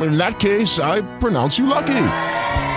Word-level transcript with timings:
in 0.00 0.16
that 0.18 0.40
case, 0.40 0.78
I 0.78 1.02
pronounce 1.18 1.58
you 1.58 1.66
lucky. 1.66 2.06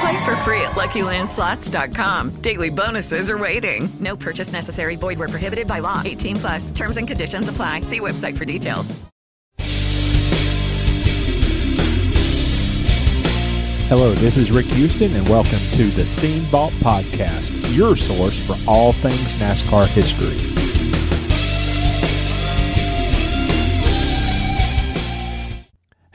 Play 0.02 0.26
for 0.26 0.36
free 0.38 0.62
at 0.62 0.72
LuckyLandSlots.com. 0.72 2.42
Daily 2.42 2.70
bonuses 2.70 3.30
are 3.30 3.38
waiting. 3.38 3.90
No 4.00 4.16
purchase 4.16 4.52
necessary. 4.52 4.96
Void 4.96 5.18
were 5.20 5.28
prohibited 5.30 5.68
by 5.68 5.80
law. 5.80 6.02
18 6.04 6.36
plus. 6.36 6.72
Terms 6.72 6.98
and 6.98 7.08
conditions 7.08 7.48
apply. 7.48 7.82
See 7.82 8.00
website 8.00 8.38
for 8.38 8.46
details. 8.46 8.94
Hello, 13.88 14.14
this 14.14 14.36
is 14.36 14.52
Rick 14.52 14.66
Houston, 14.66 15.16
and 15.16 15.30
welcome 15.30 15.60
to 15.74 15.84
the 15.92 16.08
Scene 16.08 16.42
Vault 16.46 16.74
Podcast, 16.74 17.52
your 17.76 17.96
source 17.96 18.36
for 18.40 18.56
all 18.68 18.94
things 18.94 19.36
NASCAR 19.36 19.86
history. 19.86 20.36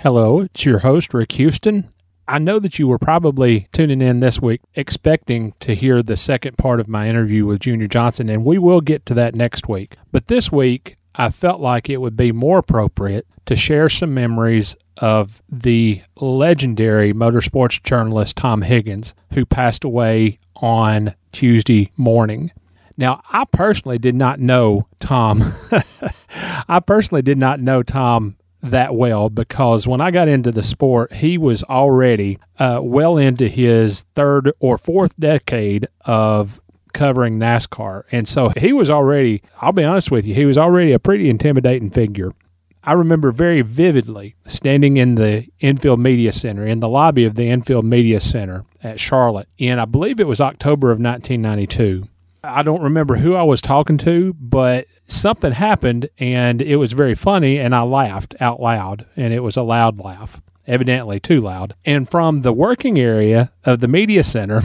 Hello, 0.03 0.41
it's 0.41 0.65
your 0.65 0.79
host, 0.79 1.12
Rick 1.12 1.33
Houston. 1.33 1.91
I 2.27 2.39
know 2.39 2.59
that 2.59 2.79
you 2.79 2.89
were 2.89 2.98
probably 2.98 3.69
tuning 3.70 4.01
in 4.01 4.20
this 4.20 4.41
week 4.41 4.62
expecting 4.75 5.53
to 5.61 5.75
hear 5.75 6.03
the 6.03 6.17
second 6.17 6.57
part 6.57 6.81
of 6.81 6.89
my 6.89 7.07
interview 7.07 7.45
with 7.45 7.61
Junior 7.61 7.87
Johnson, 7.87 8.31
and 8.31 8.42
we 8.42 8.57
will 8.57 8.81
get 8.81 9.05
to 9.05 9.15
that 9.15 9.34
next 9.34 9.69
week. 9.69 9.97
But 10.11 10.29
this 10.29 10.51
week, 10.51 10.97
I 11.15 11.29
felt 11.29 11.61
like 11.61 11.91
it 11.91 12.01
would 12.01 12.17
be 12.17 12.33
more 12.33 12.57
appropriate 12.57 13.27
to 13.45 13.55
share 13.55 13.91
some 13.91 14.15
memories 14.15 14.75
of 15.03 15.42
the 15.51 16.01
legendary 16.17 17.12
motorsports 17.12 17.83
journalist 17.83 18.39
Tom 18.39 18.62
Higgins, 18.62 19.14
who 19.35 19.45
passed 19.45 19.85
away 19.85 20.39
on 20.57 21.14
Tuesday 21.31 21.92
morning. 21.98 22.53
Now, 22.97 23.20
I 23.31 23.45
personally 23.45 23.98
did 23.98 24.14
not 24.14 24.41
know 24.41 24.89
Tom. 24.98 25.42
I 26.69 26.81
personally 26.81 27.20
did 27.20 27.37
not 27.37 27.61
know 27.61 27.83
Tom 27.83 28.39
that 28.62 28.94
well 28.94 29.28
because 29.30 29.86
when 29.86 30.00
I 30.00 30.11
got 30.11 30.28
into 30.28 30.50
the 30.50 30.62
sport, 30.62 31.14
he 31.14 31.39
was 31.39 31.62
already 31.64 32.39
uh, 32.58 32.80
well 32.83 33.17
into 33.17 33.48
his 33.48 34.02
third 34.14 34.52
or 34.61 34.78
fourth 34.78 35.19
decade 35.19 35.86
of 36.02 36.61
covering 36.92 37.39
NASCAR. 37.39 38.05
And 38.12 38.28
so 38.28 38.50
he 38.56 38.72
was 38.72 38.91
already, 38.91 39.42
I'll 39.61 39.72
be 39.72 39.84
honest 39.84 40.11
with 40.11 40.27
you, 40.27 40.34
he 40.34 40.44
was 40.44 40.58
already 40.58 40.92
a 40.92 40.98
pretty 40.98 41.30
intimidating 41.30 41.91
figure. 41.91 42.33
I 42.83 42.94
remember 42.94 43.30
very 43.30 43.61
vividly 43.61 44.36
standing 44.47 44.97
in 44.97 45.17
the 45.17 45.47
Enfield 45.61 46.00
media 46.00 46.33
center, 46.33 46.67
in 46.67 46.80
the 46.80 46.89
lobby 46.89 47.24
of 47.24 47.34
the 47.34 47.48
Enfield 47.50 47.84
media 47.84 48.20
center 48.20 48.64
at 48.83 48.98
Charlotte, 48.98 49.48
in 49.58 49.78
I 49.78 49.84
believe 49.84 50.19
it 50.19 50.27
was 50.27 50.40
October 50.40 50.90
of 50.90 50.98
1992. 50.98 52.08
I 52.42 52.62
don't 52.62 52.83
remember 52.83 53.17
who 53.17 53.34
I 53.34 53.42
was 53.42 53.61
talking 53.61 53.98
to, 53.98 54.34
but 54.34 54.86
something 55.06 55.52
happened 55.52 56.08
and 56.18 56.62
it 56.62 56.77
was 56.77 56.92
very 56.92 57.14
funny 57.14 57.58
and 57.58 57.74
I 57.74 57.83
laughed 57.83 58.34
out 58.40 58.61
loud 58.61 59.06
and 59.17 59.34
it 59.34 59.40
was 59.40 59.56
a 59.56 59.62
loud 59.62 59.98
laugh, 59.98 60.40
evidently 60.67 61.20
too 61.20 61.40
loud. 61.40 61.74
And 61.84 62.08
from 62.08 62.42
the 62.42 62.52
working 62.52 62.98
area 62.98 63.52
of 63.64 63.80
the 63.80 63.89
media 63.89 64.23
center, 64.23 64.62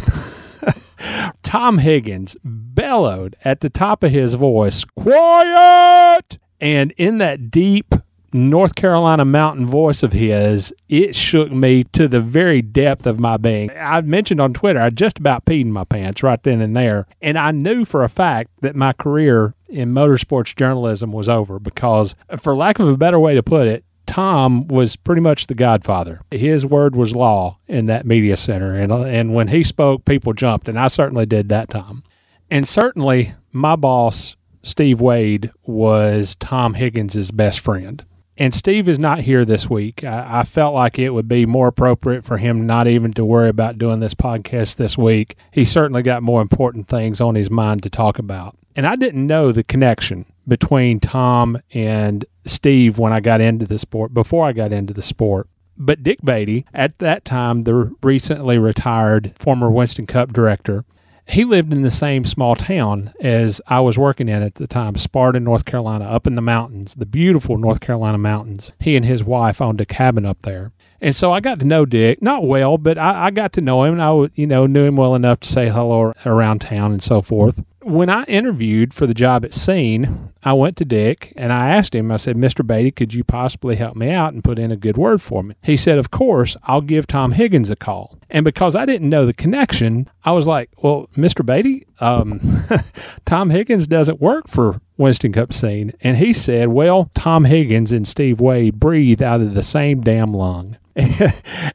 Tom 1.44 1.80
Higgins 1.80 2.38
bellowed 2.44 3.35
at 3.44 3.59
the 3.59 3.69
top 3.69 4.03
of 4.03 4.12
his 4.12 4.35
voice, 4.35 4.85
Quiet! 4.85 6.40
And 6.62 6.94
in 6.97 7.18
that 7.18 7.52
deep 7.52 7.94
North 8.35 8.75
Carolina 8.75 9.23
mountain 9.23 9.66
voice 9.66 10.03
of 10.03 10.12
his, 10.12 10.73
it 10.90 11.16
shook 11.16 11.53
me 11.53 11.85
to 11.85 12.06
the 12.09 12.19
very 12.19 12.62
depth 12.62 13.07
of 13.07 13.18
my 13.18 13.38
being. 13.38 13.72
I 13.72 14.01
mentioned 14.01 14.41
on 14.41 14.53
Twitter, 14.53 14.81
I 14.81 14.90
just 14.90 15.19
about 15.19 15.46
peed 15.46 15.62
in 15.62 15.72
my 15.72 15.85
pants 15.85 16.22
right 16.22 16.44
then 16.44 16.59
and 16.59 16.75
there. 16.75 17.07
And 17.22 17.38
I 17.38 17.51
knew 17.51 17.85
for 17.85 18.03
a 18.03 18.09
fact 18.09 18.51
that 18.59 18.75
my 18.75 18.91
career 18.91 19.53
in 19.69 19.94
motorsports 19.94 20.53
journalism 20.53 21.13
was 21.13 21.29
over 21.29 21.59
because, 21.59 22.18
for 22.38 22.53
lack 22.57 22.78
of 22.78 22.90
a 22.90 22.97
better 22.97 23.18
way 23.18 23.35
to 23.35 23.41
put 23.41 23.68
it, 23.68 23.85
Tom 24.06 24.67
was 24.67 24.97
pretty 24.97 25.22
much 25.22 25.47
the 25.47 25.56
godfather. 25.56 26.19
His 26.29 26.66
word 26.66 26.94
was 26.94 27.16
law 27.16 27.59
in 27.69 27.85
that 27.85 28.06
media 28.06 28.35
center. 28.35 28.75
And, 28.75 28.91
and 28.91 29.34
when 29.34 29.47
he 29.47 29.63
spoke, 29.63 30.03
people 30.03 30.34
jumped. 30.34 30.67
And 30.67 30.78
I 30.78 30.90
certainly 30.90 31.25
did 31.25 31.47
that 31.47 31.69
time. 31.69 32.03
And 32.52 32.67
certainly, 32.67 33.34
my 33.53 33.78
boss, 33.78 34.35
Steve 34.62 34.97
Waid, 34.97 35.52
was 35.63 36.35
Tom 36.35 36.73
Higgins' 36.73 37.31
best 37.31 37.62
friend. 37.62 38.03
And 38.38 38.53
Steve 38.53 38.90
is 38.90 39.00
not 39.00 39.19
here 39.19 39.46
this 39.46 39.69
week. 39.69 40.03
I, 40.03 40.40
I, 40.40 40.44
felt 40.44 40.73
like 40.73 41.00
it 41.00 41.12
would 41.12 41.28
be 41.28 41.46
more 41.46 41.69
appropriate 41.69 42.25
for 42.25 42.38
him 42.38 42.66
not 42.66 42.85
even 42.85 43.13
to 43.13 43.23
worry 43.23 43.47
about 43.47 43.78
doing 43.78 44.01
this 44.01 44.13
podcast 44.13 44.75
this 44.75 44.97
week. 44.97 45.38
He 45.51 45.63
certainly 45.63 46.01
got 46.01 46.22
more 46.22 46.41
important 46.41 46.88
things 46.88 47.22
on 47.22 47.35
his 47.35 47.50
mind 47.50 47.84
to 47.84 47.90
talk 47.90 48.19
about. 48.19 48.57
And 48.75 48.85
I 48.85 48.97
didn't 48.97 49.25
know 49.25 49.53
the 49.53 49.63
connection 49.63 50.25
between 50.46 51.00
Tom 51.00 51.57
and 51.73 52.25
Steve 52.46 52.97
when 52.97 53.13
I 53.13 53.22
got 53.22 53.40
into 53.40 53.66
the 53.66 53.78
sport, 53.78 54.13
before 54.13 54.46
I 54.46 54.52
got 54.52 54.73
into 54.73 54.94
the 54.94 55.02
sport. 55.02 55.47
But 55.78 56.03
Dick 56.03 56.19
Beaty, 56.22 56.66
at 56.73 57.00
that 57.00 57.25
time, 57.25 57.63
the 57.63 57.96
recently 58.03 58.57
retired 58.57 59.34
former 59.35 59.69
Winston 59.69 60.07
Cup 60.07 60.34
director, 60.34 60.84
he 61.28 61.44
lived 61.44 61.74
in 61.74 61.81
the 61.81 61.91
same 61.91 62.24
small 62.24 62.56
town 62.56 63.12
as 63.19 63.62
I 63.68 63.80
was 63.80 63.97
working 63.97 64.30
in 64.30 64.44
at 64.44 64.56
the 64.56 64.68
time, 64.68 64.96
Sparta, 64.96 65.40
North 65.40 65.66
Carolina, 65.66 66.06
up 66.06 66.28
in 66.28 66.36
the 66.36 66.41
mountains, 66.41 66.96
the 66.96 67.06
beautiful 67.06 67.58
North 67.58 67.80
Carolina 67.80 68.18
mountains. 68.18 68.72
He 68.80 68.96
and 68.96 69.06
his 69.06 69.24
wife 69.24 69.62
owned 69.62 69.81
a 69.81 69.85
cabin 69.85 70.25
up 70.25 70.41
there. 70.44 70.72
And 71.02 71.16
so 71.16 71.34
I 71.34 71.40
got 71.40 71.59
to 71.59 71.66
know 71.66 71.85
Dick, 71.85 72.22
not 72.22 72.44
well, 72.44 72.78
but 72.78 72.97
I, 72.97 73.25
I 73.25 73.31
got 73.31 73.53
to 73.53 73.62
know 73.62 73.84
him. 73.84 73.94
And 73.94 74.02
I, 74.02 74.30
you 74.35 74.47
know, 74.47 74.66
knew 74.66 74.85
him 74.85 74.96
well 74.96 75.16
enough 75.16 75.40
to 75.41 75.47
say 75.47 75.69
hello 75.69 76.14
around 76.25 76.62
town 76.62 76.94
and 76.94 77.03
so 77.03 77.22
forth 77.22 77.62
when 77.85 78.09
I 78.09 78.24
interviewed 78.24 78.96
for 78.96 79.06
the 79.06 79.14
job 79.14 79.46
at 79.46 79.53
Scene, 79.53 80.34
I 80.44 80.53
went 80.53 80.75
to 80.78 80.85
Dick 80.85 81.31
and 81.38 81.53
I 81.53 81.69
asked 81.69 81.94
him, 81.94 82.12
I 82.12 82.16
said, 82.16 82.35
Mr. 82.35 82.66
Beaty, 82.66 82.90
could 82.90 83.14
you 83.14 83.24
possibly 83.24 83.75
help 83.75 83.96
me 83.96 84.09
out 84.09 84.34
and 84.34 84.44
put 84.44 84.58
in 84.58 84.72
a 84.72 84.75
good 84.75 84.97
word 84.97 85.22
for 85.22 85.44
me? 85.44 85.56
He 85.62 85.78
said, 85.78 86.00
Of 86.00 86.09
course, 86.09 86.58
I'll 86.64 86.81
give 86.81 87.06
Tom 87.06 87.34
Higgins 87.34 87.69
a 87.69 87.75
call. 87.75 88.18
And 88.35 88.44
because 88.44 88.75
I 88.75 88.85
didn't 88.85 89.07
know 89.07 89.25
the 89.25 89.34
connection, 89.34 90.09
I 90.25 90.34
was 90.34 90.46
like, 90.46 90.69
Well, 90.84 91.07
Mr. 91.16 91.46
Beaty, 91.46 91.85
um, 92.01 92.41
Tom 93.25 93.50
Higgins 93.50 93.88
doesn't 93.88 94.19
work 94.19 94.50
for 94.50 94.81
Winston 94.97 95.31
Cup 95.31 95.53
Scene. 95.53 95.94
And 96.01 96.18
he 96.18 96.34
said, 96.34 96.68
Well, 96.68 97.09
Tom 97.13 97.46
Higgins 97.46 97.94
and 97.94 98.06
Steve 98.06 98.40
Waid 98.40 98.73
breathe 98.73 99.22
out 99.22 99.40
of 99.40 99.53
the 99.53 99.63
same 99.63 100.01
damn 100.01 100.34
lung. 100.34 100.75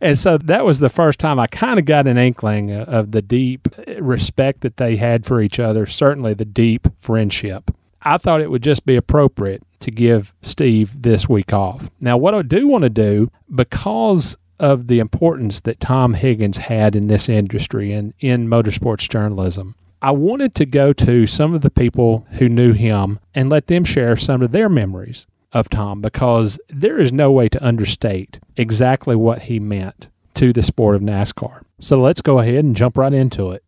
and 0.03 0.19
so 0.19 0.37
that 0.37 0.67
was 0.67 0.81
the 0.81 0.91
first 0.91 1.19
time 1.19 1.41
I 1.41 1.47
kind 1.47 1.79
of 1.79 1.87
got 1.87 2.07
an 2.07 2.19
inkling 2.19 2.73
of 2.73 3.13
the 3.13 3.23
deep 3.23 3.67
respect 3.99 4.61
that 4.61 4.77
they 4.77 4.97
had 4.97 5.25
for 5.25 5.41
each 5.41 5.59
other, 5.59 5.87
certainly 5.87 6.35
the 6.35 6.45
deep 6.45 6.89
friendship. 7.01 7.71
I 8.03 8.19
thought 8.19 8.43
it 8.43 8.51
would 8.51 8.63
just 8.63 8.85
be 8.85 8.97
appropriate 8.97 9.63
to 9.79 9.91
give 9.91 10.35
Steve 10.43 11.01
this 11.01 11.27
week 11.27 11.55
off. 11.55 11.89
Now, 12.01 12.19
what 12.19 12.35
I 12.35 12.43
do 12.43 12.69
want 12.69 12.85
to 12.85 12.91
do, 12.91 13.31
because 13.55 14.37
of 14.61 14.87
the 14.87 14.99
importance 14.99 15.61
that 15.61 15.81
Tom 15.81 16.15
Higgins 16.15 16.59
had 16.59 16.95
in 16.95 17.09
this 17.09 17.29
industry 17.29 17.93
and 17.93 18.13
in 18.21 18.47
motorsports 18.47 19.09
journalism, 19.09 19.75
I 20.03 20.13
wanted 20.13 20.55
to 20.57 20.67
go 20.67 20.93
to 20.93 21.27
some 21.27 21.55
of 21.55 21.63
the 21.63 21.71
people 21.71 22.27
who 22.33 22.49
knew 22.49 22.73
him 22.73 23.19
and 23.35 23.51
let 23.51 23.67
them 23.67 23.85
share 23.85 24.17
some 24.17 24.43
of 24.43 24.53
their 24.53 24.69
memories 24.69 25.27
of 25.53 25.69
Tom 25.69 26.01
because 26.01 26.61
there 26.69 27.01
is 27.01 27.13
no 27.13 27.33
way 27.33 27.49
to 27.49 27.65
understate 27.65 28.39
exactly 28.57 29.17
what 29.17 29.43
he 29.43 29.59
meant 29.59 30.09
to 30.35 30.53
the 30.53 30.63
sport 30.63 30.95
of 30.95 31.01
NASCAR. 31.01 31.63
So 31.81 32.01
let's 32.01 32.21
go 32.21 32.39
ahead 32.39 32.65
and 32.65 32.77
jump 32.77 32.97
right 32.97 33.13
into 33.13 33.51
it. 33.51 33.65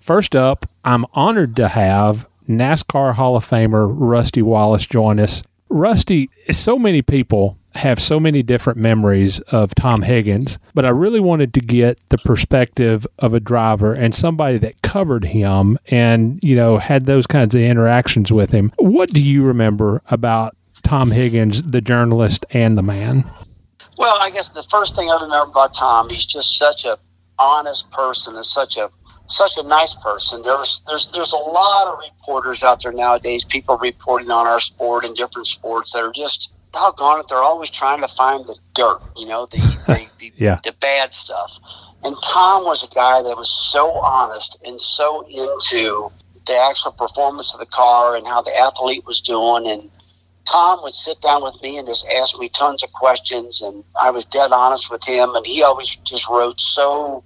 First 0.00 0.36
up, 0.36 0.66
I'm 0.84 1.04
honored 1.14 1.56
to 1.56 1.66
have 1.66 2.28
NASCAR 2.48 3.14
Hall 3.14 3.36
of 3.36 3.44
Famer 3.44 3.88
Rusty 3.90 4.42
Wallace 4.42 4.86
join 4.86 5.18
us. 5.18 5.42
Rusty, 5.68 6.30
so 6.50 6.78
many 6.78 7.02
people 7.02 7.58
have 7.74 8.00
so 8.00 8.18
many 8.18 8.42
different 8.42 8.78
memories 8.78 9.40
of 9.40 9.74
Tom 9.74 10.02
Higgins, 10.02 10.58
but 10.74 10.84
I 10.84 10.90
really 10.90 11.20
wanted 11.20 11.52
to 11.54 11.60
get 11.60 11.98
the 12.08 12.18
perspective 12.18 13.06
of 13.18 13.34
a 13.34 13.40
driver 13.40 13.92
and 13.92 14.14
somebody 14.14 14.58
that 14.58 14.80
covered 14.82 15.24
him 15.24 15.78
and, 15.88 16.42
you 16.42 16.56
know, 16.56 16.78
had 16.78 17.06
those 17.06 17.26
kinds 17.26 17.54
of 17.54 17.60
interactions 17.60 18.32
with 18.32 18.52
him. 18.52 18.72
What 18.78 19.10
do 19.10 19.22
you 19.22 19.44
remember 19.44 20.02
about 20.10 20.56
Tom 20.82 21.10
Higgins, 21.10 21.62
the 21.62 21.80
journalist 21.80 22.46
and 22.50 22.78
the 22.78 22.82
man? 22.82 23.30
Well, 23.98 24.16
I 24.20 24.30
guess 24.30 24.50
the 24.50 24.62
first 24.62 24.94
thing 24.94 25.10
I 25.10 25.20
remember 25.20 25.50
about 25.50 25.74
Tom, 25.74 26.08
he's 26.08 26.24
just 26.24 26.56
such 26.56 26.84
a 26.84 26.98
honest 27.38 27.90
person 27.90 28.36
and 28.36 28.46
such 28.46 28.76
a 28.76 28.90
such 29.28 29.56
a 29.56 29.62
nice 29.66 29.94
person. 29.94 30.42
There's 30.42 30.82
there's 30.86 31.10
there's 31.10 31.32
a 31.32 31.36
lot 31.38 31.92
of 31.92 31.98
reporters 31.98 32.62
out 32.62 32.82
there 32.82 32.92
nowadays, 32.92 33.44
people 33.44 33.76
reporting 33.76 34.30
on 34.30 34.46
our 34.46 34.60
sport 34.60 35.04
and 35.04 35.16
different 35.16 35.46
sports 35.46 35.92
that 35.92 36.02
are 36.02 36.12
just 36.12 36.52
doggone 36.72 37.20
it, 37.20 37.28
they're 37.28 37.38
always 37.38 37.70
trying 37.70 38.00
to 38.02 38.08
find 38.08 38.44
the 38.44 38.56
dirt, 38.74 39.00
you 39.16 39.26
know, 39.26 39.46
the 39.46 39.58
the, 39.86 40.06
the, 40.18 40.32
yeah. 40.36 40.60
the 40.64 40.74
bad 40.80 41.14
stuff. 41.14 41.58
And 42.04 42.14
Tom 42.22 42.64
was 42.64 42.84
a 42.84 42.94
guy 42.94 43.22
that 43.22 43.36
was 43.36 43.50
so 43.50 43.92
honest 43.92 44.60
and 44.64 44.80
so 44.80 45.26
into 45.26 46.10
the 46.46 46.56
actual 46.68 46.92
performance 46.92 47.54
of 47.54 47.60
the 47.60 47.66
car 47.66 48.14
and 48.16 48.26
how 48.26 48.42
the 48.42 48.56
athlete 48.56 49.04
was 49.04 49.20
doing 49.20 49.66
and 49.66 49.90
Tom 50.44 50.80
would 50.82 50.94
sit 50.94 51.20
down 51.20 51.42
with 51.42 51.60
me 51.60 51.76
and 51.76 51.88
just 51.88 52.06
ask 52.20 52.38
me 52.38 52.48
tons 52.48 52.84
of 52.84 52.92
questions, 52.92 53.60
and 53.60 53.82
I 54.00 54.10
was 54.10 54.24
dead 54.24 54.52
honest 54.52 54.90
with 54.90 55.04
him, 55.04 55.34
and 55.34 55.44
he 55.44 55.64
always 55.64 55.96
just 55.96 56.28
wrote 56.28 56.60
so 56.60 57.24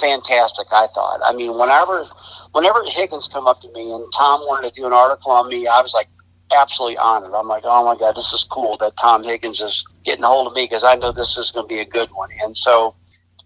fantastic. 0.00 0.66
I 0.72 0.86
thought. 0.94 1.20
I 1.24 1.32
mean, 1.34 1.58
whenever 1.58 2.06
whenever 2.52 2.82
Higgins 2.86 3.28
come 3.28 3.46
up 3.46 3.60
to 3.60 3.72
me 3.72 3.92
and 3.92 4.04
Tom 4.16 4.40
wanted 4.40 4.72
to 4.72 4.80
do 4.80 4.86
an 4.86 4.92
article 4.92 5.32
on 5.32 5.48
me, 5.48 5.66
I 5.66 5.80
was 5.82 5.94
like 5.94 6.08
absolutely 6.56 6.98
honored. 6.98 7.34
I'm 7.34 7.48
like, 7.48 7.64
oh 7.66 7.84
my 7.84 7.98
god, 7.98 8.16
this 8.16 8.32
is 8.32 8.44
cool 8.44 8.76
that 8.78 8.96
Tom 8.96 9.22
Higgins 9.22 9.60
is 9.60 9.86
getting 10.04 10.24
a 10.24 10.26
hold 10.26 10.46
of 10.46 10.54
me 10.54 10.64
because 10.64 10.84
I 10.84 10.94
know 10.94 11.12
this 11.12 11.36
is 11.36 11.52
going 11.52 11.68
to 11.68 11.74
be 11.74 11.80
a 11.80 11.84
good 11.84 12.08
one. 12.10 12.30
And 12.42 12.56
so 12.56 12.94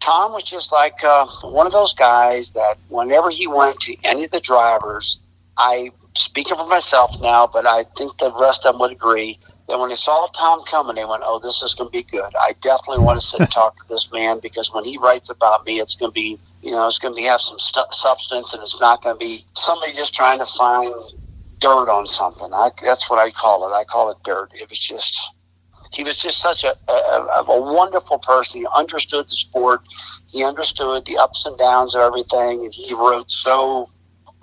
Tom 0.01 0.33
was 0.33 0.45
just 0.45 0.73
like 0.73 1.03
uh, 1.05 1.27
one 1.45 1.67
of 1.67 1.73
those 1.73 1.95
guys 1.95 2.51
that 2.53 2.75
whenever 2.89 3.31
he 3.31 3.47
went 3.47 3.81
to 3.81 3.97
any 4.05 4.25
of 4.25 4.31
the 4.31 4.41
drivers, 4.41 5.21
I 5.57 5.91
speaking 6.15 6.57
for 6.57 6.67
myself 6.67 7.21
now, 7.21 7.47
but 7.47 7.67
I 7.67 7.85
think 7.97 8.19
the 8.19 8.33
rest 8.41 8.67
of 8.67 8.75
them 8.75 8.81
would 8.81 8.93
agree 8.93 9.39
that 9.69 9.79
when 9.79 9.89
they 9.91 9.95
saw 9.95 10.27
Tom 10.29 10.63
coming, 10.71 10.97
they 10.97 11.05
went, 11.05 11.23
"Oh, 11.25 11.39
this 11.39 11.63
is 11.63 11.75
going 11.75 11.89
to 11.91 11.93
be 11.93 12.05
good. 12.05 12.31
I 12.41 12.53
definitely 12.63 13.05
want 13.05 13.21
to 13.21 13.27
sit 13.27 13.43
and 13.43 13.51
talk 13.53 13.77
to 13.79 13.85
this 13.89 14.13
man 14.13 14.41
because 14.43 14.73
when 14.73 14.85
he 14.85 14.99
writes 14.99 15.31
about 15.31 15.67
me, 15.67 15.81
it's 15.81 15.97
going 15.97 16.11
to 16.11 16.15
be, 16.15 16.39
you 16.63 16.73
know, 16.73 16.87
it's 16.89 16.99
going 16.99 17.15
to 17.15 17.21
be 17.21 17.27
have 17.27 17.41
some 17.41 17.59
stu- 17.59 17.83
substance, 17.93 18.55
and 18.55 18.63
it's 18.63 18.81
not 18.81 19.03
going 19.03 19.17
to 19.17 19.21
be 19.21 19.45
somebody 19.57 19.93
just 19.93 20.15
trying 20.15 20.39
to 20.39 20.47
find 20.47 20.95
dirt 21.61 21.89
on 21.91 22.07
something. 22.07 22.51
I, 22.53 22.71
that's 22.85 23.11
what 23.11 23.19
I 23.19 23.31
call 23.31 23.69
it. 23.69 23.75
I 23.75 23.85
call 23.85 24.11
it 24.11 24.19
dirt. 24.25 24.51
It 24.55 24.69
was 24.71 24.79
just." 24.79 25.19
He 25.93 26.05
was 26.05 26.17
just 26.17 26.39
such 26.41 26.65
a, 26.65 26.75
a, 26.91 27.45
a 27.49 27.63
wonderful 27.75 28.19
person. 28.19 28.61
He 28.63 28.67
understood 28.77 29.27
the 29.27 29.35
sport. 29.35 29.83
He 30.29 30.45
understood 30.45 31.05
the 31.07 31.19
ups 31.21 31.47
and 31.47 31.59
downs 31.59 31.95
of 31.95 32.03
everything, 32.03 32.65
and 32.65 32.73
he 32.73 32.95
wrote 32.95 33.31
so 33.31 33.91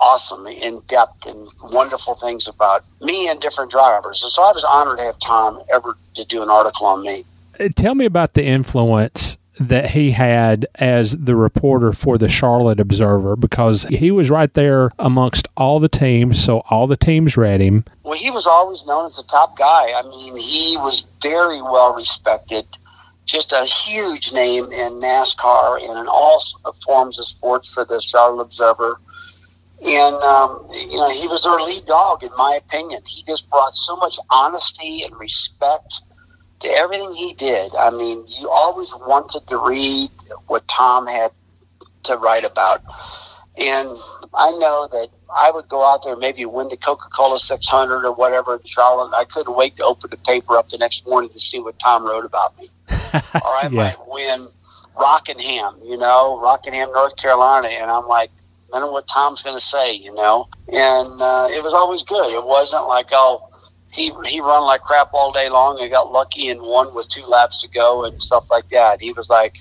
awesome, 0.00 0.46
in 0.46 0.80
depth, 0.86 1.26
and 1.26 1.48
wonderful 1.72 2.14
things 2.14 2.48
about 2.48 2.84
me 3.00 3.28
and 3.28 3.40
different 3.40 3.70
drivers. 3.70 4.22
And 4.22 4.30
so 4.30 4.42
I 4.42 4.52
was 4.52 4.64
honored 4.64 4.98
to 4.98 5.04
have 5.04 5.18
Tom 5.18 5.60
ever 5.72 5.96
to 6.14 6.24
do 6.24 6.42
an 6.42 6.50
article 6.50 6.86
on 6.86 7.02
me. 7.02 7.24
Uh, 7.58 7.68
tell 7.74 7.94
me 7.94 8.06
about 8.06 8.34
the 8.34 8.44
influence 8.44 9.36
that 9.60 9.90
he 9.90 10.12
had 10.12 10.66
as 10.76 11.16
the 11.18 11.36
reporter 11.36 11.92
for 11.92 12.16
the 12.16 12.28
Charlotte 12.28 12.80
Observer 12.80 13.36
because 13.36 13.82
he 13.84 14.10
was 14.10 14.30
right 14.30 14.52
there 14.54 14.90
amongst 14.98 15.46
all 15.54 15.78
the 15.78 15.88
teams, 15.88 16.42
so 16.42 16.60
all 16.70 16.86
the 16.86 16.96
teams 16.96 17.36
read 17.36 17.60
him. 17.60 17.84
Well, 18.02 18.14
he 18.14 18.30
was 18.30 18.46
always 18.46 18.86
known 18.86 19.04
as 19.04 19.16
the 19.16 19.22
top 19.24 19.58
guy. 19.58 19.92
I 19.94 20.02
mean, 20.08 20.36
he 20.38 20.78
was 20.78 21.06
very 21.22 21.60
well 21.60 21.94
respected, 21.94 22.64
just 23.26 23.52
a 23.52 23.62
huge 23.64 24.32
name 24.32 24.64
in 24.64 24.92
NASCAR 24.94 25.82
and 25.82 25.98
in 25.98 26.06
all 26.08 26.42
forms 26.82 27.18
of 27.18 27.26
sports 27.26 27.70
for 27.74 27.84
the 27.84 28.00
Charlotte 28.00 28.42
Observer 28.42 28.98
and 29.84 30.14
um, 30.16 30.66
you 30.70 30.96
know 30.96 31.08
he 31.08 31.26
was 31.28 31.42
their 31.42 31.58
lead 31.60 31.86
dog 31.86 32.22
in 32.22 32.30
my 32.36 32.58
opinion. 32.62 33.00
He 33.06 33.22
just 33.22 33.48
brought 33.50 33.72
so 33.72 33.96
much 33.96 34.18
honesty 34.30 35.02
and 35.04 35.18
respect 35.18 36.02
to 36.60 36.68
everything 36.68 37.12
he 37.12 37.34
did. 37.34 37.72
I 37.78 37.90
mean, 37.90 38.24
you 38.28 38.48
always 38.50 38.92
wanted 38.94 39.46
to 39.48 39.56
read 39.58 40.10
what 40.46 40.66
Tom 40.68 41.06
had 41.06 41.30
to 42.04 42.16
write 42.16 42.44
about, 42.44 42.82
and 43.56 43.88
I 44.34 44.50
know 44.58 44.88
that 44.92 45.08
I 45.34 45.50
would 45.52 45.68
go 45.68 45.84
out 45.84 46.02
there 46.02 46.12
and 46.12 46.20
maybe 46.20 46.44
win 46.44 46.68
the 46.68 46.76
Coca 46.76 47.08
Cola 47.08 47.38
600 47.38 48.04
or 48.04 48.12
whatever 48.14 48.56
in 48.56 48.62
Charlotte. 48.64 49.14
I 49.14 49.24
couldn't 49.24 49.56
wait 49.56 49.76
to 49.76 49.84
open 49.84 50.10
the 50.10 50.16
paper 50.18 50.56
up 50.56 50.68
the 50.68 50.78
next 50.78 51.06
morning 51.06 51.30
to 51.30 51.38
see 51.38 51.60
what 51.60 51.78
Tom 51.78 52.04
wrote 52.04 52.24
about 52.24 52.58
me, 52.58 52.68
or 52.90 53.20
I 53.46 53.62
Yeah. 53.64 53.68
might 53.70 53.96
win 54.08 54.46
Rockingham, 54.98 55.80
you 55.84 55.96
know, 55.96 56.38
Rockingham, 56.42 56.92
North 56.92 57.16
Carolina, 57.16 57.68
and 57.68 57.90
I'm 57.90 58.06
like 58.06 58.30
I 58.72 58.78
know 58.78 58.92
what 58.92 59.06
Tom's 59.06 59.42
going 59.42 59.56
to 59.56 59.62
say, 59.62 59.94
you 59.94 60.14
know. 60.14 60.48
And 60.68 61.20
uh, 61.20 61.48
it 61.50 61.62
was 61.62 61.74
always 61.74 62.04
good. 62.04 62.32
It 62.32 62.44
wasn't 62.44 62.86
like, 62.86 63.08
oh, 63.12 63.48
he 63.92 64.12
he 64.26 64.40
run 64.40 64.64
like 64.64 64.82
crap 64.82 65.10
all 65.12 65.32
day 65.32 65.48
long 65.48 65.80
and 65.80 65.90
got 65.90 66.12
lucky 66.12 66.48
and 66.48 66.60
won 66.62 66.94
with 66.94 67.08
two 67.08 67.26
laps 67.26 67.58
to 67.62 67.68
go 67.68 68.04
and 68.04 68.22
stuff 68.22 68.50
like 68.50 68.68
that. 68.68 69.00
He 69.00 69.12
was 69.12 69.28
like, 69.28 69.58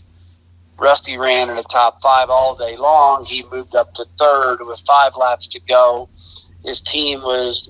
Rusty 0.77 1.17
ran 1.17 1.49
in 1.49 1.55
the 1.55 1.63
top 1.63 2.01
five 2.01 2.29
all 2.29 2.55
day 2.55 2.77
long. 2.77 3.25
He 3.25 3.43
moved 3.51 3.75
up 3.75 3.93
to 3.95 4.05
third 4.17 4.59
with 4.61 4.79
five 4.81 5.15
laps 5.15 5.47
to 5.49 5.59
go. 5.59 6.09
His 6.63 6.81
team 6.81 7.21
was 7.21 7.69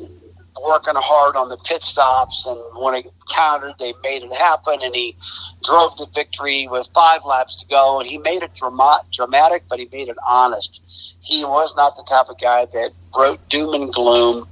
working 0.65 0.93
hard 0.95 1.35
on 1.35 1.49
the 1.49 1.57
pit 1.57 1.83
stops, 1.83 2.45
and 2.45 2.59
when 2.77 2.95
it 2.95 3.07
counted, 3.29 3.75
they 3.79 3.93
made 4.03 4.23
it 4.23 4.33
happen. 4.35 4.79
And 4.81 4.95
he 4.95 5.15
drove 5.63 5.95
to 5.97 6.07
victory 6.13 6.67
with 6.67 6.89
five 6.93 7.21
laps 7.25 7.55
to 7.57 7.67
go. 7.67 7.99
And 7.99 8.07
he 8.07 8.17
made 8.17 8.43
it 8.43 8.53
drama- 8.55 9.03
dramatic, 9.13 9.63
but 9.69 9.79
he 9.79 9.87
made 9.91 10.07
it 10.07 10.17
honest. 10.27 11.15
He 11.21 11.43
was 11.43 11.75
not 11.75 11.95
the 11.95 12.03
type 12.03 12.29
of 12.29 12.39
guy 12.39 12.65
that 12.65 12.91
wrote 13.17 13.47
doom 13.49 13.73
and 13.73 13.93
gloom 13.93 14.45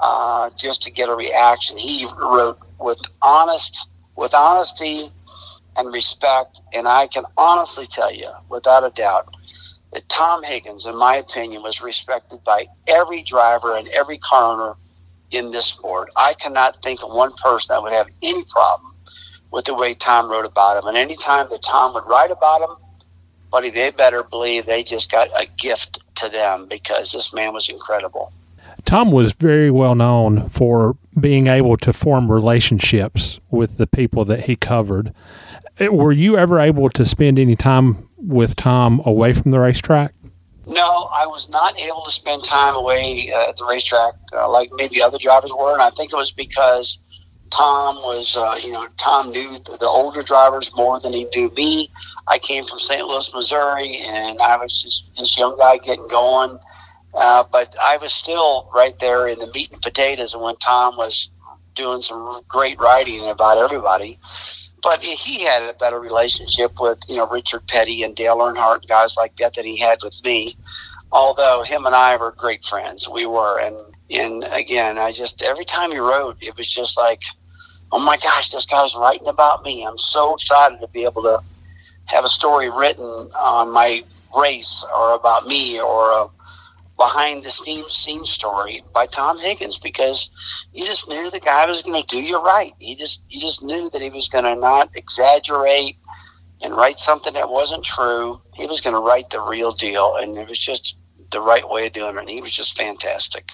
uh, 0.00 0.50
just 0.58 0.82
to 0.82 0.90
get 0.90 1.08
a 1.08 1.14
reaction. 1.14 1.76
He 1.76 2.06
wrote 2.18 2.58
with 2.78 3.00
honest, 3.22 3.90
with 4.16 4.34
honesty 4.34 5.10
and 5.76 5.92
respect. 5.92 6.60
And 6.74 6.88
I 6.88 7.06
can 7.06 7.24
honestly 7.36 7.86
tell 7.86 8.12
you, 8.12 8.30
without 8.48 8.84
a 8.84 8.90
doubt, 8.90 9.34
that 9.92 10.08
Tom 10.08 10.42
Higgins, 10.44 10.86
in 10.86 10.96
my 10.96 11.16
opinion, 11.16 11.62
was 11.62 11.82
respected 11.82 12.42
by 12.44 12.66
every 12.86 13.22
driver 13.22 13.76
and 13.76 13.88
every 13.88 14.18
car 14.18 14.52
owner 14.52 14.74
in 15.30 15.50
this 15.50 15.66
sport. 15.66 16.10
I 16.16 16.34
cannot 16.34 16.82
think 16.82 17.02
of 17.02 17.10
one 17.10 17.32
person 17.34 17.74
that 17.74 17.82
would 17.82 17.92
have 17.92 18.08
any 18.22 18.44
problem 18.44 18.92
with 19.50 19.64
the 19.64 19.74
way 19.74 19.94
Tom 19.94 20.30
wrote 20.30 20.46
about 20.46 20.82
him. 20.82 20.88
And 20.88 20.96
anytime 20.96 21.48
that 21.50 21.62
Tom 21.62 21.94
would 21.94 22.06
write 22.06 22.30
about 22.30 22.62
him, 22.62 22.76
buddy, 23.50 23.70
they 23.70 23.90
better 23.90 24.22
believe 24.22 24.66
they 24.66 24.82
just 24.82 25.10
got 25.10 25.28
a 25.28 25.46
gift 25.56 26.00
to 26.16 26.28
them 26.30 26.66
because 26.68 27.12
this 27.12 27.34
man 27.34 27.52
was 27.52 27.68
incredible. 27.68 28.32
Tom 28.84 29.10
was 29.10 29.32
very 29.34 29.70
well 29.70 29.94
known 29.94 30.48
for 30.48 30.96
being 31.18 31.48
able 31.48 31.76
to 31.78 31.92
form 31.92 32.30
relationships 32.30 33.40
with 33.50 33.76
the 33.76 33.86
people 33.86 34.24
that 34.24 34.42
he 34.42 34.56
covered. 34.56 35.12
Uh, 35.80 35.92
Were 35.92 36.12
you 36.12 36.36
ever 36.36 36.60
able 36.60 36.88
to 36.90 37.04
spend 37.04 37.38
any 37.38 37.56
time 37.56 38.08
with 38.16 38.56
Tom 38.56 39.02
away 39.04 39.32
from 39.32 39.50
the 39.50 39.60
racetrack? 39.60 40.14
No, 40.70 41.08
I 41.12 41.26
was 41.26 41.48
not 41.48 41.76
able 41.80 42.02
to 42.04 42.12
spend 42.12 42.44
time 42.44 42.76
away 42.76 43.32
uh, 43.34 43.48
at 43.48 43.56
the 43.56 43.66
racetrack 43.66 44.14
uh, 44.32 44.48
like 44.48 44.70
maybe 44.72 45.02
other 45.02 45.18
drivers 45.18 45.52
were, 45.52 45.72
and 45.72 45.82
I 45.82 45.90
think 45.90 46.12
it 46.12 46.16
was 46.16 46.30
because 46.30 46.98
Tom 47.50 47.96
was, 47.96 48.36
uh, 48.36 48.56
you 48.62 48.70
know, 48.70 48.86
Tom 48.96 49.32
knew 49.32 49.58
the, 49.58 49.90
older 49.92 50.22
drivers 50.22 50.72
more 50.76 51.00
than 51.00 51.12
he 51.12 51.26
knew 51.34 51.50
me. 51.56 51.88
I 52.28 52.38
came 52.38 52.64
from 52.66 52.78
St. 52.78 53.04
Louis, 53.04 53.34
Missouri, 53.34 53.96
and 53.96 54.38
I 54.40 54.56
was 54.58 54.80
just 54.80 55.08
this 55.16 55.36
young 55.36 55.58
guy 55.58 55.78
getting 55.78 56.06
going. 56.06 56.56
Uh, 57.12 57.42
but 57.50 57.74
I 57.82 57.96
was 57.96 58.12
still 58.12 58.70
right 58.72 58.96
there 59.00 59.26
in 59.26 59.40
the 59.40 59.50
meat 59.52 59.72
and 59.72 59.82
potatoes 59.82 60.34
and 60.34 60.42
when 60.44 60.54
Tom 60.56 60.96
was 60.96 61.32
doing 61.74 62.00
some 62.00 62.42
great 62.46 62.78
writing 62.78 63.28
about 63.28 63.58
everybody. 63.58 64.20
But 64.82 65.02
he 65.02 65.44
had 65.44 65.62
a 65.68 65.74
better 65.74 66.00
relationship 66.00 66.80
with, 66.80 66.98
you 67.08 67.16
know, 67.16 67.26
Richard 67.26 67.66
Petty 67.66 68.02
and 68.02 68.16
Dale 68.16 68.38
Earnhardt, 68.38 68.86
guys 68.88 69.16
like 69.16 69.36
that 69.36 69.54
that 69.54 69.64
he 69.64 69.78
had 69.78 69.98
with 70.02 70.18
me. 70.24 70.54
Although 71.12 71.62
him 71.62 71.86
and 71.86 71.94
I 71.94 72.16
were 72.16 72.32
great 72.32 72.64
friends, 72.64 73.08
we 73.08 73.26
were. 73.26 73.60
And 73.60 73.76
and 74.10 74.44
again, 74.56 74.98
I 74.98 75.12
just 75.12 75.42
every 75.42 75.64
time 75.64 75.90
he 75.90 75.98
wrote, 75.98 76.36
it 76.40 76.56
was 76.56 76.66
just 76.68 76.98
like, 76.98 77.22
oh 77.92 78.04
my 78.04 78.16
gosh, 78.16 78.50
this 78.50 78.66
guy's 78.66 78.96
writing 78.96 79.28
about 79.28 79.62
me. 79.62 79.84
I'm 79.84 79.98
so 79.98 80.34
excited 80.34 80.80
to 80.80 80.88
be 80.88 81.04
able 81.04 81.22
to 81.22 81.40
have 82.06 82.24
a 82.24 82.28
story 82.28 82.70
written 82.70 83.04
on 83.04 83.72
my 83.72 84.02
race 84.36 84.84
or 84.96 85.14
about 85.14 85.46
me 85.46 85.80
or 85.80 86.10
a 86.10 86.26
behind 87.00 87.42
the 87.42 87.48
scene 87.48 87.88
scene 87.88 88.26
story 88.26 88.84
by 88.92 89.06
Tom 89.06 89.38
Higgins 89.38 89.78
because 89.78 90.68
you 90.74 90.84
just 90.84 91.08
knew 91.08 91.30
the 91.30 91.40
guy 91.40 91.64
was 91.64 91.80
going 91.80 92.00
to 92.00 92.06
do 92.06 92.22
you 92.22 92.38
right. 92.38 92.72
He 92.78 92.94
just 92.94 93.24
you 93.30 93.40
just 93.40 93.64
knew 93.64 93.88
that 93.88 94.02
he 94.02 94.10
was 94.10 94.28
going 94.28 94.44
to 94.44 94.54
not 94.54 94.90
exaggerate 94.94 95.96
and 96.60 96.76
write 96.76 96.98
something 96.98 97.32
that 97.32 97.48
wasn't 97.48 97.86
true. 97.86 98.42
He 98.54 98.66
was 98.66 98.82
going 98.82 98.94
to 98.94 99.00
write 99.00 99.30
the 99.30 99.40
real 99.40 99.72
deal, 99.72 100.16
and 100.18 100.36
it 100.36 100.46
was 100.46 100.58
just 100.58 100.98
the 101.30 101.40
right 101.40 101.66
way 101.66 101.86
of 101.86 101.94
doing 101.94 102.16
it. 102.16 102.20
And 102.20 102.28
he 102.28 102.42
was 102.42 102.50
just 102.50 102.76
fantastic. 102.76 103.50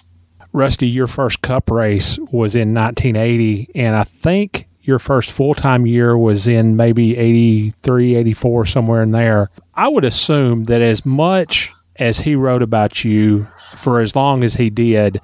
Rusty, 0.52 0.88
your 0.88 1.06
first 1.06 1.40
cup 1.40 1.70
race 1.70 2.18
was 2.18 2.56
in 2.56 2.74
1980, 2.74 3.70
and 3.76 3.94
I 3.94 4.02
think 4.02 4.66
your 4.80 4.98
first 4.98 5.30
full 5.30 5.54
time 5.54 5.86
year 5.86 6.18
was 6.18 6.48
in 6.48 6.74
maybe 6.74 7.16
83, 7.16 8.16
84, 8.16 8.66
somewhere 8.66 9.02
in 9.04 9.12
there. 9.12 9.50
I 9.72 9.86
would 9.86 10.04
assume 10.04 10.64
that 10.64 10.82
as 10.82 11.06
much 11.06 11.72
as 11.98 12.20
he 12.20 12.34
wrote 12.34 12.62
about 12.62 13.04
you 13.04 13.48
for 13.74 14.00
as 14.00 14.14
long 14.14 14.44
as 14.44 14.54
he 14.54 14.70
did, 14.70 15.20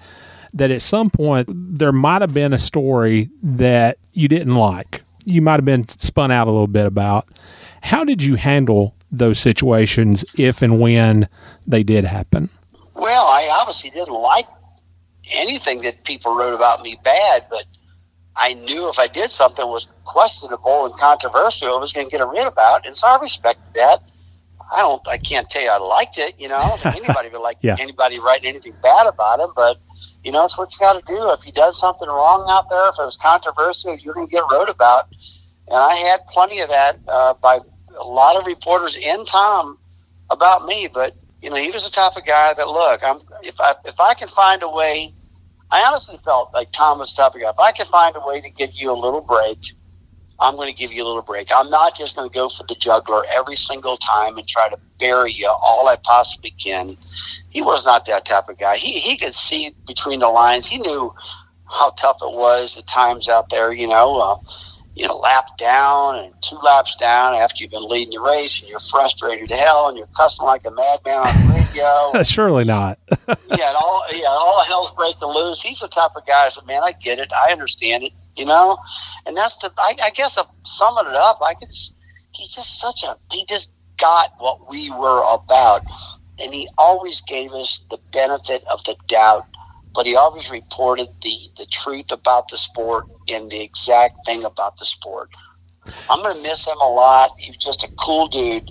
that 0.55 0.71
at 0.71 0.83
some 0.83 1.11
point 1.11 1.49
there 1.51 1.93
might 1.93 2.21
have 2.21 2.35
been 2.35 2.53
a 2.53 2.59
story 2.59 3.31
that 3.43 3.99
you 4.13 4.29
didn't 4.29 4.55
like. 4.55 5.03
You 5.25 5.43
might 5.43 5.55
have 5.57 5.65
been 5.65 5.89
spun 5.89 6.31
out 6.31 6.47
a 6.47 6.51
little 6.51 6.67
bit 6.67 6.87
about. 6.87 7.29
How 7.83 8.05
did 8.05 8.23
you 8.23 8.37
handle 8.37 8.95
those 9.11 9.39
situations 9.39 10.25
if 10.39 10.63
and 10.63 10.81
when 10.81 11.29
they 11.67 11.83
did 11.83 12.05
happen? 12.05 12.51
Well, 12.95 13.25
I 13.25 13.49
obviously 13.61 13.91
didn't 13.91 14.15
like 14.15 14.47
anything 15.33 15.83
that 15.83 16.05
people 16.05 16.37
wrote 16.37 16.55
about 16.55 16.83
me 16.83 16.99
bad, 17.03 17.47
but 17.51 17.65
I 18.37 18.55
knew 18.55 18.89
if 18.89 18.99
I 18.99 19.07
did 19.07 19.31
something 19.31 19.67
was 19.67 19.87
questionable 20.05 20.87
and 20.87 20.95
controversial, 20.95 21.75
I 21.75 21.79
was 21.79 21.93
going 21.93 22.07
to 22.07 22.11
get 22.11 22.21
a 22.21 22.27
read 22.27 22.47
about, 22.47 22.87
and 22.87 22.97
so 22.97 23.07
I 23.07 23.19
respected 23.21 23.75
that. 23.75 24.01
I 24.71 24.81
don't, 24.81 25.07
I 25.09 25.17
can't 25.17 25.49
tell 25.49 25.63
you 25.63 25.71
I 25.71 25.79
liked 25.79 26.19
it. 26.19 26.35
You 26.39 26.49
know, 26.49 26.57
I 26.57 26.69
don't 26.69 26.81
think 26.81 26.97
anybody 27.05 27.29
would 27.31 27.41
like 27.41 27.59
Yeah. 27.63 27.77
anybody 27.79 28.19
writing 28.19 28.49
anything 28.49 28.75
bad 28.83 29.07
about 29.07 29.41
him, 29.41 29.51
but 29.57 29.79
you 30.25 30.31
know, 30.31 30.45
it's 30.45 30.57
what 30.57 30.73
you 30.73 30.79
got 30.79 31.05
to 31.05 31.13
do. 31.13 31.31
If 31.33 31.43
he 31.43 31.51
does 31.51 31.79
something 31.81 32.09
wrong 32.09 32.47
out 32.49 32.69
there, 32.71 32.89
if 32.89 32.95
it 32.99 33.03
was 33.03 33.17
controversial, 33.17 33.97
you're 33.97 34.15
going 34.15 34.29
to 34.29 34.31
get 34.31 34.45
wrote 34.51 34.69
about. 34.69 35.09
And 35.69 35.77
I 35.77 35.95
had 35.95 36.21
plenty 36.27 36.61
of 36.61 36.69
that 36.69 36.99
uh, 37.09 37.35
by 37.43 37.59
a 38.01 38.05
lot 38.07 38.37
of 38.37 38.47
reporters 38.47 38.97
in 38.97 39.25
Tom 39.25 39.79
about 40.31 40.65
me. 40.65 40.89
But 40.93 41.13
you 41.41 41.51
know, 41.51 41.57
he 41.57 41.71
was 41.71 41.85
the 41.85 41.91
type 41.91 42.17
of 42.17 42.25
guy 42.25 42.55
that 42.55 42.67
look, 42.69 43.01
I'm 43.05 43.17
if 43.43 43.61
I 43.61 43.73
if 43.85 44.01
I 44.01 44.15
can 44.15 44.29
find 44.29 44.63
a 44.63 44.71
way. 44.71 45.13
I 45.75 45.83
honestly 45.87 46.19
felt 46.23 46.53
like 46.53 46.71
Tom 46.71 46.99
was 46.99 47.11
the 47.15 47.23
type 47.23 47.35
of 47.35 47.41
guy. 47.41 47.49
If 47.49 47.59
I 47.59 47.73
can 47.73 47.87
find 47.87 48.15
a 48.15 48.21
way 48.21 48.43
to 48.43 48.51
give 48.51 48.75
you 48.75 48.93
a 48.93 48.99
little 48.99 49.23
break, 49.23 49.59
I'm 50.41 50.57
going 50.57 50.69
to 50.69 50.75
give 50.75 50.93
you 50.93 51.05
a 51.05 51.07
little 51.07 51.23
break. 51.23 51.49
I'm 51.55 51.71
not 51.71 51.97
just 51.97 52.17
going 52.17 52.29
to 52.29 52.35
go 52.35 52.49
for 52.49 52.65
the 52.69 52.75
juggler 52.75 53.23
every 53.37 53.57
single 53.57 53.97
time 53.97 54.39
and 54.39 54.47
try 54.47 54.69
to 54.69 54.79
bury 54.99 55.33
you 55.33 55.49
all 55.49 55.89
I 55.89 55.97
possibly 56.03 56.51
can. 56.51 56.97
He 57.51 57.63
was 57.63 57.85
not 57.85 58.07
that 58.07 58.25
type 58.25 58.49
of 58.49 58.59
guy. 58.59 58.77
He 58.77 58.99
he 58.99 59.17
could 59.17 59.35
see 59.35 59.71
between 59.87 60.21
the 60.21 60.29
lines. 60.29 60.69
He 60.69 60.79
knew 60.79 61.15
how 61.69 61.91
tough 61.91 62.19
it 62.23 62.33
was 62.33 62.77
the 62.77 62.83
times 62.83 63.29
out 63.29 63.51
there. 63.51 63.73
You 63.73 63.89
know, 63.89 64.19
uh, 64.21 64.37
you 64.95 65.09
know, 65.09 65.17
lap 65.17 65.57
down 65.57 66.17
and 66.17 66.35
two 66.43 66.57
laps 66.57 66.97
down 66.97 67.35
after 67.35 67.63
you've 67.63 67.71
been 67.71 67.87
leading 67.89 68.13
the 68.13 68.21
race 68.21 68.61
and 68.61 68.69
you're 68.69 68.81
frustrated 68.81 69.49
to 69.49 69.55
hell 69.55 69.89
and 69.89 69.97
you're 69.97 70.07
cussing 70.17 70.45
like 70.45 70.63
a 70.67 70.71
madman 70.71 71.15
on 71.15 71.47
the 71.47 71.55
radio. 71.55 72.23
Surely 72.25 72.65
not. 72.65 72.99
yeah, 73.29 73.69
and 73.69 73.77
all 73.77 74.05
yeah, 74.13 74.29
all 74.29 74.65
hell's 74.65 74.95
breaking 74.95 75.29
loose. 75.29 75.63
He's 75.63 75.81
the 75.81 75.89
type 75.89 76.11
of 76.15 76.27
guy 76.27 76.49
that 76.55 76.67
man, 76.67 76.83
I 76.85 76.93
get 77.03 77.19
it, 77.19 77.33
I 77.33 77.53
understand 77.53 78.03
it, 78.03 78.13
you 78.37 78.45
know, 78.45 78.77
and 79.27 79.37
that's 79.37 79.59
the. 79.59 79.71
I, 79.79 79.95
I 80.03 80.11
guess 80.11 80.39
summing 80.65 81.11
it 81.11 81.17
up, 81.17 81.39
I 81.43 81.55
could. 81.55 81.71
He's 82.33 82.55
just 82.55 82.81
such 82.81 83.03
a. 83.05 83.17
He 83.33 83.47
just 83.47 83.73
got 83.99 84.35
what 84.39 84.69
we 84.71 84.91
were 84.91 85.23
about, 85.33 85.83
and 86.43 86.53
he 86.53 86.69
always 86.77 87.23
gave 87.23 87.53
us 87.53 87.87
the 87.91 87.99
benefit 88.13 88.63
of 88.71 88.85
the 88.85 88.97
doubt. 89.07 89.47
But 89.95 90.07
he 90.07 90.17
always 90.17 90.51
reported 90.51 91.09
the 91.23 91.37
the 91.57 91.67
truth 91.67 92.13
about 92.13 92.49
the 92.49 92.57
sport 92.57 93.05
and 93.29 93.51
the 93.51 93.63
exact 93.63 94.25
thing 94.27 94.45
about 94.45 94.79
the 94.79 94.85
sport. 94.85 95.31
I'm 96.09 96.23
going 96.23 96.37
to 96.37 96.43
miss 96.43 96.67
him 96.67 96.79
a 96.81 96.89
lot. 96.89 97.39
He 97.39 97.51
was 97.51 97.59
just 97.59 97.83
a 97.83 97.93
cool 97.97 98.29
dude, 98.29 98.71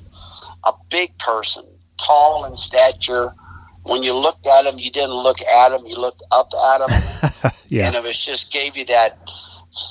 a 0.66 0.72
big 0.90 1.18
person, 1.18 1.66
tall 1.98 2.46
in 2.46 2.56
stature. 2.56 3.34
When 3.84 4.02
you 4.04 4.14
looked 4.14 4.48
at 4.48 4.66
him, 4.66 4.78
you 4.78 4.92
didn't 4.92 5.16
look 5.16 5.42
at 5.42 5.74
him, 5.74 5.86
you 5.86 5.98
looked 5.98 6.24
up 6.32 6.52
at 6.54 6.82
him. 6.82 7.52
Yeah. 7.72 7.88
And 7.88 7.96
it 7.96 8.04
was 8.04 8.20
just 8.20 8.52
gave 8.52 8.76
you 8.76 8.84
that 8.86 9.18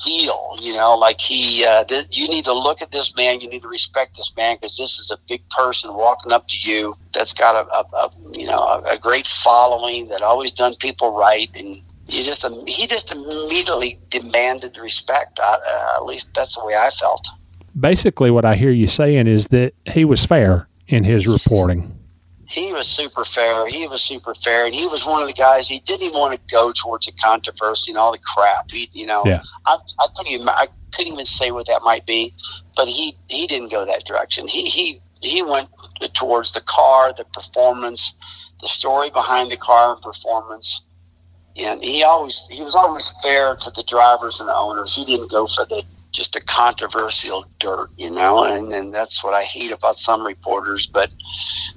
feel, 0.05 0.57
you 0.61 0.75
know, 0.75 0.95
like 0.95 1.21
he, 1.21 1.65
uh, 1.67 1.85
th- 1.85 2.07
you 2.11 2.29
need 2.29 2.45
to 2.45 2.53
look 2.53 2.83
at 2.83 2.93
this 2.93 3.17
man, 3.17 3.41
you 3.41 3.49
need 3.49 3.63
to 3.63 3.69
respect 3.69 4.17
this 4.17 4.35
man 4.37 4.57
because 4.57 4.77
this 4.77 4.99
is 4.99 5.11
a 5.11 5.17
big 5.29 5.49
person 5.49 5.95
walking 5.95 6.33
up 6.33 6.47
to 6.49 6.57
you 6.59 6.97
that's 7.15 7.33
got 7.33 7.57
a, 7.57 7.69
a, 7.73 7.97
a 7.97 8.11
you 8.33 8.47
know, 8.47 8.59
a, 8.59 8.95
a 8.95 8.99
great 8.99 9.27
following 9.27 10.09
that 10.09 10.23
always 10.23 10.51
done 10.51 10.75
people 10.77 11.17
right. 11.17 11.49
And 11.59 11.77
you 12.07 12.23
just, 12.23 12.45
um, 12.45 12.67
he 12.67 12.87
just 12.87 13.13
immediately 13.13 13.99
demanded 14.11 14.77
respect. 14.79 15.41
Uh, 15.43 15.57
at 15.97 16.05
least 16.05 16.35
that's 16.35 16.59
the 16.59 16.67
way 16.67 16.75
I 16.75 16.91
felt. 16.91 17.27
Basically, 17.79 18.31
what 18.31 18.45
I 18.45 18.57
hear 18.57 18.71
you 18.71 18.87
saying 18.87 19.29
is 19.29 19.49
that 19.49 19.75
he 19.87 20.05
was 20.05 20.27
fair 20.27 20.69
in 20.89 21.05
his 21.05 21.27
reporting. 21.27 21.97
He 22.51 22.73
was 22.73 22.89
super 22.89 23.25
fair. 23.25 23.69
He 23.69 23.87
was 23.87 24.03
super 24.03 24.35
fair, 24.35 24.67
and 24.67 24.75
he 24.75 24.89
was 24.89 25.07
one 25.07 25.23
of 25.23 25.29
the 25.29 25.35
guys. 25.35 25.69
He 25.69 25.79
didn't 25.81 26.03
even 26.03 26.19
want 26.19 26.35
to 26.35 26.55
go 26.55 26.73
towards 26.73 27.07
the 27.07 27.13
controversy 27.13 27.93
and 27.93 27.99
all 27.99 28.11
the 28.11 28.19
crap. 28.19 28.73
He, 28.73 28.91
you 28.93 29.07
know, 29.07 29.23
Yeah. 29.25 29.43
I, 29.67 29.77
I 30.01 30.07
couldn't 30.17 30.33
even 30.33 30.49
I 30.49 30.67
couldn't 30.93 31.13
even 31.13 31.27
say 31.27 31.53
what 31.53 31.69
that 31.69 31.83
might 31.85 32.07
be, 32.07 32.35
but 32.75 32.89
he 32.89 33.17
he 33.29 33.47
didn't 33.47 33.71
go 33.71 33.87
that 33.87 34.05
direction. 34.05 34.49
He 34.49 34.65
he 34.65 35.01
he 35.21 35.45
went 35.45 35.69
towards 36.15 36.51
the 36.51 36.61
car, 36.63 37.13
the 37.13 37.25
performance, 37.27 38.15
the 38.61 38.69
story 38.69 39.11
behind 39.11 39.53
the 39.53 39.57
car 39.57 39.95
and 39.95 40.03
performance. 40.03 40.83
And 41.57 41.81
he 41.85 42.03
always 42.03 42.49
he 42.51 42.63
was 42.63 42.75
always 42.75 43.15
fair 43.23 43.55
to 43.55 43.71
the 43.71 43.85
drivers 43.85 44.41
and 44.41 44.49
the 44.49 44.57
owners. 44.57 44.97
He 44.97 45.05
didn't 45.05 45.31
go 45.31 45.47
for 45.47 45.65
the 45.67 45.85
just 46.13 46.37
a 46.37 46.45
controversial 46.45 47.45
dirt, 47.59 47.89
you 47.97 48.11
know, 48.11 48.45
and, 48.45 48.73
and 48.73 48.93
that's 48.93 49.25
what 49.25 49.35
I 49.35 49.43
hate 49.43 49.73
about 49.73 49.99
some 49.99 50.27
reporters, 50.27 50.87
but 50.87 51.13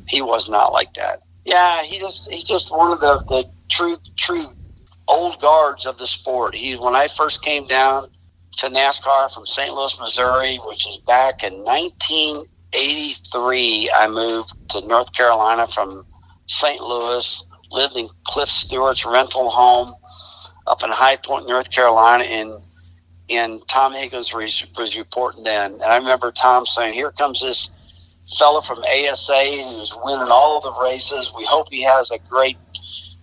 he 0.08 0.22
was 0.22 0.50
not 0.50 0.74
like 0.74 0.94
that. 0.94 1.20
Yeah, 1.46 1.84
he 1.84 2.00
just 2.00 2.32
he's 2.32 2.46
just 2.46 2.72
one 2.72 2.92
of 2.92 3.00
the, 3.00 3.24
the 3.28 3.46
true 3.70 3.98
true 4.18 4.48
old 5.08 5.40
guards 5.42 5.86
of 5.86 5.98
the 5.98 6.08
sport. 6.08 6.56
He 6.56 6.76
when 6.76 6.96
I 6.96 7.08
first 7.08 7.44
came 7.44 7.68
down 7.68 8.08
to 8.58 8.68
NASCAR 8.68 9.34
from 9.34 9.46
St. 9.46 9.74
Louis, 9.74 10.00
Missouri, 10.00 10.60
which 10.66 10.88
is 10.88 10.98
back 11.00 11.44
in 11.44 11.64
1983, 11.64 13.92
I 13.96 14.08
moved 14.08 14.54
to 14.70 14.88
North 14.88 15.12
Carolina 15.14 15.68
from 15.68 16.06
St. 16.48 16.82
Louis, 16.82 17.44
lived 17.72 17.98
in 17.98 18.08
Cliff 18.28 18.50
Stewart's 18.50 19.06
rental 19.06 19.50
home 19.50 19.94
up 20.68 20.84
in 20.84 20.92
High 20.92 21.18
Point, 21.18 21.48
North 21.48 21.72
Carolina, 21.72 22.24
and 22.24 22.64
and 23.38 23.66
Tom 23.68 23.94
Higgins 23.94 24.34
was, 24.34 24.98
reporting 24.98 25.44
then. 25.44 25.74
And 25.74 25.84
I 25.84 25.98
remember 25.98 26.32
Tom 26.32 26.66
saying, 26.66 26.94
"Here 26.94 27.12
comes 27.12 27.42
this 27.42 27.70
fella 28.38 28.62
from 28.62 28.80
ASA 28.80 29.46
who's 29.52 29.94
winning 30.04 30.30
all 30.32 30.62
the 30.62 30.74
races. 30.84 31.34
We 31.36 31.46
hope 31.46 31.68
he 31.70 31.84
has 31.84 32.12
a 32.12 32.20
great 32.30 32.58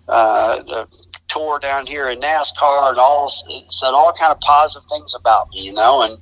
uh, 0.09 0.87
tour 1.29 1.59
down 1.61 1.87
here 1.87 2.09
in 2.09 2.21
NASCAR 2.21 2.91
and 2.91 2.99
all 2.99 3.29
said 3.29 3.91
all 3.91 4.13
kind 4.13 4.33
of 4.33 4.41
positive 4.41 4.89
things 4.89 5.15
about 5.15 5.49
me, 5.51 5.63
you 5.63 5.73
know, 5.73 6.03
and 6.03 6.19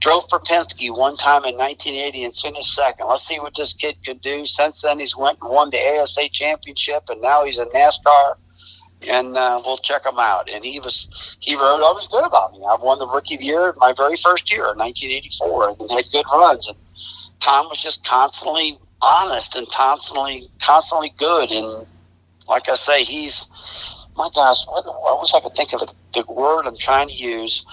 drove 0.00 0.28
for 0.28 0.40
Penske 0.40 0.96
one 0.96 1.16
time 1.16 1.44
in 1.44 1.56
1980 1.56 2.24
and 2.24 2.36
finished 2.36 2.74
second. 2.74 3.06
Let's 3.06 3.22
see 3.22 3.38
what 3.38 3.54
this 3.54 3.72
kid 3.72 3.96
can 4.04 4.18
do. 4.18 4.44
Since 4.46 4.82
then, 4.82 4.98
he's 4.98 5.16
went 5.16 5.38
and 5.40 5.50
won 5.50 5.70
the 5.70 5.78
ASA 5.78 6.28
championship, 6.30 7.04
and 7.08 7.20
now 7.22 7.44
he's 7.44 7.58
in 7.58 7.68
NASCAR. 7.68 8.34
And 9.06 9.36
uh, 9.36 9.62
we'll 9.64 9.76
check 9.76 10.04
him 10.04 10.18
out. 10.18 10.50
And 10.52 10.64
he 10.64 10.80
was 10.80 11.36
he 11.40 11.54
wrote 11.54 11.82
always 11.82 12.08
good 12.08 12.24
about 12.24 12.52
me. 12.52 12.60
I 12.68 12.76
won 12.76 12.98
the 12.98 13.06
rookie 13.06 13.34
of 13.34 13.40
the 13.40 13.46
year 13.46 13.74
my 13.76 13.92
very 13.96 14.16
first 14.16 14.50
year 14.50 14.72
in 14.72 14.78
1984, 14.78 15.68
and 15.68 15.90
had 15.90 16.10
good 16.10 16.24
runs. 16.32 16.68
And 16.68 16.76
Tom 17.40 17.66
was 17.68 17.82
just 17.82 18.04
constantly 18.04 18.76
honest 19.00 19.56
and 19.56 19.68
constantly 19.70 20.48
constantly 20.60 21.12
good. 21.16 21.50
And 21.52 21.86
like 22.48 22.68
I 22.68 22.74
say, 22.74 23.04
he's 23.04 23.48
my 24.16 24.28
gosh, 24.34 24.66
what, 24.66 24.84
I 24.84 25.20
wish 25.20 25.32
I 25.32 25.40
could 25.40 25.54
think 25.54 25.72
of 25.72 25.80
the 26.12 26.24
word 26.32 26.66
I'm 26.66 26.76
trying 26.76 27.08
to 27.08 27.14
use, 27.14 27.64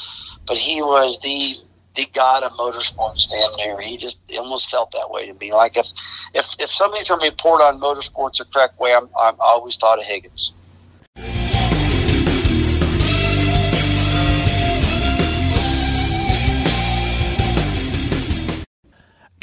but 0.46 0.58
he 0.58 0.82
was 0.82 1.20
the 1.20 1.56
the 1.96 2.06
god 2.14 2.44
of 2.44 2.52
motorsports 2.54 3.30
damn 3.30 3.56
near. 3.56 3.80
He 3.80 3.98
just 3.98 4.22
almost 4.38 4.70
felt 4.70 4.92
that 4.92 5.10
way 5.10 5.26
to 5.28 5.34
me. 5.34 5.54
Like 5.54 5.76
if 5.78 5.88
if 6.34 6.56
if 6.60 6.70
somebody's 6.70 7.10
going 7.10 7.22
to 7.22 7.26
report 7.26 7.62
on 7.62 7.80
motorsports 7.80 8.38
the 8.38 8.46
correct 8.46 8.80
way, 8.80 8.94
I'm, 8.94 9.10
I'm 9.20 9.36
always 9.40 9.78
thought 9.78 9.98
of 9.98 10.06
Higgins. 10.06 10.54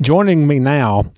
Joining 0.03 0.49
me 0.49 0.59
now 0.59 1.13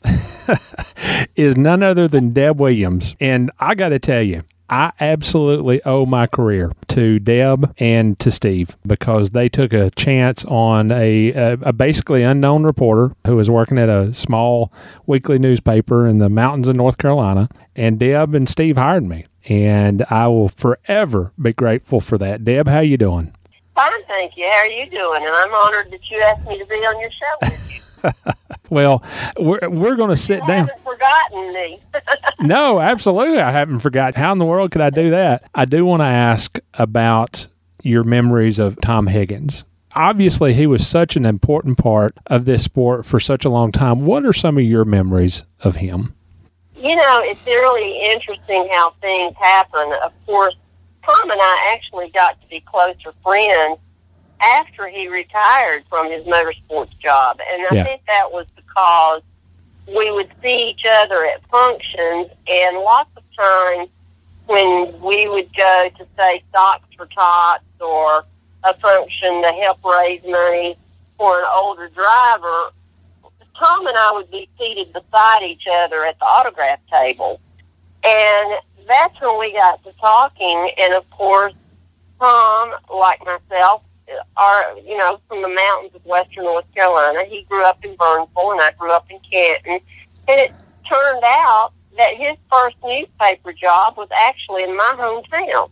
is 1.37 1.57
none 1.57 1.83
other 1.83 2.07
than 2.07 2.35
Deb 2.35 2.61
Williams. 2.61 3.17
And 3.19 3.51
I 3.59 3.75
got 3.75 3.89
to 3.89 3.99
tell 3.99 4.21
you, 4.21 4.43
I 4.69 4.93
absolutely 5.01 5.83
owe 5.85 6.05
my 6.05 6.27
career 6.27 6.71
to 6.89 7.19
Deb 7.19 7.75
and 7.79 8.19
to 8.19 8.31
Steve 8.31 8.77
because 8.87 9.31
they 9.31 9.49
took 9.49 9.73
a 9.73 9.91
chance 9.93 10.45
on 10.45 10.93
a, 10.93 11.33
a, 11.33 11.53
a 11.63 11.73
basically 11.73 12.25
unknown 12.25 12.65
reporter 12.65 13.15
who 13.27 13.37
was 13.37 13.49
working 13.49 13.79
at 13.79 13.89
a 13.89 14.13
small 14.13 14.71
weekly 15.07 15.39
newspaper 15.39 16.07
in 16.07 16.19
the 16.19 16.29
mountains 16.29 16.69
of 16.69 16.77
North 16.77 16.99
Carolina. 16.99 17.49
And 17.75 17.99
Deb 17.99 18.35
and 18.35 18.47
Steve 18.47 18.77
hired 18.77 19.05
me. 19.05 19.25
And 19.49 20.05
I 20.11 20.29
will 20.29 20.51
forever 20.51 21.33
be 21.41 21.55
grateful 21.55 22.01
for 22.01 22.19
that. 22.19 22.45
Deb, 22.45 22.69
how 22.69 22.81
you 22.81 22.99
doing? 22.99 23.35
Fine, 23.75 24.05
thank 24.09 24.37
you. 24.37 24.45
How 24.45 24.59
are 24.59 24.67
you 24.67 24.91
doing? 24.91 25.23
And 25.25 25.35
I'm 25.35 25.55
honored 25.55 25.91
that 25.91 26.11
you 26.11 26.19
asked 26.21 26.47
me 26.47 26.59
to 26.59 26.67
be 26.67 26.75
on 26.75 27.01
your 27.01 27.11
show 27.11 27.35
with 27.41 27.73
you. 27.75 27.84
Well, 28.71 29.03
we're, 29.39 29.69
we're 29.69 29.95
going 29.95 30.09
to 30.11 30.17
sit 30.17 30.41
You 30.41 30.47
down. 30.47 30.69
haven't 30.69 30.83
forgotten 30.85 31.53
me. 31.53 31.79
No, 32.41 32.81
absolutely. 32.81 33.39
I 33.41 33.51
haven't 33.53 33.79
forgotten. 33.79 34.21
How 34.21 34.33
in 34.33 34.39
the 34.39 34.45
world 34.45 34.71
could 34.71 34.81
I 34.83 34.91
do 34.91 35.11
that? 35.11 35.49
I 35.55 35.65
do 35.67 35.85
want 35.87 36.01
to 36.01 36.07
ask 36.07 36.59
about 36.75 37.47
your 37.83 38.05
memories 38.05 38.59
of 38.59 38.79
Tom 38.83 39.07
Higgins. 39.07 39.65
obviously 39.95 40.53
he 40.55 40.67
was 40.67 40.87
such 40.87 41.17
an 41.17 41.25
important 41.25 41.79
part 41.79 42.17
of 42.27 42.45
this 42.47 42.65
sport 42.65 43.07
for 43.07 43.21
such 43.21 43.45
a 43.45 43.49
long 43.51 43.71
time. 43.71 44.05
What 44.05 44.25
are 44.27 44.33
some 44.33 44.59
of 44.59 44.65
your 44.65 44.85
memories 44.85 45.45
of 45.61 45.77
him? 45.77 46.15
You 46.75 46.97
know, 46.97 47.21
it's 47.25 47.45
really 47.47 48.13
interesting 48.13 48.69
how 48.73 48.91
things 49.01 49.35
happen. 49.37 49.93
Of 50.05 50.13
course, 50.27 50.57
Tom 51.07 51.31
and 51.31 51.41
I 51.41 51.73
actually 51.75 52.11
got 52.11 52.41
to 52.43 52.49
be 52.49 52.61
closer 52.61 53.13
friends 53.23 53.79
after 54.41 54.87
he 54.89 55.09
retired 55.09 55.85
from 55.89 56.11
his 56.11 56.25
motorsports 56.25 56.99
job. 56.99 57.41
And 57.51 57.67
I 57.67 57.75
Yeah. 57.75 57.85
think 57.85 58.05
that 58.07 58.31
was 58.31 58.47
because 58.57 59.23
we 59.87 60.11
would 60.11 60.31
see 60.43 60.71
each 60.71 60.87
other 60.87 61.25
at 61.27 61.43
functions 61.51 62.31
and 62.49 62.79
lots 62.79 63.11
of 63.17 63.23
times 63.37 63.89
when 64.47 65.01
we 65.01 65.29
would 65.29 65.55
go 65.57 65.89
to 65.97 66.07
say 66.17 66.43
Socks 66.55 66.89
for 66.97 67.07
Tots 67.07 67.65
or 67.81 68.25
a 68.65 68.75
function 68.75 69.43
to 69.43 69.53
help 69.53 69.83
raise 69.85 70.23
money 70.25 70.77
for 71.19 71.39
an 71.39 71.47
older 71.55 71.89
driver, 71.89 72.71
Tom 73.55 73.87
and 73.87 73.97
I 73.97 74.13
would 74.15 74.31
be 74.31 74.49
seated 74.59 74.93
beside 74.93 75.43
each 75.43 75.67
other 75.71 76.05
at 76.05 76.19
the 76.19 76.25
autograph 76.25 76.81
table. 76.91 77.41
And 78.03 78.59
that's 78.87 79.19
when 79.21 79.39
we 79.39 79.53
got 79.53 79.83
to 79.85 79.93
talking. 79.93 80.71
And 80.79 80.95
of 80.95 81.09
course, 81.11 81.55
Tom, 82.21 82.75
like 82.93 83.25
myself, 83.25 83.83
are, 84.37 84.79
you 84.79 84.97
know, 84.97 85.21
from 85.29 85.43
the 85.43 85.49
mountains 85.49 85.95
of 85.95 86.05
western 86.05 86.45
North 86.45 86.73
Carolina. 86.75 87.25
He 87.25 87.43
grew 87.43 87.65
up 87.65 87.85
in 87.85 87.95
Burnsville 87.97 88.53
and 88.53 88.61
I 88.61 88.73
grew 88.79 88.93
up 88.93 89.11
in 89.11 89.19
Canton. 89.21 89.81
And 90.29 90.41
it 90.41 90.53
turned 90.89 91.25
out 91.25 91.73
that 91.97 92.15
his 92.15 92.37
first 92.51 92.77
newspaper 92.85 93.53
job 93.53 93.97
was 93.97 94.09
actually 94.17 94.65
in 94.65 94.77
my 94.77 94.95
hometown. 94.97 95.71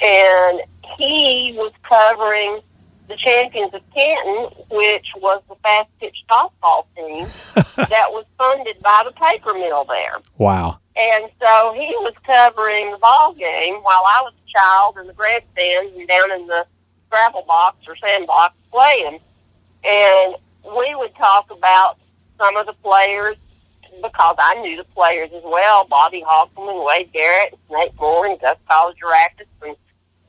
And 0.00 0.62
he 0.96 1.54
was 1.56 1.72
covering 1.82 2.60
the 3.08 3.16
Champions 3.16 3.72
of 3.74 3.82
Canton, 3.94 4.56
which 4.70 5.12
was 5.16 5.42
the 5.48 5.54
fast 5.56 5.88
pitch 6.00 6.24
softball 6.30 6.86
team 6.96 7.24
that 7.76 8.08
was 8.10 8.24
funded 8.38 8.80
by 8.82 9.02
the 9.04 9.12
paper 9.12 9.54
mill 9.54 9.84
there. 9.84 10.16
Wow. 10.38 10.78
And 10.96 11.30
so 11.40 11.72
he 11.74 11.88
was 12.00 12.14
covering 12.24 12.90
the 12.92 12.98
ball 12.98 13.34
game 13.34 13.74
while 13.76 14.02
I 14.06 14.22
was 14.22 14.32
a 14.32 14.50
child 14.50 14.96
in 14.98 15.06
the 15.06 15.12
grandstands 15.12 15.96
and 15.96 16.08
down 16.08 16.32
in 16.32 16.46
the 16.46 16.66
gravel 17.14 17.44
box 17.46 17.86
or 17.86 17.94
sandbox 17.94 18.56
playing. 18.72 19.20
And 19.84 20.34
we 20.76 20.96
would 20.96 21.14
talk 21.14 21.48
about 21.52 21.96
some 22.40 22.56
of 22.56 22.66
the 22.66 22.72
players 22.72 23.36
because 24.02 24.34
I 24.36 24.60
knew 24.60 24.76
the 24.76 24.84
players 24.84 25.30
as 25.32 25.42
well, 25.44 25.86
Bobby 25.86 26.24
Hoffman, 26.26 26.84
Wade 26.84 27.12
Garrett, 27.12 27.56
Snake 27.68 27.92
Moore, 28.00 28.26
and 28.26 28.40
Gus 28.40 28.56
Colligerakis, 28.68 29.46
and 29.62 29.76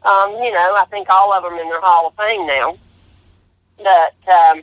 um, 0.04 0.32
you 0.44 0.52
know, 0.52 0.76
I 0.78 0.86
think 0.92 1.08
all 1.10 1.34
of 1.34 1.44
them 1.44 1.54
in 1.54 1.68
their 1.68 1.82
Hall 1.82 2.08
of 2.08 2.14
Fame 2.14 2.46
now. 2.46 2.78
But 3.78 4.32
um, 4.32 4.62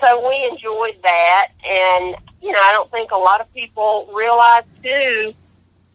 so 0.00 0.26
we 0.26 0.48
enjoyed 0.50 0.96
that, 1.02 1.48
and 1.62 2.16
you 2.40 2.52
know, 2.52 2.58
I 2.58 2.72
don't 2.72 2.90
think 2.90 3.10
a 3.10 3.18
lot 3.18 3.42
of 3.42 3.52
people 3.52 4.08
realize 4.14 4.64
too 4.82 5.34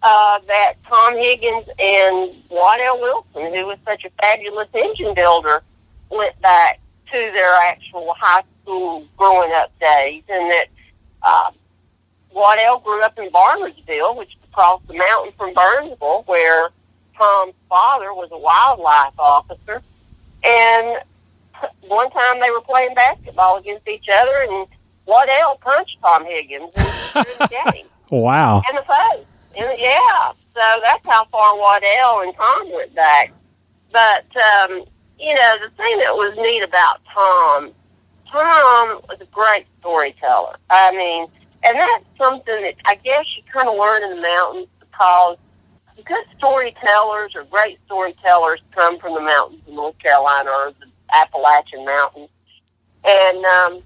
uh, 0.07 0.39
that 0.47 0.73
Tom 0.87 1.15
Higgins 1.15 1.67
and 1.79 2.31
Waddell 2.49 2.99
Wilson, 3.01 3.53
who 3.55 3.65
was 3.65 3.79
such 3.85 4.05
a 4.05 4.09
fabulous 4.21 4.67
engine 4.73 5.15
builder, 5.15 5.63
went 6.11 6.39
back 6.41 6.79
to 7.11 7.17
their 7.17 7.55
actual 7.65 8.13
high 8.17 8.43
school 8.61 9.03
growing 9.17 9.51
up 9.53 9.77
days, 9.79 10.21
and 10.29 10.49
that 10.51 10.65
uh, 11.23 11.49
Waddell 12.33 12.79
grew 12.81 13.03
up 13.03 13.17
in 13.17 13.29
Barnardsville, 13.29 14.15
which 14.15 14.35
is 14.35 14.43
across 14.51 14.79
the 14.87 14.93
mountain 14.93 15.31
from 15.33 15.53
Burnsville, 15.55 16.23
where 16.27 16.69
Tom's 17.17 17.55
father 17.67 18.13
was 18.13 18.29
a 18.31 18.37
wildlife 18.37 19.17
officer. 19.19 19.81
And 20.45 20.99
one 21.87 22.11
time 22.11 22.39
they 22.39 22.51
were 22.51 22.61
playing 22.61 22.93
basketball 22.93 23.57
against 23.57 23.87
each 23.87 24.07
other, 24.13 24.31
and 24.51 24.67
Waddell 25.07 25.55
punched 25.61 25.97
Tom 26.01 26.25
Higgins 26.25 26.71
in 26.75 27.23
the 27.39 27.47
game 27.73 27.85
Wow. 28.11 28.61
in 28.69 28.75
the 28.75 28.83
face. 28.83 29.25
Yeah, 29.55 30.31
so 30.53 30.61
that's 30.81 31.05
how 31.07 31.25
far 31.25 31.57
Waddell 31.57 32.21
and 32.21 32.35
Tom 32.35 32.71
went 32.71 32.93
back. 32.95 33.31
But 33.91 34.25
um, 34.35 34.83
you 35.19 35.33
know, 35.33 35.55
the 35.63 35.69
thing 35.77 35.97
that 35.99 36.13
was 36.13 36.35
neat 36.37 36.61
about 36.61 36.99
Tom, 37.13 37.71
Tom 38.27 39.01
was 39.07 39.21
a 39.21 39.25
great 39.25 39.65
storyteller. 39.79 40.57
I 40.69 40.91
mean, 40.91 41.27
and 41.63 41.77
that's 41.77 42.05
something 42.17 42.61
that 42.61 42.75
I 42.85 42.95
guess 42.95 43.37
you 43.37 43.43
kind 43.51 43.69
of 43.69 43.77
learn 43.77 44.03
in 44.03 44.15
the 44.17 44.21
mountains 44.21 44.67
because 44.79 45.37
good 46.03 46.25
storytellers 46.37 47.35
or 47.35 47.43
great 47.45 47.79
storytellers 47.85 48.61
come 48.71 48.99
from 48.99 49.13
the 49.13 49.21
mountains 49.21 49.61
of 49.67 49.73
North 49.73 49.97
Carolina 49.99 50.49
or 50.49 50.73
the 50.79 50.87
Appalachian 51.13 51.85
Mountains. 51.85 52.29
And, 53.05 53.45
um, 53.45 53.83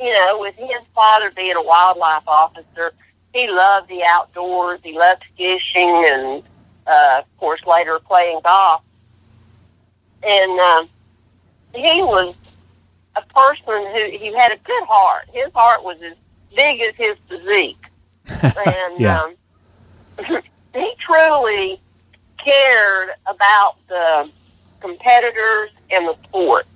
you 0.00 0.12
know, 0.12 0.38
with 0.40 0.56
his 0.56 0.80
father 0.94 1.30
being 1.30 1.56
a 1.56 1.62
wildlife 1.62 2.26
officer, 2.26 2.92
he 3.36 3.48
loved 3.48 3.88
the 3.88 4.02
outdoors. 4.02 4.80
He 4.82 4.96
loved 4.98 5.24
fishing 5.36 5.88
and, 5.88 6.42
uh, 6.86 7.20
of 7.20 7.36
course, 7.38 7.64
later 7.66 7.98
playing 7.98 8.40
golf. 8.42 8.82
And 10.22 10.58
um, 10.58 10.88
he 11.74 12.02
was 12.02 12.36
a 13.16 13.22
person 13.22 13.86
who 13.92 14.10
he 14.18 14.34
had 14.34 14.52
a 14.52 14.58
good 14.58 14.84
heart. 14.88 15.26
His 15.32 15.50
heart 15.54 15.84
was 15.84 16.00
as 16.02 16.16
big 16.54 16.80
as 16.80 16.94
his 16.96 17.16
physique. 17.28 17.76
And 18.56 19.04
Yeah. 19.04 19.18
um, 19.18 19.34
he 20.74 20.92
truly 20.98 21.78
cared 22.38 23.10
about 23.26 23.76
the 23.88 24.30
competitors 24.80 25.70
and 25.90 26.06
the 26.08 26.14
sport. 26.24 26.66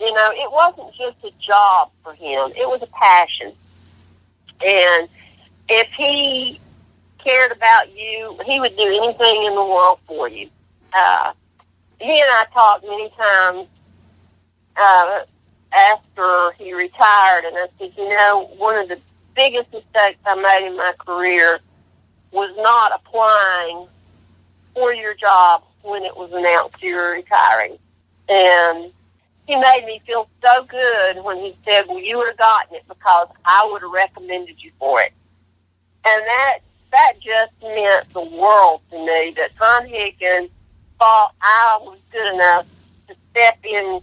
You 0.00 0.12
know, 0.12 0.30
it 0.34 0.50
wasn't 0.50 0.94
just 0.94 1.24
a 1.24 1.32
job 1.40 1.90
for 2.04 2.12
him; 2.14 2.52
it 2.56 2.68
was 2.68 2.82
a 2.82 2.86
passion. 2.86 3.52
And 4.64 5.08
if 5.68 5.90
he 5.92 6.60
cared 7.18 7.52
about 7.52 7.94
you, 7.96 8.38
he 8.44 8.60
would 8.60 8.76
do 8.76 8.86
anything 8.86 9.44
in 9.44 9.54
the 9.54 9.64
world 9.64 9.98
for 10.06 10.28
you. 10.28 10.48
Uh, 10.92 11.32
he 12.00 12.20
and 12.20 12.30
I 12.30 12.44
talked 12.52 12.84
many 12.86 13.10
times 13.10 13.68
uh, 14.76 15.20
after 15.72 16.52
he 16.52 16.72
retired, 16.72 17.44
and 17.44 17.56
I 17.56 17.66
said, 17.78 17.92
you 17.96 18.08
know, 18.08 18.48
one 18.56 18.76
of 18.76 18.88
the 18.88 18.98
biggest 19.34 19.72
mistakes 19.72 20.18
I 20.24 20.34
made 20.34 20.66
in 20.66 20.76
my 20.76 20.92
career 20.98 21.60
was 22.32 22.54
not 22.56 22.92
applying 22.94 23.86
for 24.74 24.94
your 24.94 25.14
job 25.14 25.64
when 25.82 26.04
it 26.04 26.16
was 26.16 26.32
announced 26.32 26.82
you 26.82 26.96
were 26.96 27.12
retiring. 27.12 27.78
And 28.28 28.92
he 29.46 29.56
made 29.56 29.84
me 29.86 30.00
feel 30.06 30.28
so 30.42 30.64
good 30.64 31.24
when 31.24 31.38
he 31.38 31.56
said, 31.64 31.86
well, 31.88 31.98
you 31.98 32.18
would 32.18 32.28
have 32.28 32.36
gotten 32.36 32.76
it 32.76 32.84
because 32.86 33.28
I 33.44 33.68
would 33.70 33.82
have 33.82 33.90
recommended 33.90 34.62
you 34.62 34.70
for 34.78 35.00
it. 35.00 35.12
And 36.06 36.26
that, 36.26 36.58
that 36.92 37.12
just 37.20 37.52
meant 37.62 38.12
the 38.12 38.24
world 38.24 38.80
to 38.90 38.98
me 38.98 39.34
that 39.36 39.54
Tom 39.56 39.86
Higgins 39.86 40.50
thought 40.98 41.34
I 41.40 41.78
was 41.82 41.98
good 42.10 42.34
enough 42.34 42.66
to 43.08 43.16
step 43.30 43.58
in 43.64 44.00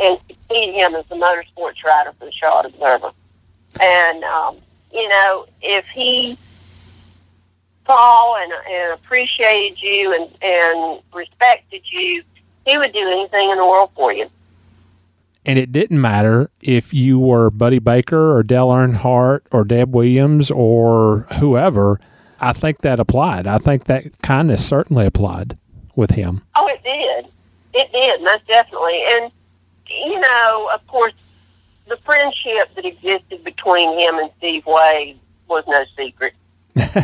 and 0.00 0.18
succeed 0.28 0.72
him 0.72 0.94
as 0.94 1.06
the 1.06 1.16
motorsports 1.16 1.84
writer 1.84 2.12
for 2.18 2.24
the 2.24 2.32
Charlotte 2.32 2.66
Observer. 2.66 3.10
And, 3.80 4.24
um, 4.24 4.56
you 4.92 5.08
know, 5.08 5.46
if 5.60 5.86
he 5.88 6.38
saw 7.86 8.36
and, 8.42 8.52
and 8.68 8.94
appreciated 8.94 9.80
you 9.82 10.14
and, 10.14 10.42
and 10.42 11.02
respected 11.12 11.82
you, 11.90 12.22
he 12.64 12.78
would 12.78 12.92
do 12.92 13.00
anything 13.00 13.50
in 13.50 13.58
the 13.58 13.66
world 13.66 13.90
for 13.94 14.12
you. 14.12 14.30
And 15.46 15.58
it 15.58 15.72
didn't 15.72 16.00
matter 16.00 16.50
if 16.60 16.92
you 16.92 17.18
were 17.18 17.50
Buddy 17.50 17.78
Baker 17.78 18.36
or 18.36 18.42
Dale 18.42 18.68
Earnhardt 18.68 19.40
or 19.50 19.64
Deb 19.64 19.94
Williams 19.94 20.50
or 20.50 21.26
whoever. 21.38 21.98
I 22.40 22.52
think 22.52 22.78
that 22.82 23.00
applied. 23.00 23.46
I 23.46 23.58
think 23.58 23.84
that 23.84 24.20
kindness 24.22 24.66
certainly 24.66 25.06
applied 25.06 25.56
with 25.96 26.10
him. 26.12 26.42
Oh, 26.56 26.66
it 26.68 26.82
did. 26.84 27.26
It 27.72 27.90
did, 27.92 28.22
most 28.22 28.46
definitely. 28.46 29.02
And, 29.12 29.32
you 29.88 30.20
know, 30.20 30.70
of 30.74 30.86
course, 30.86 31.14
the 31.86 31.96
friendship 31.98 32.74
that 32.74 32.84
existed 32.84 33.42
between 33.42 33.98
him 33.98 34.18
and 34.18 34.30
Steve 34.38 34.64
Waid 34.64 35.16
was 35.48 35.64
no 35.66 35.84
secret. 35.96 36.34
And 36.76 36.96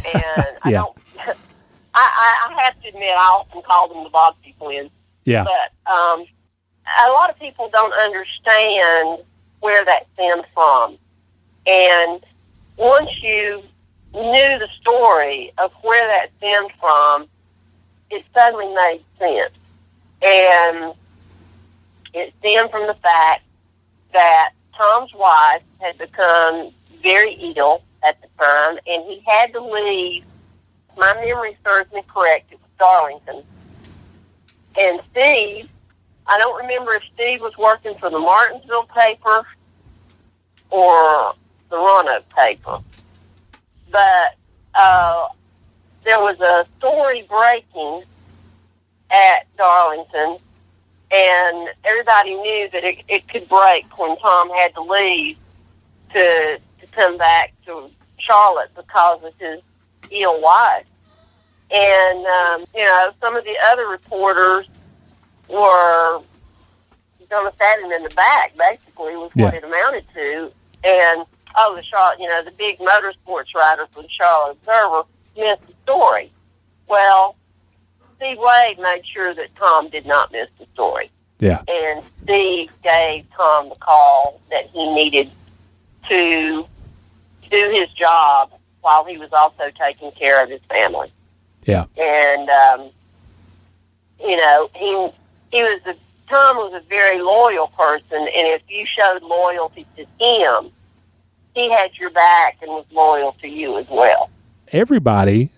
I 0.62 0.70
Yeah. 0.70 0.70
don't, 0.82 0.96
I, 1.94 2.46
I, 2.50 2.62
have 2.62 2.80
to 2.82 2.88
admit, 2.88 3.10
I 3.10 3.38
often 3.40 3.62
call 3.62 3.88
them 3.88 4.04
the 4.04 4.10
Bobbsey 4.10 4.54
twins. 4.58 4.90
Yeah. 5.24 5.44
But 5.44 5.90
um, 5.92 6.24
a 6.86 7.10
lot 7.12 7.30
of 7.30 7.38
people 7.38 7.68
don't 7.70 7.92
understand 7.92 9.20
where 9.60 9.84
that 9.84 10.06
stemmed 10.14 10.44
from. 10.54 10.96
And 11.66 12.24
once 12.76 13.22
you 13.22 13.62
knew 14.14 14.58
the 14.58 14.68
story 14.68 15.52
of 15.58 15.72
where 15.82 16.06
that 16.08 16.30
stemmed 16.38 16.72
from, 16.80 17.28
it 18.10 18.24
suddenly 18.32 18.72
made 18.74 19.00
sense. 19.18 19.58
And 20.22 20.94
it 22.14 22.32
stemmed 22.38 22.70
from 22.70 22.86
the 22.86 22.94
fact 22.94 23.42
that 24.12 24.52
Tom's 24.74 25.12
wife 25.14 25.62
had 25.80 25.98
become 25.98 26.70
very 27.02 27.32
ill 27.56 27.82
at 28.04 28.20
the 28.22 28.28
time, 28.38 28.78
and 28.86 29.04
he 29.04 29.22
had 29.26 29.52
to 29.52 29.60
leave. 29.60 30.24
My 30.96 31.14
memory 31.14 31.56
serves 31.64 31.92
me 31.92 32.02
correct. 32.06 32.52
It 32.52 32.58
was 32.60 32.70
Darlington, 32.78 33.42
and 34.78 35.00
Steve 35.10 35.68
I 36.28 36.38
don't 36.38 36.60
remember 36.60 36.94
if 36.94 37.04
Steve 37.04 37.40
was 37.40 37.56
working 37.56 37.94
for 37.96 38.10
the 38.10 38.18
Martinsville 38.18 38.88
paper 38.94 39.46
or 40.70 41.34
the 41.70 41.76
Roanoke 41.76 42.28
paper, 42.30 42.78
but 43.90 44.34
uh, 44.74 45.28
there 46.02 46.18
was 46.18 46.40
a 46.40 46.66
story 46.78 47.26
breaking 47.28 48.02
at 49.10 49.46
Darlington, 49.56 50.38
and 51.12 51.68
everybody 51.84 52.34
knew 52.34 52.68
that 52.70 52.82
it, 52.82 53.04
it 53.08 53.28
could 53.28 53.48
break 53.48 53.98
when 53.98 54.16
Tom 54.18 54.50
had 54.50 54.74
to 54.74 54.80
leave 54.80 55.38
to 56.12 56.60
to 56.80 56.86
come 56.88 57.16
back 57.16 57.52
to 57.66 57.90
Charlotte 58.18 58.70
because 58.74 59.22
of 59.22 59.34
his 59.38 59.60
ill 60.10 60.40
wife. 60.40 60.86
And 61.70 62.26
um, 62.26 62.64
you 62.74 62.84
know, 62.84 63.12
some 63.20 63.36
of 63.36 63.44
the 63.44 63.56
other 63.70 63.86
reporters 63.88 64.68
were 65.48 66.20
going 67.28 67.50
to 67.50 67.56
stab 67.56 67.80
him 67.80 67.92
in 67.92 68.02
the 68.02 68.10
back. 68.10 68.52
Basically, 68.56 69.16
was 69.16 69.30
what 69.34 69.52
Yeah. 69.52 69.58
it 69.58 69.64
amounted 69.64 70.04
to. 70.14 70.52
And 70.84 71.26
oh, 71.56 71.74
the 71.76 71.82
Charlotte, 71.82 72.20
you 72.20 72.28
know, 72.28 72.42
the 72.42 72.52
big 72.52 72.78
motorsports 72.78 73.54
writer 73.54 73.86
for 73.90 74.02
the 74.02 74.08
Charlotte 74.08 74.52
Observer 74.62 75.02
missed 75.36 75.66
the 75.66 75.74
story. 75.84 76.30
Well, 76.88 77.34
Steve 78.16 78.38
Waid 78.38 78.78
made 78.80 79.04
sure 79.04 79.34
that 79.34 79.54
Tom 79.56 79.88
did 79.88 80.06
not 80.06 80.30
miss 80.32 80.48
the 80.58 80.64
story 80.72 81.10
Yeah. 81.40 81.62
and 81.68 82.02
Steve 82.22 82.70
gave 82.82 83.26
Tom 83.36 83.68
the 83.70 83.74
call 83.74 84.40
that 84.50 84.66
he 84.66 84.94
needed 84.94 85.30
to 86.08 86.66
do 87.50 87.70
his 87.70 87.92
job 87.92 88.52
while 88.80 89.04
he 89.04 89.18
was 89.18 89.32
also 89.32 89.70
taking 89.70 90.10
care 90.12 90.42
of 90.42 90.48
his 90.48 90.60
family. 90.62 91.10
Yeah. 91.64 91.86
And 91.98 92.48
um, 92.48 92.90
you 94.20 94.36
know, 94.36 94.70
he 94.74 95.08
he 95.50 95.62
was 95.62 95.80
a 95.86 95.94
Tom 96.28 96.56
was 96.56 96.74
a 96.74 96.80
very 96.88 97.20
loyal 97.20 97.68
person, 97.68 98.18
and 98.18 98.30
if 98.34 98.62
you 98.68 98.84
showed 98.84 99.22
loyalty 99.22 99.86
to 99.96 100.04
him, 100.18 100.72
he 101.54 101.70
had 101.70 101.96
your 101.96 102.10
back 102.10 102.58
and 102.62 102.70
was 102.70 102.84
loyal 102.92 103.32
to 103.40 103.48
you 103.48 103.78
as 103.78 103.88
well. 103.88 104.30
everybody 104.72 105.50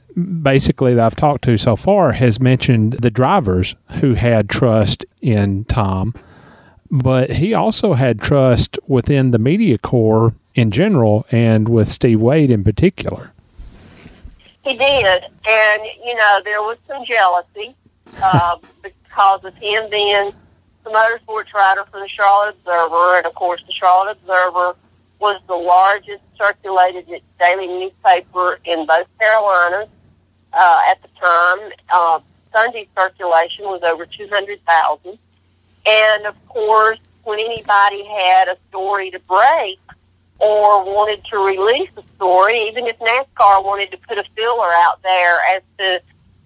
basically 0.42 0.94
that 0.94 1.04
I've 1.04 1.16
talked 1.16 1.44
to 1.44 1.56
so 1.56 1.76
far 1.76 2.12
has 2.12 2.40
mentioned 2.40 2.94
the 2.94 3.10
drivers 3.10 3.74
who 4.00 4.14
had 4.14 4.48
trust 4.48 5.04
in 5.20 5.64
Tom, 5.64 6.14
but 6.90 7.32
he 7.32 7.54
also 7.54 7.94
had 7.94 8.20
trust 8.20 8.78
within 8.86 9.30
the 9.30 9.38
media 9.38 9.78
corps 9.78 10.34
in 10.54 10.70
general 10.70 11.26
and 11.30 11.68
with 11.68 11.88
Steve 11.88 12.18
Waid 12.18 12.50
in 12.50 12.64
particular. 12.64 13.32
He 14.64 14.76
did, 14.76 15.24
and 15.48 15.82
you 16.04 16.14
know 16.14 16.40
there 16.44 16.60
was 16.60 16.78
some 16.86 17.04
jealousy 17.04 17.74
uh, 18.22 18.56
because 19.08 19.44
of 19.44 19.54
him 19.56 19.88
being 19.90 20.32
the 20.84 20.90
motorsports 20.90 21.52
writer 21.52 21.84
for 21.90 22.00
the 22.00 22.08
Charlotte 22.08 22.56
Observer, 22.56 23.16
and 23.18 23.26
of 23.26 23.34
course 23.34 23.62
the 23.64 23.72
Charlotte 23.72 24.18
Observer 24.20 24.76
was 25.18 25.40
the 25.48 25.56
largest 25.56 26.22
circulated 26.36 27.06
daily 27.40 27.66
newspaper 27.66 28.60
in 28.64 28.86
both 28.86 29.06
Carolinas 29.20 29.88
uh, 30.52 30.80
at 30.90 31.02
the 31.02 31.08
time. 31.20 31.72
Uh, 31.92 32.20
Sunday 32.52 32.88
circulation 32.96 33.64
was 33.64 33.82
over 33.82 34.06
two 34.06 34.28
hundred 34.28 34.60
thousand, 34.64 35.18
and 35.86 36.26
of 36.26 36.48
course 36.48 36.98
when 37.24 37.38
anybody 37.38 38.04
had 38.04 38.48
a 38.48 38.56
story 38.68 39.10
to 39.10 39.20
break 39.20 39.78
or 40.38 40.84
wanted 40.84 41.22
to 41.24 41.44
release 41.44 41.90
a 41.96 42.02
story, 42.14 42.56
even 42.68 42.86
if 42.86 42.98
NASCAR 43.00 43.64
wanted 43.64 43.90
to 43.90 43.98
put 43.98 44.18
a 44.18 44.24
filler 44.36 44.70
out 44.84 45.02
there 45.02 45.40
as 45.56 45.62
to, 45.78 46.00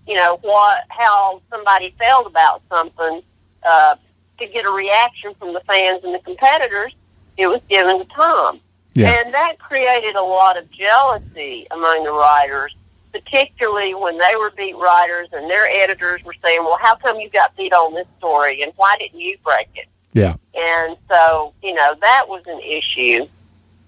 you 0.07 0.15
know, 0.15 0.38
what 0.43 0.85
how 0.88 1.41
somebody 1.51 1.95
felt 1.99 2.27
about 2.27 2.62
something, 2.69 3.23
uh, 3.65 3.97
to 4.38 4.47
get 4.47 4.67
a 4.67 4.71
reaction 4.71 5.35
from 5.35 5.53
the 5.53 5.61
fans 5.61 6.03
and 6.05 6.15
the 6.15 6.19
competitors, 6.21 6.95
it 7.37 7.47
was 7.47 7.61
given 7.69 7.99
to 8.01 8.05
Tom. 8.07 8.61
Yeah. 8.95 9.11
And 9.11 9.33
that 9.33 9.59
created 9.59 10.17
a 10.17 10.23
lot 10.23 10.59
of 10.59 10.71
jealousy 10.71 11.67
among 11.71 12.05
the 12.05 12.12
writers, 12.12 12.77
particularly 13.12 13.95
when 13.95 14.19
they 14.19 14.35
were 14.38 14.51
beat 14.51 14.77
writers 14.77 15.29
and 15.33 15.49
their 15.49 15.67
editors 15.67 16.23
were 16.25 16.35
saying, 16.43 16.62
well, 16.62 16.79
how 16.81 16.97
come 16.97 17.19
you 17.19 17.31
got 17.31 17.57
beat 17.57 17.73
on 17.73 17.95
this 17.95 18.07
story 18.19 18.62
and 18.62 18.73
why 18.77 18.97
didn't 18.99 19.21
you 19.21 19.37
break 19.45 19.69
it? 19.77 19.87
Yeah. 20.12 20.37
And 20.55 20.97
so, 21.09 21.55
you 21.62 21.73
know, 21.73 21.95
that 22.01 22.27
was 22.29 22.47
an 22.47 22.61
issue. 22.61 23.27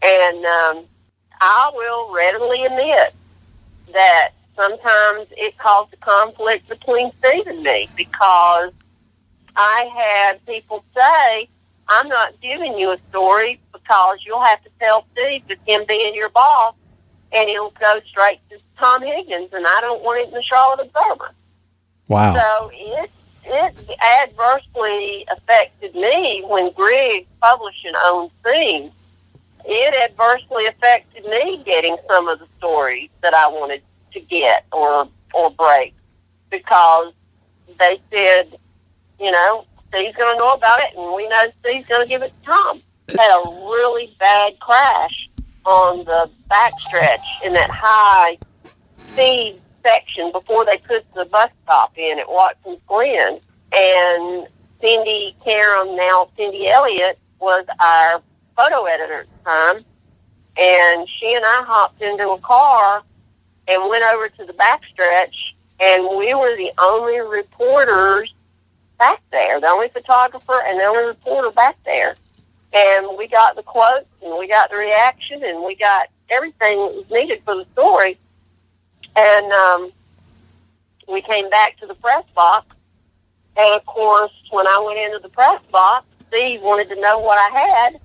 And 0.03 0.37
um, 0.45 0.85
I 1.41 1.71
will 1.75 2.15
readily 2.15 2.65
admit 2.65 3.15
that 3.93 4.31
sometimes 4.57 5.29
it 5.37 5.57
caused 5.59 5.93
a 5.95 5.97
conflict 5.99 6.69
between 6.69 7.11
Steve 7.13 7.47
and 7.47 7.63
me 7.63 7.89
because 7.97 8.73
I 9.57 9.91
had 9.95 10.45
people 10.47 10.85
say, 10.95 11.49
I'm 11.89 12.09
not 12.09 12.41
giving 12.41 12.79
you 12.79 12.93
a 12.93 12.99
story 13.11 13.61
because 13.73 14.25
you'll 14.25 14.43
have 14.43 14.63
to 14.65 14.71
tell 14.81 15.07
Steve 15.13 15.47
that 15.49 15.59
him 15.67 15.85
being 15.87 16.15
your 16.15 16.31
boss 16.31 16.75
and 17.33 17.49
he'll 17.49 17.71
go 17.71 18.01
straight 18.05 18.41
to 18.51 18.59
Tom 18.79 19.03
Higgins 19.03 19.53
and 19.53 19.67
I 19.67 19.79
don't 19.81 20.03
want 20.03 20.21
it 20.21 20.29
in 20.29 20.35
the 20.35 20.43
Charlotte 20.43 20.87
Observer. 20.87 21.31
Wow. 22.09 22.35
So 22.35 22.71
it 22.73 23.11
it 23.47 23.75
adversely 24.03 25.27
affected 25.31 25.95
me 25.95 26.43
when 26.47 26.73
Griggs 26.73 27.29
Publishing 27.43 27.93
owned 28.05 28.31
Scene. 28.45 28.91
It 29.67 30.11
adversely 30.11 30.67
affected 30.67 31.25
me 31.25 31.63
getting 31.65 31.97
some 32.09 32.29
of 32.29 32.39
the 32.39 32.47
stories 32.59 33.11
that 33.23 33.35
I 33.35 33.49
wanted 33.49 33.83
to 34.15 34.21
get 34.21 34.65
or 34.73 35.09
or 35.35 35.51
break 35.51 35.95
because 36.51 37.13
they 37.79 38.01
said, 38.11 38.55
you 39.21 39.31
know, 39.31 39.67
Steve's 39.89 40.17
going 40.17 40.35
to 40.35 40.39
know 40.39 40.55
about 40.55 40.81
it, 40.81 40.97
and 40.97 41.15
we 41.15 41.29
know 41.29 41.47
Steve's 41.61 41.87
going 41.87 42.03
to 42.03 42.09
give 42.09 42.23
it 42.23 42.33
to 42.33 42.41
Tom. 42.43 42.81
Had 43.09 43.43
a 43.45 43.51
really 43.67 44.15
bad 44.19 44.59
crash 44.61 45.29
on 45.65 46.05
the 46.05 46.31
backstretch 46.51 47.45
in 47.45 47.53
that 47.53 47.71
high 47.71 48.39
speed 49.13 49.61
section 49.83 50.33
before 50.33 50.65
they 50.65 50.79
put 50.79 51.05
the 51.15 51.25
bus 51.27 51.51
stop 51.65 51.93
in 51.97 52.19
at 52.19 52.29
Watkins 52.29 52.81
Glen. 52.87 53.39
And 53.73 54.47
Cindy 54.81 55.35
Karam, 55.45 55.95
now 55.97 56.29
Cindy 56.37 56.69
Elliott, 56.69 57.19
was 57.41 57.67
our 57.81 58.23
photo 58.57 58.85
editor 58.85 59.21
at 59.21 59.27
the 59.27 59.51
time. 59.51 59.77
And 60.57 61.09
she 61.09 61.35
and 61.35 61.45
I 61.45 61.63
hopped 61.67 62.01
into 62.01 62.31
a 62.31 62.39
car 62.39 63.03
and 63.69 63.89
went 63.89 64.05
over 64.13 64.29
to 64.29 64.45
the 64.45 64.53
backstretch, 64.55 65.55
and 65.81 66.17
we 66.17 66.35
were 66.35 66.57
the 66.57 66.71
only 66.79 67.21
reporters 67.21 68.35
back 68.99 69.23
there, 69.31 69.61
the 69.61 69.67
only 69.67 69.89
photographer 69.89 70.63
and 70.67 70.79
the 70.79 70.85
only 70.85 71.09
reporter 71.09 71.51
back 71.51 71.77
there. 71.85 72.17
And 72.73 73.17
we 73.17 73.29
got 73.29 73.57
the 73.57 73.63
quotes, 73.63 74.07
and 74.23 74.39
we 74.39 74.49
got 74.49 74.71
the 74.71 74.77
reaction, 74.77 75.45
and 75.45 75.63
we 75.63 75.75
got 75.75 76.09
everything 76.31 76.77
that 76.79 76.95
was 76.95 77.11
needed 77.11 77.41
for 77.45 77.55
the 77.55 77.67
story. 77.73 78.19
And 79.17 79.53
um, 79.53 79.93
we 81.09 81.21
came 81.21 81.49
back 81.51 81.77
to 81.79 81.87
the 81.87 81.95
press 81.95 82.25
box, 82.35 82.75
and 83.57 83.75
of 83.75 83.87
course, 83.87 84.49
when 84.51 84.67
I 84.67 84.83
went 84.85 84.99
into 84.99 85.21
the 85.21 85.29
press 85.29 85.63
box, 85.71 86.07
Steve 86.29 86.63
wanted 86.63 86.89
to 86.89 87.01
know 87.01 87.21
what 87.21 87.39
I 87.39 87.57
had, 87.57 87.95
and 87.95 88.03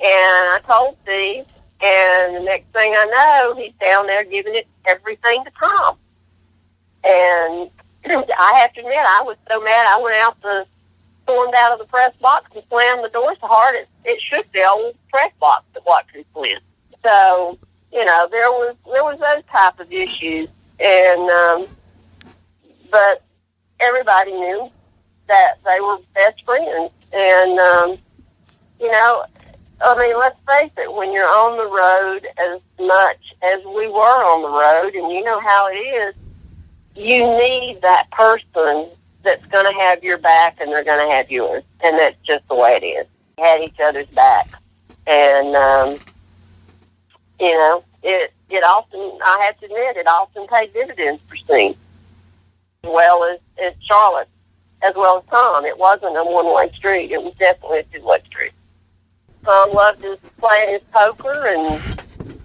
I 0.00 0.60
told 0.66 0.96
Steve, 1.04 1.44
and 1.82 2.36
the 2.36 2.40
next 2.40 2.66
thing 2.72 2.92
I 2.96 3.04
know, 3.04 3.60
he's 3.60 3.72
down 3.74 4.06
there 4.06 4.24
giving 4.24 4.54
it 4.54 4.66
everything 4.86 5.44
to 5.44 5.50
Tom. 5.50 5.98
And 7.04 7.70
I 8.06 8.58
have 8.60 8.72
to 8.74 8.80
admit, 8.80 8.96
I 8.98 9.22
was 9.24 9.36
so 9.48 9.60
mad. 9.62 9.86
I 9.88 10.00
went 10.02 10.16
out 10.16 10.40
the, 10.42 10.66
stormed 11.26 11.54
out 11.56 11.72
of 11.72 11.78
the 11.80 11.84
press 11.86 12.14
box 12.16 12.54
and 12.54 12.64
slammed 12.68 13.02
the 13.02 13.08
door 13.08 13.34
so 13.40 13.48
hard 13.48 13.74
it, 13.74 13.88
it 14.04 14.20
shook 14.20 14.50
the 14.52 14.64
old 14.64 14.94
press 15.12 15.32
box 15.40 15.64
at 15.74 15.84
Watkins 15.84 16.24
Glen. 16.32 16.58
So, 17.02 17.58
you 17.92 18.04
know, 18.04 18.28
there 18.30 18.48
was 18.50 18.76
there 18.92 19.02
was 19.02 19.18
those 19.18 19.42
type 19.50 19.80
of 19.80 19.90
issues, 19.92 20.48
and 20.78 21.30
um, 21.30 21.66
but 22.90 23.22
everybody 23.80 24.32
knew 24.32 24.70
that 25.26 25.54
they 25.64 25.80
were 25.80 25.98
best 26.14 26.44
friends, 26.44 26.92
and 27.12 27.58
um, 27.58 27.98
you 28.80 28.90
know, 28.90 29.24
I 29.80 29.96
mean, 29.98 30.18
let's 30.18 30.40
face 30.40 30.72
it, 30.78 30.92
when 30.92 31.12
you're 31.12 31.24
on 31.26 31.56
the 31.58 31.66
road 31.66 32.26
as 32.38 32.60
much 32.80 33.34
as 33.42 33.64
we 33.64 33.88
were 33.88 34.24
on 34.24 34.42
the 34.42 34.48
road, 34.48 34.94
and 34.94 35.12
you 35.12 35.22
know 35.22 35.38
how 35.40 35.68
it 35.70 35.76
is, 35.76 36.14
you 36.94 37.20
need 37.20 37.80
that 37.82 38.10
person 38.10 38.88
that's 39.22 39.44
going 39.46 39.66
to 39.66 39.80
have 39.80 40.02
your 40.02 40.18
back 40.18 40.60
and 40.60 40.70
they're 40.70 40.84
going 40.84 41.06
to 41.06 41.12
have 41.12 41.30
yours. 41.30 41.62
And 41.84 41.98
that's 41.98 42.16
just 42.22 42.48
the 42.48 42.54
way 42.54 42.78
it 42.80 42.84
is. 42.84 43.06
We 43.36 43.44
had 43.44 43.60
each 43.60 43.78
other's 43.80 44.06
back. 44.06 44.48
And, 45.06 45.54
um, 45.54 45.98
you 47.38 47.52
know, 47.52 47.84
it, 48.02 48.32
it 48.48 48.64
often, 48.64 49.00
I 49.22 49.42
have 49.44 49.58
to 49.58 49.66
admit, 49.66 49.96
it 49.96 50.06
often 50.06 50.46
paid 50.46 50.72
dividends 50.72 51.20
for 51.26 51.36
Steve, 51.36 51.76
as 52.82 52.90
well 52.90 53.24
as, 53.24 53.40
as 53.62 53.74
Charlotte, 53.80 54.28
as 54.82 54.94
well 54.94 55.18
as 55.18 55.24
Tom. 55.28 55.66
It 55.66 55.78
wasn't 55.78 56.16
a 56.16 56.24
one-way 56.24 56.70
street. 56.70 57.10
It 57.10 57.22
was 57.22 57.34
definitely 57.34 57.80
a 57.80 57.82
two-way 57.84 58.20
street. 58.24 58.52
Tom 59.46 59.72
loved 59.72 60.02
his 60.02 60.18
playing 60.38 60.70
his 60.70 60.82
poker, 60.92 61.46
and 61.46 61.80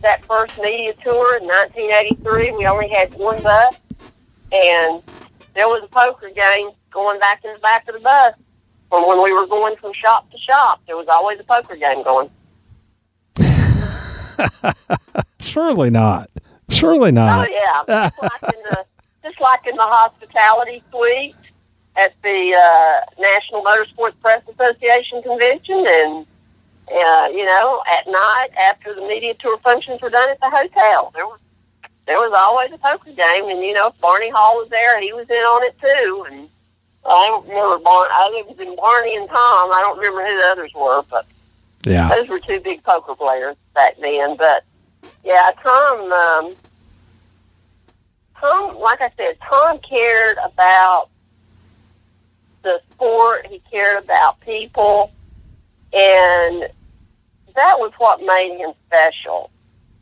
that 0.02 0.24
first 0.26 0.62
media 0.62 0.94
tour 0.94 1.38
in 1.38 1.48
1983, 1.48 2.52
we 2.52 2.68
only 2.68 2.90
had 2.90 3.12
one 3.16 3.42
bus, 3.42 3.76
and 4.52 5.02
there 5.56 5.68
was 5.68 5.84
a 5.84 5.88
poker 5.88 6.30
game 6.30 6.70
going 6.92 7.20
back 7.20 7.44
in 7.44 7.52
the 7.54 7.60
back 7.60 7.88
of 7.88 7.96
the 7.96 8.02
bus, 8.02 8.36
from 8.92 9.08
when 9.08 9.24
we 9.24 9.34
were 9.34 9.48
going 9.48 9.76
from 9.78 9.94
shop 9.94 10.30
to 10.30 10.38
shop, 10.38 10.82
there 10.86 10.96
was 10.96 11.08
always 11.08 11.40
a 11.40 11.44
poker 11.44 11.76
game 11.76 12.04
going. 12.04 12.30
Surely 15.40 15.90
not. 15.90 16.30
Surely 16.70 17.12
not. 17.12 17.50
Oh 17.50 17.52
yeah, 17.88 18.10
just 18.22 18.22
like 18.22 18.56
in 18.56 18.62
the 18.64 18.86
just 19.24 19.42
like 19.42 19.68
in 19.68 19.76
the 19.76 19.82
hospitality 19.82 20.84
suite 20.92 21.36
at 21.98 22.14
the 22.22 22.54
uh, 22.54 23.02
National 23.20 23.64
Motorsports 23.64 24.20
Press 24.22 24.48
Association 24.48 25.24
convention, 25.24 25.84
and 25.88 26.26
uh, 26.92 27.28
you 27.30 27.46
know, 27.46 27.84
at 27.92 28.06
night 28.08 28.50
after 28.60 28.94
the 28.94 29.02
media 29.02 29.34
tour 29.34 29.58
functions 29.60 30.02
were 30.02 30.10
done 30.10 30.30
at 30.30 30.40
the 30.40 30.50
hotel, 30.50 31.12
there 31.16 31.26
was 31.26 31.40
there 32.06 32.18
was 32.18 32.34
always 32.36 32.72
a 32.72 32.78
poker 32.78 33.12
game, 33.12 33.50
and 33.50 33.62
you 33.64 33.74
know, 33.74 33.88
if 33.88 34.00
Barney 34.02 34.30
Hall 34.30 34.58
was 34.58 34.70
there, 34.70 34.96
and 34.96 35.04
he 35.04 35.14
was 35.14 35.30
in 35.30 35.36
on 35.36 35.64
it 35.64 35.80
too, 35.80 36.26
and. 36.30 36.50
I 37.04 37.28
don't 37.30 37.48
remember 37.48 37.80
Barney. 37.84 38.12
I 38.14 38.30
think 38.32 38.48
it 38.48 38.58
was 38.60 38.68
in 38.68 38.76
Barney 38.76 39.16
and 39.16 39.28
Tom. 39.28 39.72
I 39.72 39.80
don't 39.82 39.98
remember 39.98 40.24
who 40.24 40.38
the 40.38 40.48
others 40.50 40.72
were, 40.76 41.02
but 41.10 41.26
Yeah. 41.84 42.08
those 42.10 42.28
were 42.28 42.38
two 42.38 42.60
big 42.60 42.84
poker 42.84 43.16
players 43.16 43.56
back 43.74 43.98
then. 43.98 44.36
But 44.36 44.64
yeah, 45.24 45.50
Tom, 45.64 46.12
um, 46.12 46.56
Tom, 48.40 48.78
like 48.78 49.02
I 49.02 49.10
said, 49.18 49.40
Tom 49.40 49.80
cared 49.80 50.38
about 50.46 51.10
the 52.62 52.80
sport. 52.92 53.48
He 53.48 53.60
cared 53.72 54.04
about 54.04 54.40
people, 54.42 55.12
and 55.94 56.70
that 57.56 57.76
was 57.80 57.92
what 57.98 58.20
made 58.22 58.58
him 58.58 58.74
special. 58.88 59.52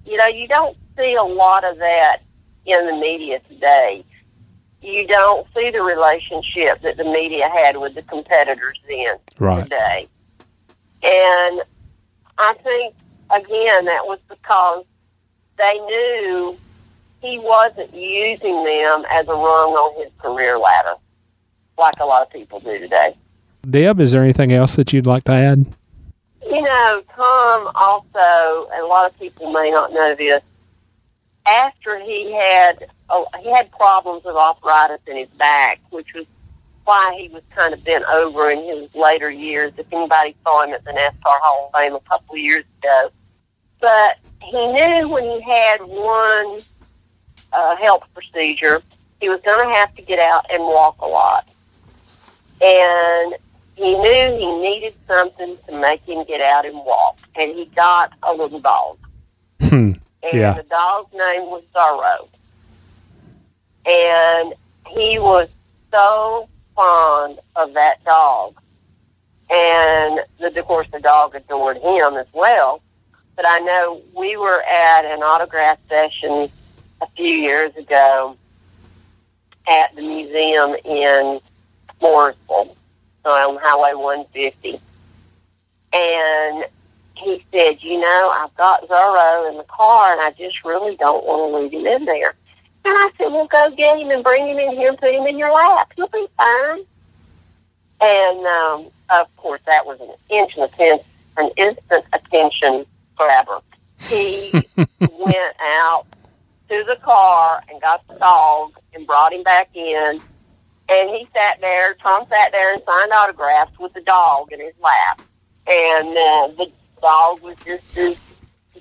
You 0.06 0.18
know, 0.18 0.28
you 0.28 0.48
don't 0.48 0.78
see 0.98 1.16
a 1.16 1.24
lot 1.24 1.64
of 1.64 1.78
that 1.78 2.18
in 2.66 2.86
the 2.86 2.94
media 2.94 3.40
today. 3.40 4.04
You 4.82 5.08
don't 5.08 5.46
see 5.56 5.72
the 5.72 5.82
relationship 5.82 6.82
that 6.82 6.98
the 6.98 7.04
media 7.04 7.50
had 7.50 7.78
with 7.78 7.96
the 7.96 8.02
competitors 8.04 8.80
then 8.88 9.16
Right. 9.38 9.64
today. 9.64 10.08
And 11.04 11.62
I 12.38 12.54
think, 12.64 12.96
again, 13.30 13.86
that 13.86 14.06
was 14.06 14.20
because 14.28 14.86
they 15.58 15.80
knew 15.80 16.58
he 17.22 17.40
wasn't 17.40 17.94
using 17.94 18.64
them 18.64 19.06
as 19.12 19.28
a 19.28 19.34
rung 19.34 19.74
on 19.74 20.04
his 20.04 20.14
career 20.14 20.58
ladder, 20.58 20.96
like 21.78 22.00
a 22.00 22.06
lot 22.06 22.22
of 22.22 22.32
people 22.32 22.60
do 22.60 22.80
today. 22.80 23.14
Deb, 23.70 24.00
is 24.00 24.12
there 24.12 24.24
anything 24.24 24.54
else 24.54 24.76
that 24.78 24.94
you'd 24.94 25.08
like 25.08 25.26
to 25.26 25.34
add? 25.34 25.66
You 26.46 26.62
know, 26.62 27.04
Tom 27.16 27.72
also, 27.76 28.70
and 28.74 28.82
a 28.82 28.86
lot 28.86 29.10
of 29.10 29.18
people 29.20 29.52
may 29.52 29.72
not 29.72 29.92
know 29.92 30.16
this, 30.16 30.42
after 31.48 32.00
he 32.00 32.32
had 32.32 32.86
oh, 33.10 33.28
he 33.42 33.52
had 33.52 33.72
problems 33.72 34.24
with 34.24 34.36
arthritis 34.36 35.02
in 35.08 35.18
his 35.18 35.30
back, 35.30 35.82
which 35.90 36.14
was 36.14 36.26
why 36.86 37.16
he 37.20 37.28
was 37.28 37.44
kind 37.50 37.74
of 37.74 37.84
bent 37.84 38.06
over 38.06 38.50
in 38.50 38.64
his 38.64 38.94
later 38.96 39.30
years. 39.30 39.74
If 39.78 39.92
anybody 39.92 40.36
saw 40.44 40.64
him 40.64 40.74
at 40.74 40.84
the 40.86 40.92
NASCAR 40.92 41.12
Hall 41.26 41.70
of 41.74 41.80
Fame 41.80 41.96
a 41.96 42.00
couple 42.02 42.36
of 42.36 42.40
years 42.40 42.66
ago, 42.80 43.10
but 43.80 44.18
he 44.42 44.72
knew 44.72 45.10
when 45.10 45.24
he 45.24 45.42
had 45.42 45.82
one 45.82 46.62
uh, 47.52 47.76
health 47.76 48.08
procedure, 48.14 48.82
he 49.20 49.30
was 49.30 49.42
going 49.42 49.68
to 49.68 49.74
have 49.76 49.94
to 49.96 50.02
get 50.02 50.20
out 50.20 50.46
and 50.52 50.64
walk 50.64 51.00
a 51.02 51.08
lot, 51.08 51.48
and 52.62 53.36
he 53.80 53.98
knew 53.98 54.38
he 54.38 54.62
needed 54.62 54.94
something 55.08 55.56
to 55.66 55.80
make 55.80 56.02
him 56.02 56.26
get 56.26 56.42
out 56.42 56.66
and 56.66 56.76
walk, 56.76 57.18
and 57.36 57.52
he 57.52 57.66
got 57.68 58.12
a 58.24 58.34
little 58.34 58.60
dog. 58.60 58.98
Hmm. 59.62 59.94
And 60.22 60.34
Yeah. 60.34 60.54
the 60.54 60.64
dog's 60.64 61.14
name 61.14 61.50
was 61.50 61.64
Zorro. 61.74 62.28
And 63.86 64.54
he 64.90 65.18
was 65.18 65.50
so 65.94 66.50
fond 66.76 67.40
of 67.56 67.74
that 67.74 68.04
dog. 68.04 68.56
And 69.50 70.20
the, 70.40 70.48
of 70.60 70.66
course, 70.66 70.90
the 70.92 71.00
dog 71.00 71.36
adored 71.36 71.78
him 71.78 72.18
as 72.18 72.28
well. 72.34 72.82
But 73.38 73.46
I 73.48 73.60
know 73.60 74.02
we 74.14 74.36
were 74.36 74.62
at 74.64 75.06
an 75.06 75.24
autograph 75.24 75.80
session 75.88 76.50
a 77.02 77.08
few 77.16 77.34
years 77.34 77.74
ago 77.78 78.36
at 79.70 79.96
the 79.96 80.02
museum 80.02 80.76
in 80.84 81.40
Mooresville 82.02 82.76
on 83.26 83.58
Highway 83.62 83.94
150. 83.94 84.80
And 85.92 86.66
he 87.16 87.44
said, 87.52 87.84
you 87.84 88.00
know, 88.00 88.34
I've 88.36 88.56
got 88.56 88.88
Zorro 88.88 89.50
in 89.50 89.58
the 89.58 89.64
car 89.64 90.14
and 90.14 90.22
I 90.22 90.32
just 90.32 90.64
really 90.64 90.96
don't 90.96 91.26
want 91.26 91.52
to 91.52 91.58
leave 91.58 91.72
him 91.72 91.86
in 91.86 92.06
there. 92.06 92.36
And 92.86 92.94
I 92.98 93.10
said, 93.18 93.28
well, 93.28 93.48
go 93.48 93.70
get 93.76 94.00
him 94.00 94.10
and 94.10 94.24
bring 94.24 94.48
him 94.48 94.58
in 94.58 94.72
here 94.76 94.90
and 94.90 94.98
put 94.98 95.14
him 95.14 95.28
in 95.28 95.38
your 95.38 95.52
lap. 95.52 95.92
He'll 95.96 96.08
be 96.08 96.28
fine. 96.38 96.86
And, 98.02 98.46
um, 98.46 98.88
of 99.10 99.36
course, 99.36 99.62
that 99.66 99.86
was 99.86 100.00
an 100.00 100.12
instant, 100.30 101.02
an 101.38 101.50
instant 101.58 102.06
attention 102.14 102.86
grabber. 103.18 103.60
He 104.08 104.52
went 104.78 105.56
out 105.62 106.06
to 106.70 106.84
the 106.88 106.98
car 107.02 107.62
and 107.70 107.82
got 107.82 108.08
the 108.08 108.16
dog 108.16 108.80
and 108.94 109.06
brought 109.06 109.34
him 109.34 109.44
back 109.44 109.70
in. 109.76 110.22
And 110.92 111.10
he 111.10 111.28
sat 111.34 111.62
there, 111.62 111.94
Tom 111.96 112.26
sat 112.30 112.52
there 112.52 112.74
and 112.74 112.82
signed 112.84 113.12
autographs 113.12 113.78
with 113.78 113.94
the 113.94 114.02
dog 114.02 114.52
in 114.52 114.60
his 114.60 114.74
lap. 114.82 115.22
And 115.68 116.08
uh, 116.10 116.48
the 116.58 116.72
dog 117.02 117.42
was 117.42 117.56
just 117.64 117.98
as 117.98 118.20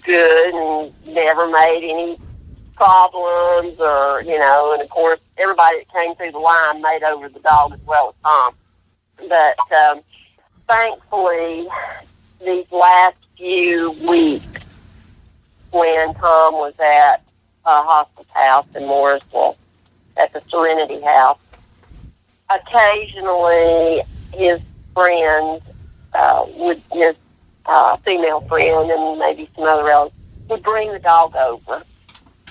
good 0.02 0.54
and 0.54 1.14
never 1.14 1.46
made 1.48 1.88
any 1.88 2.18
problems 2.74 3.78
or, 3.80 4.22
you 4.22 4.38
know, 4.38 4.72
and 4.72 4.82
of 4.82 4.88
course 4.88 5.20
everybody 5.36 5.78
that 5.78 5.92
came 5.92 6.14
through 6.14 6.32
the 6.32 6.38
line 6.38 6.80
made 6.80 7.02
over 7.02 7.28
the 7.28 7.40
dog 7.40 7.72
as 7.72 7.80
well 7.84 8.10
as 8.10 8.14
Tom. 8.22 8.54
But 9.28 9.72
um, 9.72 10.00
thankfully, 10.68 11.66
these 12.44 12.70
last 12.70 13.16
few 13.36 13.90
weeks 14.08 14.46
when 15.72 16.14
Tom 16.14 16.54
was 16.54 16.78
at 16.78 17.16
a 17.66 17.82
hospice 17.82 18.26
house 18.32 18.66
in 18.74 18.82
Mooresville, 18.84 19.56
at 20.16 20.32
the 20.32 20.40
Serenity 20.48 21.00
House, 21.00 21.38
occasionally 22.50 24.02
his 24.32 24.60
friends 24.94 25.62
uh, 26.14 26.44
would, 26.56 26.80
his 26.92 27.16
uh, 27.66 27.96
female 27.98 28.40
friend 28.42 28.90
and 28.90 29.18
maybe 29.18 29.48
some 29.54 29.64
other 29.64 29.84
relatives 29.84 30.16
would 30.48 30.62
bring 30.62 30.90
the 30.92 30.98
dog 30.98 31.34
over 31.36 31.82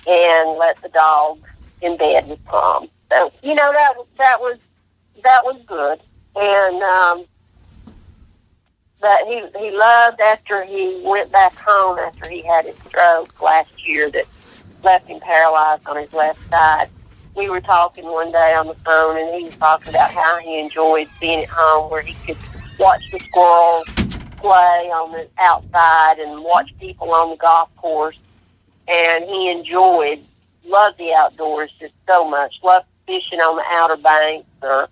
and 0.08 0.58
let 0.58 0.82
the 0.82 0.90
dog 0.90 1.40
in 1.82 1.98
bed 1.98 2.28
with 2.28 2.44
Tom. 2.46 2.88
So 3.10 3.32
you 3.44 3.56
know 3.56 3.72
that 3.72 3.94
that 4.18 4.40
was 4.40 4.58
that 5.24 5.44
was 5.44 5.62
good, 5.66 6.00
and 6.36 6.84
um, 6.84 7.26
but 9.00 9.26
he 9.26 9.44
he 9.60 9.72
loved 9.72 10.20
after 10.22 10.64
he 10.64 11.02
went 11.04 11.32
back 11.32 11.54
home 11.56 11.98
after 12.00 12.30
he 12.30 12.42
had 12.42 12.66
his 12.66 12.78
stroke 12.80 13.42
last 13.42 13.88
year 13.88 14.10
that 14.12 14.26
left 14.84 15.08
him 15.08 15.20
paralyzed 15.20 15.88
on 15.88 15.98
his 15.98 16.14
left 16.14 16.40
side. 16.50 16.90
We 17.38 17.52
were 17.52 17.62
talking 17.62 18.06
one 18.06 18.32
day 18.32 18.56
on 18.56 18.66
the 18.66 18.74
phone, 18.74 19.16
and 19.16 19.36
he 19.36 19.44
was 19.44 19.56
talking 19.58 19.90
about 19.90 20.10
how 20.10 20.40
he 20.40 20.60
enjoyed 20.60 21.08
being 21.22 21.44
at 21.44 21.50
home, 21.50 21.92
where 21.92 22.02
he 22.02 22.16
could 22.26 22.38
watch 22.80 23.12
the 23.12 23.20
squirrels 23.20 23.86
play 24.38 24.90
on 24.92 25.12
the 25.12 25.30
outside 25.38 26.18
and 26.18 26.44
watch 26.44 26.74
people 26.80 27.12
on 27.14 27.30
the 27.30 27.36
golf 27.36 27.70
course. 27.76 28.20
And 28.88 29.24
he 29.26 29.52
enjoyed, 29.52 30.20
loved 30.66 30.98
the 30.98 31.14
outdoors 31.14 31.72
just 31.80 31.94
so 32.08 32.28
much. 32.28 32.60
Loved 32.64 32.88
fishing 33.06 33.40
on 33.40 33.56
the 33.56 33.64
Outer 33.70 34.02
Banks 34.02 34.48
or, 34.64 34.90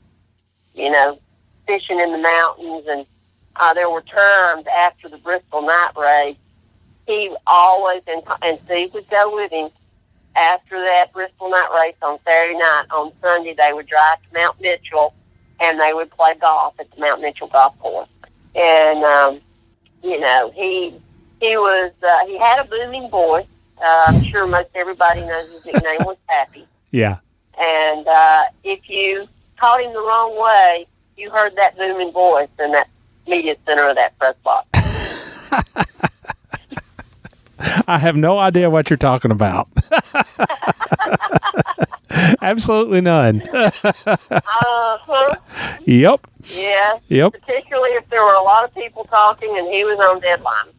you 0.75 0.91
know, 0.91 1.17
fishing 1.65 1.99
in 1.99 2.11
the 2.11 2.19
mountains. 2.19 2.85
And 2.87 3.07
uh, 3.55 3.73
there 3.73 3.89
were 3.89 4.01
times 4.01 4.67
after 4.67 5.09
the 5.09 5.17
Bristol 5.17 5.63
night 5.63 5.91
race, 5.97 6.37
he 7.07 7.35
always, 7.47 8.03
and, 8.07 8.21
and 8.43 8.59
Steve 8.59 8.93
would 8.93 9.09
go 9.09 9.33
with 9.33 9.51
him, 9.51 9.71
after 10.35 10.79
that 10.79 11.11
Bristol 11.13 11.49
night 11.49 11.69
race 11.73 11.95
on 12.01 12.19
Saturday 12.25 12.57
night, 12.57 12.85
on 12.91 13.11
Sunday 13.21 13.53
they 13.53 13.71
would 13.73 13.87
drive 13.87 14.17
to 14.21 14.27
Mount 14.33 14.59
Mitchell 14.61 15.13
and 15.59 15.79
they 15.79 15.93
would 15.93 16.11
play 16.11 16.33
golf 16.35 16.79
at 16.79 16.91
the 16.91 16.99
Mount 16.99 17.21
Mitchell 17.21 17.47
golf 17.47 17.77
course. 17.79 18.09
And 18.55 19.03
um, 19.03 19.39
you 20.03 20.19
know, 20.19 20.51
he 20.53 20.93
he 21.41 21.57
was 21.57 21.91
uh, 22.03 22.25
he 22.27 22.37
had 22.37 22.65
a 22.65 22.67
booming 22.67 23.09
voice. 23.09 23.47
Uh, 23.77 24.03
I'm 24.07 24.23
sure 24.23 24.47
most 24.47 24.69
everybody 24.75 25.21
knows 25.21 25.51
his 25.51 25.65
nickname 25.65 26.05
was 26.05 26.17
Pappy. 26.27 26.65
Yeah. 26.91 27.17
And 27.59 28.07
uh, 28.07 28.43
if 28.63 28.89
you 28.89 29.27
caught 29.57 29.81
him 29.81 29.93
the 29.93 29.99
wrong 29.99 30.41
way, 30.41 30.87
you 31.17 31.29
heard 31.29 31.55
that 31.55 31.77
booming 31.77 32.11
voice 32.11 32.49
in 32.59 32.71
that 32.71 32.89
media 33.27 33.55
center 33.65 33.89
of 33.89 33.95
that 33.95 34.17
press 34.17 34.35
box. 34.43 34.67
I 37.87 37.99
have 37.99 38.15
no 38.15 38.39
idea 38.39 38.69
what 38.69 38.89
you're 38.89 38.97
talking 38.97 39.31
about. 39.31 39.67
Absolutely 42.41 43.01
none. 43.01 43.41
Uh-huh. 43.53 45.35
Yep. 45.85 46.27
Yeah. 46.45 46.97
Yep. 47.09 47.33
Particularly 47.33 47.89
if 47.91 48.09
there 48.09 48.23
were 48.23 48.35
a 48.35 48.43
lot 48.43 48.63
of 48.63 48.73
people 48.73 49.03
talking 49.03 49.55
and 49.57 49.67
he 49.67 49.83
was 49.83 49.99
on 49.99 50.19
deadline. 50.19 50.71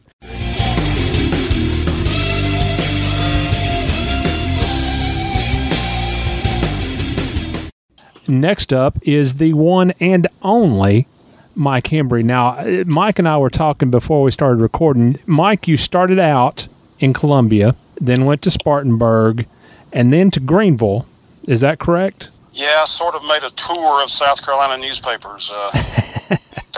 Next 8.29 8.73
up 8.73 8.99
is 9.03 9.35
the 9.35 9.53
one 9.53 9.93
and 10.01 10.27
only 10.43 11.07
Mike 11.55 11.85
Hembree. 11.85 12.25
Now, 12.25 12.49
uh, 12.59 12.83
Mike 12.87 13.19
and 13.21 13.29
I 13.29 13.39
were 13.39 13.51
talking 13.51 13.91
before 13.91 14.23
we 14.23 14.31
started 14.33 14.61
recording. 14.61 15.17
Mike, 15.27 15.69
you 15.69 15.77
started 15.77 16.19
out 16.19 16.67
in 16.99 17.13
Columbia, 17.13 17.77
then 18.01 18.25
went 18.25 18.43
to 18.43 18.51
Spartanburg, 18.51 19.47
and 19.93 20.13
then 20.13 20.31
to 20.33 20.41
Greenville. 20.41 21.07
Is 21.45 21.61
that 21.61 21.79
correct? 21.79 22.31
Yeah, 22.53 22.79
I 22.83 22.85
sort 22.87 23.15
of 23.15 23.23
made 23.25 23.43
a 23.43 23.51
tour 23.51 24.03
of 24.03 24.11
South 24.11 24.45
Carolina 24.45 24.79
newspapers 24.79 25.53
uh, 25.55 25.71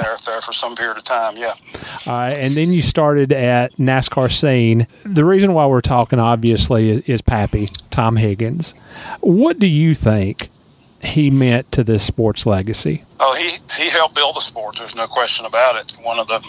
there, 0.01 0.17
there 0.27 0.41
for 0.41 0.53
some 0.53 0.75
period 0.75 0.97
of 0.97 1.05
time. 1.05 1.37
Yeah. 1.37 1.53
Uh, 2.07 2.31
and 2.37 2.55
then 2.55 2.73
you 2.73 2.83
started 2.83 3.33
at 3.33 3.77
NASCAR 3.77 4.31
Scene. 4.31 4.87
The 5.05 5.25
reason 5.25 5.55
why 5.55 5.67
we're 5.67 5.81
talking, 5.81 6.19
obviously, 6.19 6.91
is, 6.91 7.01
is 7.01 7.23
Pappy, 7.23 7.69
Tom 7.91 8.17
Higgins. 8.17 8.73
What 9.21 9.59
do 9.59 9.67
you 9.67 9.95
think 9.95 10.49
he 11.03 11.31
meant 11.31 11.71
to 11.73 11.85
this 11.85 12.03
sports 12.03 12.45
legacy? 12.45 13.05
Oh, 13.21 13.35
he 13.35 13.59
he 13.81 13.89
helped 13.91 14.17
build 14.17 14.37
the 14.37 14.41
sport. 14.41 14.77
There's 14.77 14.97
no 14.97 15.07
question 15.07 15.47
about 15.47 15.77
it. 15.77 15.93
One 16.03 16.19
of 16.19 16.27
the 16.27 16.41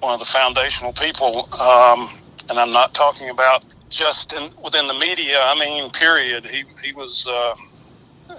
one 0.00 0.14
of 0.14 0.20
the 0.20 0.26
foundational 0.26 0.92
people, 0.92 1.52
um, 1.60 2.08
and 2.50 2.58
I'm 2.58 2.72
not 2.72 2.92
talking 2.92 3.30
about 3.30 3.64
just 3.88 4.32
in, 4.32 4.50
within 4.62 4.86
the 4.86 4.94
media. 4.94 5.38
I 5.40 5.58
mean, 5.58 5.90
period. 5.90 6.44
He 6.44 6.64
he 6.84 6.92
was 6.92 7.26
uh, 7.30 7.54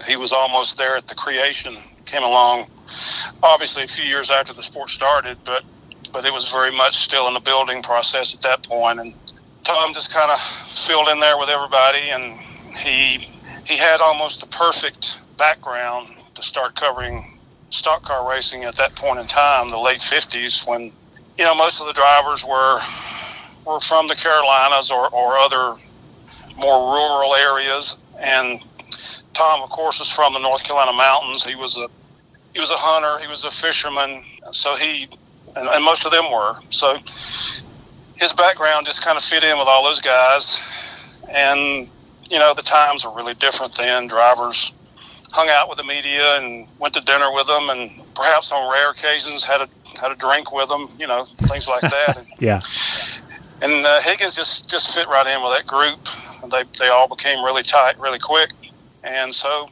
he 0.06 0.16
was 0.16 0.32
almost 0.32 0.78
there 0.78 0.96
at 0.96 1.06
the 1.06 1.14
creation. 1.14 1.74
Came 2.04 2.22
along, 2.22 2.66
obviously 3.42 3.84
a 3.84 3.88
few 3.88 4.04
years 4.04 4.30
after 4.30 4.52
the 4.52 4.62
sport 4.62 4.90
started, 4.90 5.38
but 5.44 5.64
but 6.12 6.26
it 6.26 6.32
was 6.32 6.52
very 6.52 6.76
much 6.76 6.94
still 6.94 7.26
in 7.28 7.34
the 7.34 7.40
building 7.40 7.82
process 7.82 8.34
at 8.34 8.42
that 8.42 8.68
point. 8.68 9.00
And 9.00 9.14
Tom 9.64 9.94
just 9.94 10.12
kind 10.12 10.30
of 10.30 10.38
filled 10.38 11.08
in 11.08 11.18
there 11.18 11.38
with 11.38 11.48
everybody, 11.48 12.10
and 12.10 12.38
he 12.76 13.18
he 13.64 13.76
had 13.76 14.00
almost 14.00 14.40
the 14.40 14.46
perfect 14.46 15.20
background 15.38 16.08
to 16.34 16.42
start 16.42 16.74
covering 16.74 17.24
stock 17.70 18.02
car 18.02 18.28
racing 18.28 18.64
at 18.64 18.74
that 18.76 18.94
point 18.94 19.18
in 19.18 19.26
time, 19.26 19.70
the 19.70 19.78
late 19.78 20.00
50s, 20.00 20.66
when 20.68 20.92
you 21.38 21.44
know 21.44 21.54
most 21.54 21.80
of 21.80 21.86
the 21.86 21.94
drivers 21.94 22.44
were 22.44 22.78
were 23.64 23.80
from 23.80 24.08
the 24.08 24.14
Carolinas 24.14 24.90
or, 24.90 25.08
or 25.10 25.36
other 25.38 25.76
more 26.56 26.92
rural 26.92 27.34
areas, 27.34 27.96
and 28.18 28.60
Tom, 29.32 29.62
of 29.62 29.70
course, 29.70 30.00
is 30.00 30.10
from 30.10 30.34
the 30.34 30.38
North 30.38 30.64
Carolina 30.64 30.92
mountains. 30.92 31.44
He 31.44 31.54
was 31.54 31.78
a 31.78 31.88
he 32.52 32.60
was 32.60 32.70
a 32.70 32.76
hunter, 32.76 33.22
he 33.22 33.28
was 33.28 33.44
a 33.44 33.50
fisherman, 33.50 34.22
so 34.52 34.76
he 34.76 35.08
and, 35.56 35.68
and 35.68 35.84
most 35.84 36.04
of 36.04 36.12
them 36.12 36.30
were. 36.30 36.56
So 36.68 36.96
his 38.16 38.32
background 38.32 38.86
just 38.86 39.04
kind 39.04 39.16
of 39.16 39.24
fit 39.24 39.42
in 39.44 39.58
with 39.58 39.68
all 39.68 39.84
those 39.84 40.00
guys, 40.00 41.22
and 41.34 41.88
you 42.30 42.38
know 42.38 42.54
the 42.54 42.62
times 42.62 43.04
were 43.04 43.14
really 43.14 43.34
different 43.34 43.76
then. 43.76 44.06
Drivers 44.06 44.72
hung 45.30 45.48
out 45.48 45.68
with 45.68 45.78
the 45.78 45.84
media 45.84 46.36
and 46.38 46.66
went 46.78 46.92
to 46.94 47.00
dinner 47.00 47.32
with 47.32 47.46
them, 47.46 47.70
and 47.70 47.90
perhaps 48.14 48.52
on 48.52 48.70
rare 48.70 48.90
occasions 48.90 49.44
had 49.44 49.62
a 49.62 49.68
had 49.98 50.12
a 50.12 50.16
drink 50.16 50.52
with 50.52 50.68
them. 50.68 50.88
You 50.98 51.06
know 51.06 51.24
things 51.24 51.68
like 51.68 51.82
that. 51.82 52.26
Yeah. 52.38 52.58
And 53.62 53.86
uh, 53.86 54.00
Higgins 54.02 54.34
just 54.34 54.68
just 54.68 54.94
fit 54.94 55.06
right 55.06 55.26
in 55.26 55.42
with 55.42 55.56
that 55.56 55.66
group. 55.66 55.98
They 56.50 56.64
they 56.78 56.88
all 56.90 57.08
became 57.08 57.44
really 57.44 57.62
tight 57.62 57.98
really 58.00 58.18
quick, 58.18 58.52
and 59.04 59.34
so 59.34 59.68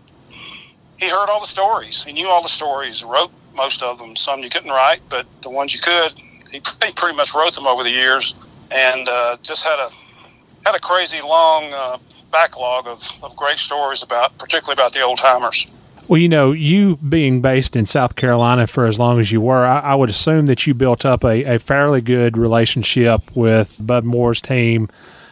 he 0.99 1.09
heard 1.09 1.29
all 1.29 1.41
the 1.41 1.47
stories. 1.47 2.05
He 2.05 2.13
knew 2.13 2.29
all 2.29 2.43
the 2.43 2.49
stories. 2.49 3.03
Wrote 3.03 3.33
most 3.55 3.83
of 3.83 3.99
them. 3.99 4.15
Some 4.17 4.41
you 4.41 4.51
couldn't 4.51 4.71
write, 4.71 5.01
but 5.09 5.27
the 5.43 5.51
ones 5.51 5.75
you 5.75 5.81
could, 5.81 6.13
he, 6.51 6.59
he 6.87 6.93
pretty 6.93 7.17
much 7.17 7.35
wrote 7.35 7.55
them 7.55 7.67
over 7.67 7.83
the 7.83 7.91
years, 7.91 8.35
and 8.71 9.09
uh, 9.09 9.37
just 9.43 9.65
had 9.67 9.79
a 9.79 9.91
had 10.65 10.77
a 10.77 10.81
crazy 10.81 11.21
long 11.21 11.73
uh, 11.73 11.99
backlog 12.31 12.87
of, 12.87 13.03
of 13.23 13.35
great 13.37 13.59
stories 13.59 14.03
about, 14.03 14.37
particularly 14.39 14.75
about 14.75 14.93
the 14.93 15.01
old 15.03 15.19
timers. 15.19 15.67
Well, 16.11 16.19
you 16.19 16.29
know, 16.29 16.51
you 16.51 16.97
being 16.97 17.41
based 17.41 17.77
in 17.77 17.87
South 17.87 18.17
Carolina 18.17 18.67
for 18.67 18.87
as 18.87 18.99
long 18.99 19.21
as 19.21 19.31
you 19.31 19.41
were, 19.41 19.65
I, 19.65 19.79
I 19.79 19.95
would 19.95 20.11
assume 20.11 20.47
that 20.47 20.67
you 20.67 20.75
built 20.75 21.07
up 21.07 21.23
a, 21.23 21.55
a 21.55 21.61
fairly 21.61 22.01
good 22.01 22.37
relationship 22.37 23.21
with 23.37 23.77
Bud 23.79 24.03
Moore's 24.03 24.41
team, 24.41 24.89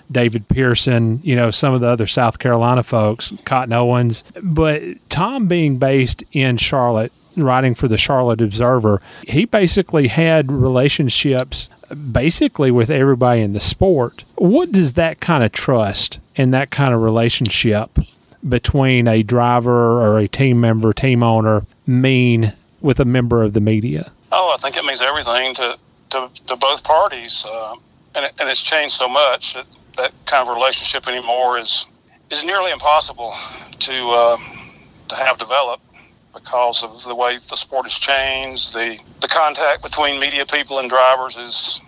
David 0.08 0.46
Pearson, 0.46 1.18
you 1.24 1.34
know, 1.34 1.50
some 1.50 1.74
of 1.74 1.80
the 1.80 1.88
other 1.88 2.06
South 2.06 2.38
Carolina 2.38 2.84
folks, 2.84 3.32
Cotton 3.44 3.72
Owens. 3.72 4.22
But 4.40 4.82
Tom 5.08 5.48
being 5.48 5.78
based 5.78 6.22
in 6.30 6.58
Charlotte, 6.58 7.12
writing 7.36 7.74
for 7.74 7.88
the 7.88 7.98
Charlotte 7.98 8.40
Observer, 8.40 9.02
he 9.26 9.46
basically 9.46 10.06
had 10.06 10.52
relationships 10.52 11.68
basically 12.12 12.70
with 12.70 12.88
everybody 12.88 13.40
in 13.40 13.52
the 13.52 13.58
sport. 13.58 14.22
What 14.36 14.70
does 14.70 14.92
that 14.92 15.18
kind 15.18 15.42
of 15.42 15.50
trust 15.50 16.20
and 16.36 16.54
that 16.54 16.70
kind 16.70 16.94
of 16.94 17.02
relationship 17.02 17.98
between 18.46 19.08
a 19.08 19.22
driver 19.22 20.00
or 20.02 20.18
a 20.18 20.28
team 20.28 20.60
member, 20.60 20.92
team 20.92 21.22
owner 21.22 21.64
mean 21.86 22.52
with 22.80 23.00
a 23.00 23.04
member 23.04 23.42
of 23.42 23.52
the 23.52 23.60
media? 23.60 24.10
Oh, 24.30 24.54
I 24.54 24.60
think 24.60 24.76
it 24.76 24.84
means 24.84 25.02
everything 25.02 25.54
to 25.54 25.78
to, 26.10 26.30
to 26.46 26.56
both 26.56 26.84
parties, 26.84 27.46
uh, 27.46 27.74
and 28.14 28.24
it, 28.24 28.32
and 28.40 28.48
it's 28.48 28.62
changed 28.62 28.94
so 28.94 29.08
much 29.08 29.54
that 29.54 29.66
that 29.96 30.12
kind 30.24 30.48
of 30.48 30.54
relationship 30.54 31.06
anymore 31.08 31.58
is 31.58 31.86
is 32.30 32.44
nearly 32.44 32.70
impossible 32.70 33.32
to 33.78 34.08
uh, 34.10 34.36
to 35.08 35.16
have 35.16 35.38
developed 35.38 35.82
because 36.32 36.82
of 36.82 37.02
the 37.04 37.14
way 37.14 37.34
the 37.36 37.56
sport 37.56 37.84
has 37.84 37.98
changed. 37.98 38.74
The 38.74 38.98
the 39.20 39.28
contact 39.28 39.82
between 39.82 40.20
media 40.20 40.46
people 40.46 40.78
and 40.78 40.88
drivers 40.88 41.36
is 41.36 41.80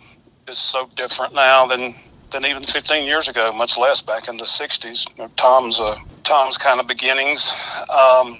is 0.49 0.59
so 0.59 0.89
different 0.97 1.35
now 1.35 1.67
than 1.67 1.95
than 2.31 2.45
even 2.45 2.63
15 2.63 3.07
years 3.07 3.29
ago, 3.29 3.51
much 3.53 3.77
less 3.77 4.03
back 4.03 4.29
in 4.29 4.37
the 4.37 4.45
60s. 4.45 5.09
You 5.17 5.25
know, 5.25 5.31
Tom's 5.37 5.81
uh, 5.81 5.97
Tom's 6.31 6.57
kind 6.57 6.79
of 6.79 6.87
beginnings. 6.87 7.53
Um, 7.91 8.39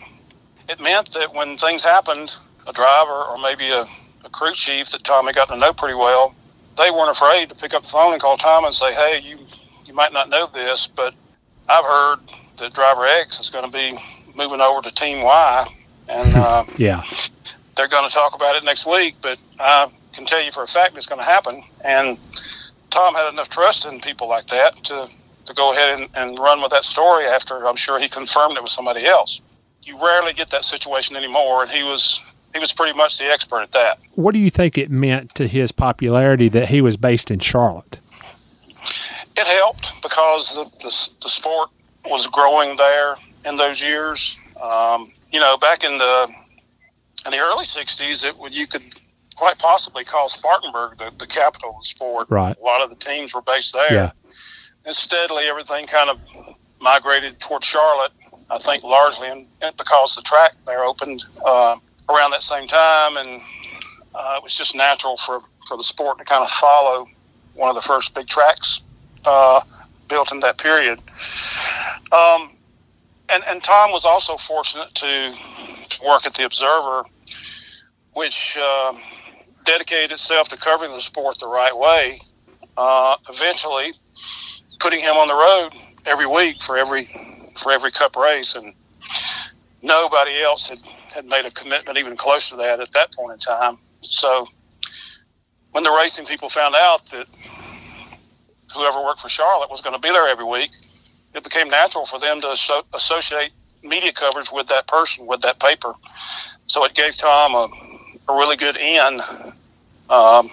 it 0.69 0.81
meant 0.81 1.11
that 1.11 1.35
when 1.35 1.57
things 1.57 1.83
happened, 1.83 2.33
a 2.69 2.73
driver 2.73 3.11
or 3.11 3.37
maybe 3.39 3.69
a, 3.71 3.85
a 4.25 4.29
crew 4.31 4.53
chief 4.53 4.91
that 4.91 5.03
Tommy 5.03 5.33
got 5.33 5.49
to 5.49 5.57
know 5.57 5.73
pretty 5.73 5.97
well, 5.97 6.33
they 6.79 6.93
weren't 6.93 7.11
afraid 7.11 7.49
to 7.49 7.57
pick 7.57 7.75
up 7.75 7.83
the 7.83 7.89
phone 7.89 8.13
and 8.13 8.23
call 8.23 8.37
Tom 8.37 8.65
and 8.65 8.73
say, 8.73 8.95
"Hey, 8.95 9.21
you 9.25 9.39
you 9.87 9.93
might 9.93 10.13
not 10.13 10.29
know 10.29 10.47
this, 10.47 10.87
but 10.87 11.15
I've 11.69 11.85
heard 11.85 12.19
that 12.59 12.73
driver 12.75 13.05
X 13.07 13.41
is 13.41 13.51
going 13.51 13.69
to 13.69 13.73
be 13.77 13.99
moving 14.37 14.61
over 14.61 14.83
to 14.83 14.95
Team 14.95 15.25
Y, 15.25 15.67
and 16.09 16.37
uh, 16.37 16.65
Yeah. 16.77 17.03
they're 17.77 17.89
going 17.89 18.09
to 18.09 18.15
talk 18.15 18.37
about 18.37 18.55
it 18.55 18.63
next 18.63 18.87
week. 18.87 19.17
But 19.21 19.41
I 19.59 19.89
can 20.13 20.27
tell 20.27 20.41
you 20.45 20.53
for 20.53 20.63
a 20.63 20.69
fact 20.69 20.97
it's 20.97 21.07
going 21.07 21.21
to 21.21 21.27
happen." 21.27 21.65
And 21.85 22.19
Tom 22.91 23.15
had 23.17 23.33
enough 23.33 23.49
trust 23.51 23.85
in 23.85 23.99
people 23.99 24.29
like 24.29 24.47
that 24.47 24.77
to 24.85 25.09
to 25.51 25.57
go 25.57 25.73
ahead 25.73 26.01
and, 26.01 26.09
and 26.15 26.39
run 26.39 26.63
with 26.63 26.71
that 26.71 26.85
story 26.85 27.25
after 27.27 27.67
I'm 27.67 27.77
sure 27.77 27.99
he 27.99 28.09
confirmed 28.09 28.57
it 28.57 28.63
with 28.63 28.73
somebody 28.73 29.07
else. 29.07 29.43
You 29.83 30.03
rarely 30.03 30.33
get 30.33 30.51
that 30.51 30.65
situation 30.65 31.17
anymore, 31.17 31.63
and 31.63 31.71
he 31.71 31.83
was 31.83 32.35
he 32.53 32.59
was 32.59 32.73
pretty 32.73 32.97
much 32.97 33.19
the 33.19 33.25
expert 33.25 33.61
at 33.61 33.73
that. 33.73 33.99
What 34.15 34.33
do 34.33 34.39
you 34.39 34.51
think 34.51 34.77
it 34.77 34.91
meant 34.91 35.31
to 35.37 35.47
his 35.47 35.73
popularity 35.73 36.49
that 36.49 36.69
he 36.69 36.81
was 36.81 36.97
based 36.97 37.31
in 37.31 37.39
Charlotte? 37.39 38.01
It 39.37 39.47
helped 39.47 40.03
because 40.03 40.55
the, 40.55 40.65
the, 40.65 41.11
the 41.23 41.29
sport 41.29 41.71
was 42.05 42.27
growing 42.27 42.77
there 42.77 43.17
in 43.47 43.57
those 43.57 43.81
years. 43.81 44.39
Um, 44.61 45.13
you 45.33 45.41
know, 45.41 45.57
back 45.59 45.85
in 45.85 45.97
the 45.97 46.29
in 47.25 47.33
the 47.33 47.39
early 47.39 47.65
'60s, 47.65 48.25
it 48.25 48.53
you 48.53 48.67
could 48.67 48.83
quite 49.37 49.59
possibly 49.59 50.05
call 50.05 50.29
Spartanburg 50.29 50.99
the, 50.99 51.11
the 51.19 51.27
capital 51.27 51.71
of 51.71 51.83
the 51.83 51.87
sport. 51.87 52.27
Right. 52.29 52.57
A 52.59 52.63
lot 52.63 52.83
of 52.83 52.91
the 52.91 52.97
teams 52.97 53.33
were 53.35 53.43
based 53.43 53.73
there. 53.73 53.93
Yeah. 53.93 54.11
And 54.87 54.95
steadily, 54.95 55.45
everything 55.45 55.87
kind 55.87 56.11
of 56.11 56.19
migrated 56.81 57.39
toward 57.41 57.65
Charlotte. 57.65 58.13
I 58.49 58.59
think 58.59 58.83
largely 58.83 59.29
in, 59.29 59.47
in- 59.63 59.73
because 59.77 60.15
the 60.17 60.23
track 60.23 60.53
there 60.67 60.83
opened 60.85 61.23
uh, 61.47 61.77
around 62.09 62.31
that 62.33 62.43
same 62.43 62.67
time, 62.67 63.17
and 63.17 63.41
uh, 64.15 64.35
it 64.39 64.43
was 64.43 64.57
just 64.57 64.75
natural 64.75 65.17
for 65.17 65.39
for 65.69 65.77
the 65.77 65.83
sport 65.85 66.19
to 66.19 66.25
kind 66.25 66.43
of 66.43 66.51
follow 66.51 67.07
one 67.55 67.69
of 67.69 67.75
the 67.77 67.83
first 67.83 68.15
big 68.15 68.27
tracks 68.27 68.81
uh, 69.25 69.61
built 70.09 70.33
in 70.33 70.41
that 70.41 70.59
period. 70.59 70.99
Um, 72.13 72.57
and, 73.29 73.45
and 73.49 73.63
Tom 73.63 73.93
was 73.93 74.05
also 74.05 74.37
fortunate 74.37 74.93
to, 74.97 75.33
to 75.91 76.01
work 76.05 76.27
at 76.27 76.35
the 76.35 76.45
Observer, 76.45 77.05
which 78.15 78.59
um 78.59 78.99
dedicated 79.65 80.13
itself 80.13 80.49
to 80.49 80.57
covering 80.57 80.91
the 80.93 81.01
sport 81.01 81.39
the 81.39 81.47
right 81.47 81.77
way. 81.77 82.19
Uh, 82.77 83.15
eventually, 83.29 83.93
putting 84.81 85.01
him 85.01 85.17
on 85.17 85.29
the 85.29 85.35
road 85.35 85.71
every 86.07 86.27
week 86.27 86.63
for 86.63 86.77
every 86.77 87.05
for 87.57 87.73
every 87.73 87.91
Cup 87.93 88.17
race, 88.17 88.55
and 88.57 88.75
nobody 89.83 90.43
else 90.43 90.69
had, 90.69 90.81
had 91.15 91.27
made 91.27 91.45
a 91.45 91.51
commitment 91.51 91.99
even 91.99 92.17
close 92.17 92.51
to 92.51 92.57
that 92.57 92.81
at 92.81 92.91
that 92.93 93.13
point 93.15 93.33
in 93.33 93.39
time. 93.39 93.79
So, 94.01 94.47
when 95.73 95.85
the 95.85 95.91
racing 95.91 96.27
people 96.27 96.49
found 96.49 96.75
out 96.75 97.05
that 97.11 97.27
whoever 98.75 99.03
worked 99.03 99.21
for 99.21 99.29
Charlotte 99.29 99.71
was 99.71 99.81
going 99.81 99.95
to 99.95 100.01
be 100.01 100.11
there 100.11 100.29
every 100.29 100.45
week, 100.45 100.71
it 101.35 101.45
became 101.45 101.69
natural 101.69 102.07
for 102.07 102.19
them 102.19 102.41
to 102.41 102.49
asso- 102.49 102.85
associate 102.95 103.53
media 103.83 104.13
coverage 104.13 104.51
with 104.53 104.67
that 104.69 104.87
person, 104.87 105.27
with 105.27 105.41
that 105.43 105.61
paper. 105.61 105.93
So 106.67 106.85
it 106.85 106.95
gave 106.95 107.17
Tom 107.17 107.55
a, 107.55 107.69
a 108.33 108.37
really 108.37 108.57
good 108.57 108.77
in 108.77 109.21
um, 110.09 110.51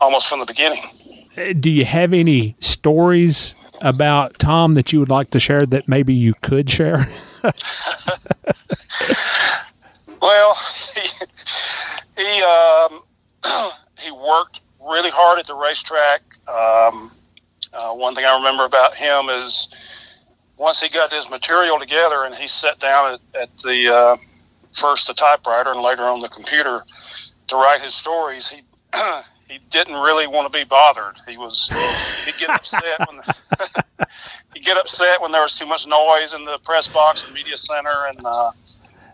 almost 0.00 0.28
from 0.28 0.40
the 0.40 0.46
beginning 0.46 0.82
do 1.58 1.70
you 1.70 1.84
have 1.84 2.12
any 2.12 2.56
stories 2.60 3.54
about 3.80 4.38
Tom 4.38 4.74
that 4.74 4.92
you 4.92 5.00
would 5.00 5.08
like 5.08 5.30
to 5.30 5.40
share 5.40 5.64
that 5.66 5.88
maybe 5.88 6.14
you 6.14 6.34
could 6.40 6.68
share? 6.68 7.08
well, 10.20 10.56
he 10.94 11.02
he, 12.16 12.42
um, 12.42 13.02
he, 14.00 14.10
worked 14.10 14.60
really 14.80 15.10
hard 15.10 15.38
at 15.38 15.46
the 15.46 15.54
racetrack. 15.54 16.22
Um, 16.48 17.10
uh, 17.72 17.92
one 17.92 18.14
thing 18.14 18.24
I 18.24 18.36
remember 18.36 18.64
about 18.64 18.96
him 18.96 19.28
is 19.28 19.68
once 20.56 20.80
he 20.80 20.88
got 20.88 21.12
his 21.12 21.30
material 21.30 21.78
together 21.78 22.24
and 22.24 22.34
he 22.34 22.48
sat 22.48 22.78
down 22.80 23.14
at, 23.14 23.42
at 23.42 23.56
the 23.58 23.88
uh, 23.92 24.16
first 24.72 25.06
the 25.06 25.14
typewriter 25.14 25.70
and 25.70 25.80
later 25.80 26.02
on 26.02 26.20
the 26.20 26.28
computer 26.28 26.80
to 27.46 27.56
write 27.56 27.80
his 27.80 27.94
stories, 27.94 28.48
he 28.48 28.62
he 29.48 29.58
didn't 29.70 29.94
really 29.94 30.26
want 30.26 30.52
to 30.52 30.58
be 30.58 30.64
bothered. 30.64 31.16
He 31.26 31.36
was 31.36 31.68
he'd 32.26 32.38
get 32.38 32.50
upset 32.50 32.98
when 33.08 33.16
the, 33.16 33.84
he'd 34.54 34.64
get 34.64 34.76
upset 34.76 35.20
when 35.20 35.32
there 35.32 35.42
was 35.42 35.54
too 35.54 35.66
much 35.66 35.86
noise 35.86 36.34
in 36.34 36.44
the 36.44 36.58
press 36.64 36.86
box 36.88 37.26
and 37.26 37.34
media 37.34 37.56
center, 37.56 38.06
and 38.08 38.20
uh, 38.24 38.52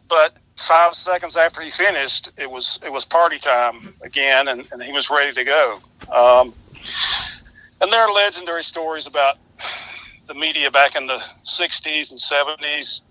but 0.08 0.36
five 0.56 0.94
seconds 0.94 1.36
after 1.36 1.60
he 1.60 1.70
finished, 1.70 2.30
it 2.36 2.50
was 2.50 2.80
it 2.84 2.92
was 2.92 3.06
party 3.06 3.38
time 3.38 3.94
again, 4.02 4.48
and, 4.48 4.66
and 4.72 4.82
he 4.82 4.92
was 4.92 5.10
ready 5.10 5.32
to 5.32 5.44
go. 5.44 5.78
Um, 6.12 6.52
and 7.80 7.92
there 7.92 8.00
are 8.00 8.12
legendary 8.12 8.62
stories 8.62 9.06
about 9.06 9.38
the 10.26 10.34
media 10.34 10.70
back 10.70 10.96
in 10.96 11.06
the 11.06 11.18
'60s 11.44 12.10
and 12.10 12.20
'70s. 12.20 13.02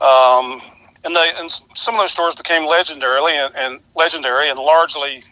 Um, 0.00 0.60
and 1.04 1.14
they 1.14 1.32
and 1.36 1.50
some 1.74 1.94
of 1.94 2.00
those 2.00 2.10
stories 2.10 2.34
became 2.34 2.66
legendary 2.66 3.36
and, 3.36 3.54
and 3.54 3.80
legendary 3.94 4.48
and 4.48 4.58
largely 4.58 5.22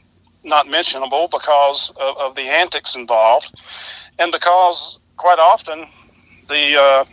not 0.45 0.69
mentionable 0.69 1.29
because 1.29 1.91
of, 1.91 2.17
of, 2.19 2.35
the 2.35 2.43
antics 2.43 2.97
involved, 2.97 3.53
and 4.19 4.33
because 4.33 4.99
quite 5.17 5.39
often 5.39 5.87
the 6.49 6.77
uh, 6.79 7.05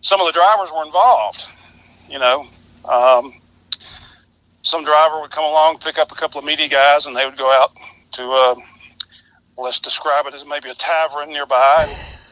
some 0.00 0.20
of 0.20 0.26
the 0.26 0.32
drivers 0.32 0.70
were 0.72 0.84
involved. 0.84 1.44
You 2.08 2.18
know, 2.18 2.46
um, 2.84 3.32
some 4.62 4.84
driver 4.84 5.20
would 5.20 5.30
come 5.30 5.44
along, 5.44 5.78
pick 5.78 5.98
up 5.98 6.12
a 6.12 6.14
couple 6.14 6.38
of 6.38 6.44
media 6.44 6.68
guys, 6.68 7.06
and 7.06 7.16
they 7.16 7.24
would 7.24 7.38
go 7.38 7.50
out 7.50 7.72
to 8.12 8.30
uh, 8.30 8.54
let's 9.58 9.80
describe 9.80 10.26
it 10.26 10.34
as 10.34 10.46
maybe 10.46 10.68
a 10.68 10.74
tavern 10.74 11.30
nearby 11.30 11.86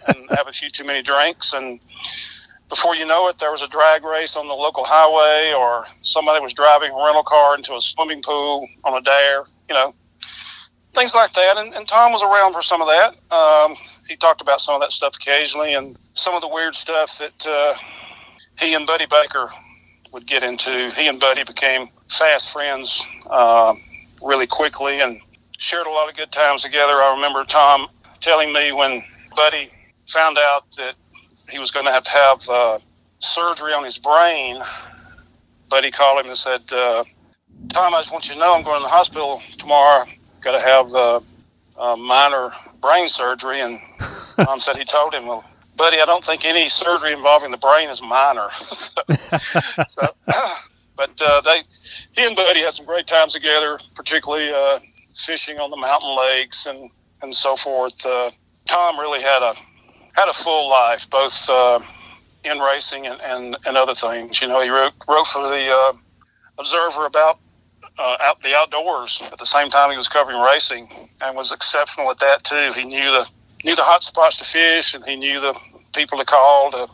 and, 0.09 0.17
and 0.17 0.31
have 0.31 0.49
a 0.49 0.53
few 0.53 0.71
too 0.71 0.85
many 0.85 1.03
drinks 1.03 1.55
and 1.55 1.81
before 2.75 2.97
you 2.97 3.07
know 3.07 3.29
it, 3.29 3.39
there 3.39 3.53
was 3.53 3.63
a 3.63 3.69
drag 3.69 4.05
race 4.05 4.37
on 4.37 4.49
the 4.49 4.55
local 4.55 4.83
highway, 4.85 5.55
or 5.57 5.85
somebody 6.03 6.43
was 6.43 6.53
driving 6.53 6.91
a 6.91 6.97
rental 6.97 7.23
car 7.23 7.55
into 7.55 7.73
a 7.77 7.81
swimming 7.81 8.21
pool 8.21 8.67
on 8.83 8.95
a 8.95 9.01
dare, 9.01 9.45
you 9.69 9.75
know, 9.77 9.95
things 10.93 11.15
like 11.15 11.33
that. 11.35 11.55
And, 11.57 11.73
and 11.73 11.87
Tom 11.87 12.11
was 12.11 12.21
around 12.25 12.53
for 12.53 12.63
some 12.63 12.83
of 12.83 12.89
that. 12.89 13.15
Um, 13.33 13.77
he 14.09 14.17
talked 14.17 14.41
about 14.41 14.61
some 14.61 14.75
of 14.75 14.81
that 14.81 14.91
stuff 14.91 15.15
occasionally, 15.15 15.75
and 15.75 15.97
some 16.15 16.35
of 16.35 16.41
the 16.41 16.49
weird 16.49 16.75
stuff 16.75 17.17
that 17.19 17.47
uh, 17.49 17.75
he 18.59 18.75
and 18.75 18.89
Buddy 18.89 19.07
Baker 19.07 19.49
would 20.11 20.27
get 20.27 20.43
into. 20.43 20.91
He 20.97 21.07
and 21.07 21.21
Buddy 21.21 21.45
became 21.45 21.89
fast 22.09 22.53
friends 22.53 23.07
uh, 23.31 23.77
really 24.21 24.49
quickly 24.49 25.01
and 25.01 25.21
shared 25.59 25.87
a 25.87 25.91
lot 25.91 26.11
of 26.11 26.17
good 26.17 26.33
times 26.33 26.65
together. 26.65 26.95
I 26.95 27.15
remember 27.15 27.45
Tom 27.45 27.87
telling 28.21 28.53
me 28.53 28.73
when 28.73 29.05
Buddy 29.37 29.71
found 30.07 30.39
out 30.39 30.69
that 30.73 30.97
he 31.51 31.59
was 31.59 31.71
going 31.71 31.87
to 31.87 31.93
have 31.93 32.05
to 32.05 32.11
have 32.11 32.49
uh, 32.51 32.79
surgery 33.19 33.73
on 33.73 33.85
his 33.85 33.99
brain. 33.99 34.61
Buddy 35.69 35.91
called 35.91 36.21
him 36.21 36.31
and 36.31 36.39
said, 36.39 36.61
uh, 36.73 37.05
Tom, 37.69 37.95
I 37.95 37.99
just 37.99 38.13
want 38.13 38.29
you 38.29 38.35
to 38.35 38.41
know 38.41 38.55
I'm 38.55 38.63
going 38.63 38.79
to 38.79 38.83
the 38.83 38.89
hospital 38.89 39.41
tomorrow. 39.59 40.05
Got 40.41 40.59
to 40.59 40.67
have 40.67 40.95
uh, 40.95 41.21
a 41.79 41.97
minor 41.97 42.51
brain 42.81 43.09
surgery. 43.09 43.61
And 43.61 43.79
Tom 44.41 44.61
said 44.61 44.77
he 44.77 44.85
told 44.85 45.15
him, 45.15 45.27
well, 45.27 45.45
Buddy, 45.77 46.01
I 46.01 46.05
don't 46.05 46.25
think 46.25 46.45
any 46.45 46.69
surgery 46.69 47.13
involving 47.13 47.51
the 47.51 47.57
brain 47.57 47.89
is 47.89 48.01
minor. 48.01 48.49
so, 48.51 49.03
so 49.89 50.15
but 50.97 51.21
uh, 51.25 51.41
they, 51.41 51.63
he 52.17 52.27
and 52.27 52.37
Buddy 52.37 52.61
had 52.61 52.73
some 52.73 52.87
great 52.87 53.07
times 53.07 53.33
together, 53.33 53.79
particularly 53.95 54.53
uh, 54.55 54.79
fishing 55.15 55.59
on 55.59 55.71
the 55.71 55.77
mountain 55.77 56.17
lakes 56.17 56.67
and, 56.67 56.91
and 57.23 57.35
so 57.35 57.57
forth. 57.57 58.05
Uh, 58.07 58.31
Tom 58.67 58.99
really 58.99 59.21
had 59.21 59.43
a 59.43 59.55
had 60.15 60.29
a 60.29 60.33
full 60.33 60.71
life, 60.71 61.09
both 61.11 61.51
uh, 61.51 61.81
in 62.45 62.59
racing 62.59 63.07
and, 63.07 63.21
and, 63.21 63.57
and 63.67 63.77
other 63.77 63.95
things. 63.95 64.41
You 64.41 64.49
know, 64.49 64.61
he 64.63 64.71
wrote, 64.71 64.93
wrote 65.09 65.27
for 65.27 65.43
the 65.43 65.71
uh, 65.71 65.93
Observer 66.59 67.07
about 67.07 67.41
uh, 67.99 68.17
out 68.23 68.41
the 68.43 68.55
outdoors 68.55 69.23
at 69.33 69.39
the 69.39 69.47
same 69.47 69.69
time 69.69 69.91
he 69.91 69.97
was 69.97 70.09
covering 70.09 70.41
racing, 70.41 70.89
and 71.23 71.37
was 71.37 71.53
exceptional 71.53 72.11
at 72.11 72.19
that 72.19 72.45
too. 72.45 72.73
He 72.75 72.85
knew 72.85 73.05
the 73.11 73.29
knew 73.65 73.75
the 73.75 73.83
hot 73.83 74.03
spots 74.03 74.37
to 74.39 74.45
fish, 74.45 74.95
and 74.95 75.05
he 75.05 75.17
knew 75.17 75.41
the 75.41 75.59
people 75.95 76.19
to 76.19 76.25
call 76.25 76.71
to 76.73 76.89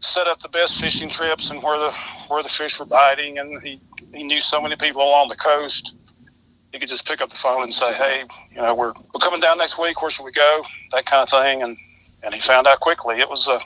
set 0.00 0.26
up 0.26 0.40
the 0.40 0.48
best 0.48 0.80
fishing 0.80 1.10
trips 1.10 1.50
and 1.50 1.62
where 1.62 1.78
the 1.78 1.90
where 2.28 2.42
the 2.42 2.48
fish 2.48 2.80
were 2.80 2.86
biting, 2.86 3.38
and 3.38 3.62
he 3.62 3.80
he 4.14 4.22
knew 4.22 4.40
so 4.40 4.60
many 4.60 4.76
people 4.76 5.02
along 5.02 5.28
the 5.28 5.36
coast 5.36 5.96
you 6.72 6.78
could 6.78 6.88
just 6.88 7.06
pick 7.06 7.20
up 7.20 7.30
the 7.30 7.36
phone 7.36 7.62
and 7.62 7.74
say, 7.74 7.92
"Hey, 7.92 8.22
you 8.54 8.62
know, 8.62 8.74
we're 8.74 8.92
we're 9.12 9.20
coming 9.20 9.40
down 9.40 9.58
next 9.58 9.78
week. 9.78 10.00
Where 10.00 10.10
should 10.10 10.24
we 10.24 10.32
go?" 10.32 10.62
That 10.92 11.06
kind 11.06 11.22
of 11.22 11.28
thing, 11.28 11.62
and 11.62 11.76
and 12.22 12.34
he 12.34 12.40
found 12.40 12.66
out 12.66 12.80
quickly. 12.80 13.18
It 13.18 13.28
was 13.28 13.48
a 13.48 13.54
uh, 13.54 13.60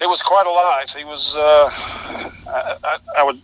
it 0.00 0.08
was 0.08 0.22
quite 0.22 0.46
a 0.46 0.50
life. 0.50 0.94
He 0.94 1.04
was 1.04 1.36
uh, 1.36 1.70
I, 2.48 2.76
I, 2.84 2.98
I 3.18 3.22
would 3.24 3.40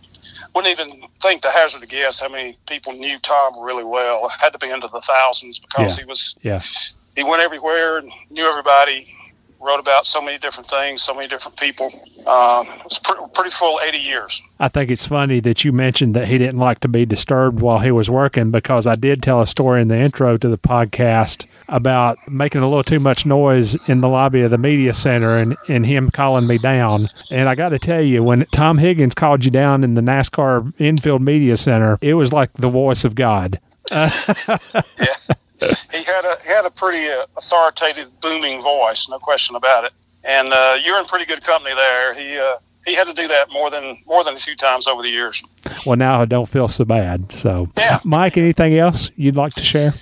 wouldn't 0.53 0.79
even 0.79 1.01
think 1.21 1.41
to 1.41 1.51
hazard 1.51 1.83
a 1.83 1.85
guess 1.85 2.21
how 2.21 2.29
many 2.29 2.57
people 2.67 2.93
knew 2.93 3.19
Tom 3.19 3.59
really 3.61 3.83
well. 3.83 4.25
It 4.25 4.31
had 4.39 4.53
to 4.53 4.59
be 4.59 4.71
into 4.71 4.87
the 4.87 5.01
thousands 5.01 5.59
because 5.59 5.97
yeah. 5.97 6.03
he 6.03 6.09
was 6.09 6.35
yeah 6.41 6.61
he 7.15 7.23
went 7.23 7.41
everywhere 7.41 7.97
and 7.97 8.11
knew 8.29 8.45
everybody 8.45 9.07
wrote 9.61 9.79
about 9.79 10.05
so 10.05 10.21
many 10.21 10.37
different 10.37 10.69
things, 10.69 11.01
so 11.01 11.13
many 11.13 11.27
different 11.27 11.57
people. 11.57 11.87
Um, 12.27 12.67
it 12.67 12.83
was 12.83 12.99
pre- 12.99 13.15
pretty 13.33 13.49
full 13.49 13.79
80 13.83 13.97
years. 13.97 14.41
I 14.59 14.67
think 14.67 14.89
it's 14.89 15.07
funny 15.07 15.39
that 15.41 15.63
you 15.63 15.71
mentioned 15.71 16.13
that 16.15 16.27
he 16.27 16.37
didn't 16.37 16.59
like 16.59 16.79
to 16.81 16.87
be 16.87 17.05
disturbed 17.05 17.61
while 17.61 17.79
he 17.79 17.91
was 17.91 18.09
working 18.09 18.51
because 18.51 18.85
I 18.87 18.95
did 18.95 19.23
tell 19.23 19.41
a 19.41 19.47
story 19.47 19.81
in 19.81 19.87
the 19.87 19.97
intro 19.97 20.37
to 20.37 20.47
the 20.47 20.57
podcast 20.57 21.47
about 21.67 22.17
making 22.29 22.61
a 22.61 22.67
little 22.67 22.83
too 22.83 22.99
much 22.99 23.25
noise 23.25 23.75
in 23.87 24.01
the 24.01 24.09
lobby 24.09 24.41
of 24.41 24.51
the 24.51 24.57
media 24.57 24.93
center 24.93 25.37
and, 25.37 25.55
and 25.67 25.85
him 25.85 26.09
calling 26.11 26.47
me 26.47 26.57
down. 26.57 27.09
And 27.31 27.49
I 27.49 27.55
got 27.55 27.69
to 27.69 27.79
tell 27.79 28.01
you, 28.01 28.23
when 28.23 28.45
Tom 28.51 28.77
Higgins 28.77 29.15
called 29.15 29.45
you 29.45 29.51
down 29.51 29.83
in 29.83 29.95
the 29.95 30.01
NASCAR 30.01 30.73
infield 30.79 31.21
media 31.21 31.57
center, 31.57 31.97
it 32.01 32.13
was 32.13 32.31
like 32.31 32.53
the 32.53 32.69
voice 32.69 33.03
of 33.03 33.15
God. 33.15 33.59
yeah 33.91 34.09
he 35.91 36.03
had 36.03 36.25
a 36.25 36.35
he 36.43 36.49
had 36.49 36.65
a 36.65 36.71
pretty 36.71 37.07
uh, 37.07 37.25
authoritative, 37.37 38.09
booming 38.21 38.61
voice, 38.61 39.07
no 39.09 39.19
question 39.19 39.55
about 39.55 39.85
it. 39.85 39.93
And 40.23 40.49
uh, 40.51 40.77
you're 40.83 40.97
in 40.97 41.05
pretty 41.05 41.25
good 41.25 41.43
company 41.43 41.75
there. 41.75 42.13
He 42.13 42.37
uh, 42.37 42.55
he 42.85 42.95
had 42.95 43.07
to 43.07 43.13
do 43.13 43.27
that 43.27 43.51
more 43.51 43.69
than 43.69 43.97
more 44.05 44.23
than 44.23 44.35
a 44.35 44.39
few 44.39 44.55
times 44.55 44.87
over 44.87 45.01
the 45.01 45.09
years. 45.09 45.43
Well, 45.85 45.97
now 45.97 46.21
I 46.21 46.25
don't 46.25 46.47
feel 46.47 46.67
so 46.67 46.85
bad. 46.85 47.31
So, 47.31 47.69
yeah. 47.77 47.99
Mike, 48.05 48.37
anything 48.37 48.77
else 48.77 49.11
you'd 49.15 49.35
like 49.35 49.53
to 49.55 49.63
share? 49.63 49.93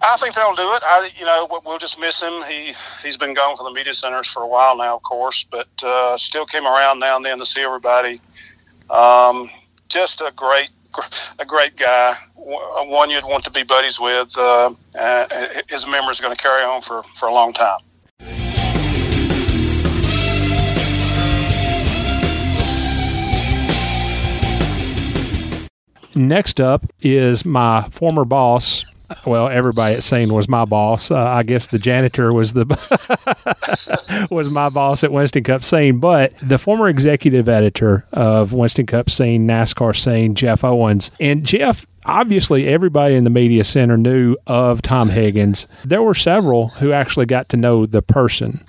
I 0.00 0.16
think 0.16 0.34
that'll 0.34 0.54
do 0.54 0.62
it. 0.62 0.82
I, 0.84 1.10
you 1.18 1.24
know, 1.24 1.60
we'll 1.64 1.78
just 1.78 2.00
miss 2.00 2.22
him. 2.22 2.42
He 2.48 2.72
he's 3.02 3.16
been 3.16 3.34
gone 3.34 3.56
from 3.56 3.66
the 3.66 3.72
media 3.72 3.94
centers 3.94 4.28
for 4.28 4.42
a 4.42 4.46
while 4.46 4.76
now, 4.76 4.96
of 4.96 5.02
course, 5.02 5.44
but 5.44 5.68
uh, 5.84 6.16
still 6.16 6.46
came 6.46 6.66
around 6.66 7.00
now 7.00 7.16
and 7.16 7.24
then 7.24 7.38
to 7.38 7.46
see 7.46 7.62
everybody. 7.62 8.20
Um, 8.90 9.50
just 9.88 10.20
a 10.20 10.32
great 10.36 10.70
a 11.38 11.44
great 11.44 11.76
guy, 11.76 12.14
one 12.34 13.10
you'd 13.10 13.24
want 13.24 13.44
to 13.44 13.50
be 13.50 13.62
buddies 13.62 14.00
with. 14.00 14.36
Uh, 14.36 14.72
his 15.68 15.86
memory 15.86 16.10
is 16.10 16.20
going 16.20 16.34
to 16.34 16.42
carry 16.42 16.64
on 16.64 16.82
for, 16.82 17.02
for 17.02 17.28
a 17.28 17.32
long 17.32 17.52
time. 17.52 17.78
Next 26.14 26.60
up 26.60 26.84
is 27.00 27.44
my 27.44 27.88
former 27.90 28.24
boss, 28.24 28.84
well, 29.26 29.48
everybody 29.48 29.94
at 29.94 30.02
Scene 30.02 30.32
was 30.32 30.48
my 30.48 30.64
boss. 30.64 31.10
Uh, 31.10 31.18
I 31.18 31.42
guess 31.42 31.68
the 31.68 31.78
janitor 31.78 32.32
was 32.32 32.52
the 32.52 32.66
was 34.30 34.50
my 34.50 34.68
boss 34.68 35.04
at 35.04 35.12
Winston 35.12 35.44
Cup 35.44 35.64
Scene, 35.64 35.98
but 35.98 36.36
the 36.38 36.58
former 36.58 36.88
executive 36.88 37.48
editor 37.48 38.04
of 38.12 38.52
Winston 38.52 38.86
Cup 38.86 39.10
Scene, 39.10 39.46
NASCAR 39.46 39.96
Scene, 39.96 40.34
Jeff 40.34 40.64
Owens, 40.64 41.10
and 41.20 41.44
Jeff. 41.44 41.86
Obviously, 42.04 42.66
everybody 42.68 43.14
in 43.14 43.24
the 43.24 43.30
media 43.30 43.64
center 43.64 43.98
knew 43.98 44.36
of 44.46 44.80
Tom 44.80 45.10
Higgins. 45.10 45.68
There 45.84 46.02
were 46.02 46.14
several 46.14 46.68
who 46.68 46.92
actually 46.92 47.26
got 47.26 47.50
to 47.50 47.56
know 47.58 47.84
the 47.84 48.00
person. 48.00 48.64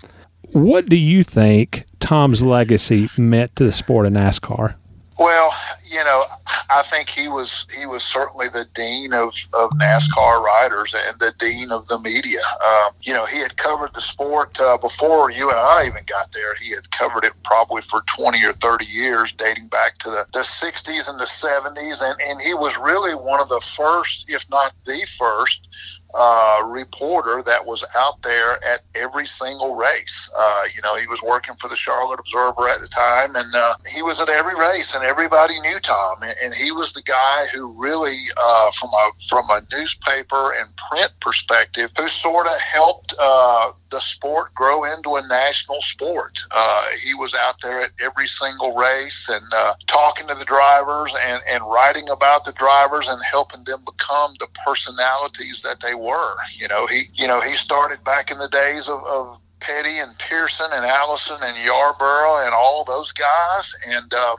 What 0.52 0.88
do 0.88 0.98
you 0.98 1.24
think 1.24 1.86
Tom's 2.00 2.44
legacy 2.44 3.08
meant 3.18 3.56
to 3.56 3.64
the 3.64 3.72
sport 3.72 4.08
of 4.08 4.14
NASCAR? 4.14 4.76
Well, 5.20 5.52
you 5.92 6.02
know, 6.06 6.24
I 6.70 6.82
think 6.84 7.10
he 7.10 7.28
was 7.28 7.68
he 7.78 7.86
was 7.86 8.04
certainly 8.04 8.48
the 8.48 8.64
dean 8.74 9.14
of, 9.14 9.34
of 9.54 9.70
NASCAR 9.72 10.42
riders 10.42 10.96
and 10.96 11.20
the 11.20 11.34
dean 11.38 11.72
of 11.72 11.86
the 11.90 12.00
media. 12.00 12.40
Um, 12.66 12.94
you 13.02 13.12
know, 13.12 13.26
he 13.26 13.40
had 13.42 13.58
covered 13.58 13.94
the 13.94 14.00
sport 14.00 14.58
uh, 14.62 14.78
before 14.78 15.30
you 15.30 15.50
and 15.50 15.60
I 15.60 15.84
even 15.88 16.04
got 16.06 16.32
there. 16.32 16.54
He 16.56 16.74
had 16.74 16.90
covered 16.92 17.26
it 17.26 17.34
probably 17.44 17.82
for 17.82 18.02
20 18.16 18.46
or 18.46 18.54
30 18.54 18.86
years, 18.86 19.34
dating 19.34 19.68
back 19.68 19.98
to 19.98 20.10
the, 20.10 20.26
the 20.32 20.40
60s 20.40 21.10
and 21.10 21.20
the 21.20 21.26
70s. 21.26 22.02
And, 22.02 22.22
and 22.22 22.40
he 22.40 22.54
was 22.54 22.78
really 22.78 23.14
one 23.14 23.42
of 23.42 23.50
the 23.50 23.62
first, 23.76 24.30
if 24.30 24.50
not 24.50 24.72
the 24.86 25.06
first, 25.18 25.99
uh, 26.14 26.64
reporter 26.68 27.42
that 27.46 27.66
was 27.66 27.86
out 27.96 28.22
there 28.24 28.54
at 28.54 28.82
every 28.96 29.26
single 29.26 29.76
race. 29.76 30.32
Uh, 30.38 30.64
you 30.76 30.82
know, 30.82 30.96
he 30.96 31.08
was 31.08 31.22
working 31.22 31.56
for 31.56 31.68
the 31.68 31.76
Charlotte 31.76 32.20
Observer 32.20 32.68
at 32.68 32.80
the 32.80 32.88
time, 32.88 33.36
and 33.36 33.54
uh, 33.56 33.74
he 33.88 34.02
was 34.02 34.20
at 34.20 34.30
every 34.30 34.56
race, 34.56 34.96
and 34.96 35.04
everybody 35.04 35.60
knew 35.62 35.80
Tom. 35.80 36.18
And, 36.24 36.54
he 36.60 36.72
was 36.72 36.94
the 36.94 37.04
guy 37.04 37.46
who 37.54 37.72
really, 37.80 38.18
uh, 38.36 38.72
from 38.72 38.90
a 38.90 39.12
from 39.28 39.46
a 39.52 39.62
newspaper 39.72 40.52
and 40.54 40.68
print 40.90 41.12
perspective, 41.22 41.92
who 41.98 42.08
sort 42.08 42.48
of 42.48 42.60
helped 42.60 43.14
uh, 43.22 43.72
the 43.92 44.00
sport 44.00 44.54
grow 44.54 44.84
into 44.84 45.16
a 45.16 45.28
national 45.28 45.82
sport. 45.82 46.40
Uh, 46.52 46.86
he 47.04 47.14
was 47.16 47.36
out 47.42 47.56
there 47.62 47.82
at 47.82 47.92
every 48.02 48.28
single 48.28 48.76
race 48.76 49.30
and 49.30 49.46
uh, 49.56 49.74
talking 49.88 50.28
to 50.28 50.36
the 50.36 50.46
drivers 50.46 51.16
and, 51.28 51.42
and 51.50 51.64
writing 51.64 52.10
about 52.10 52.46
the 52.46 52.54
drivers 52.54 53.08
and 53.08 53.20
helping 53.32 53.64
them 53.66 53.80
become 53.86 54.32
the 54.40 54.48
personalities 54.66 55.62
that 55.64 55.80
they 55.82 55.96
were. 55.96 56.36
You 56.52 56.68
know, 56.68 56.88
he 56.88 57.04
you 57.16 57.28
know 57.28 57.42
he 57.42 57.54
started 57.54 58.04
back 58.04 58.32
in 58.32 58.38
the 58.38 58.50
days 58.50 58.90
of, 58.90 59.04
of 59.06 59.40
Petty 59.60 60.00
and 60.00 60.18
Pearson 60.20 60.70
and 60.74 60.86
Allison 60.86 61.38
and 61.44 61.66
Yarborough 61.66 62.46
and 62.46 62.54
all 62.54 62.84
those 62.86 63.12
guys, 63.12 63.76
and 63.88 64.14
um, 64.14 64.38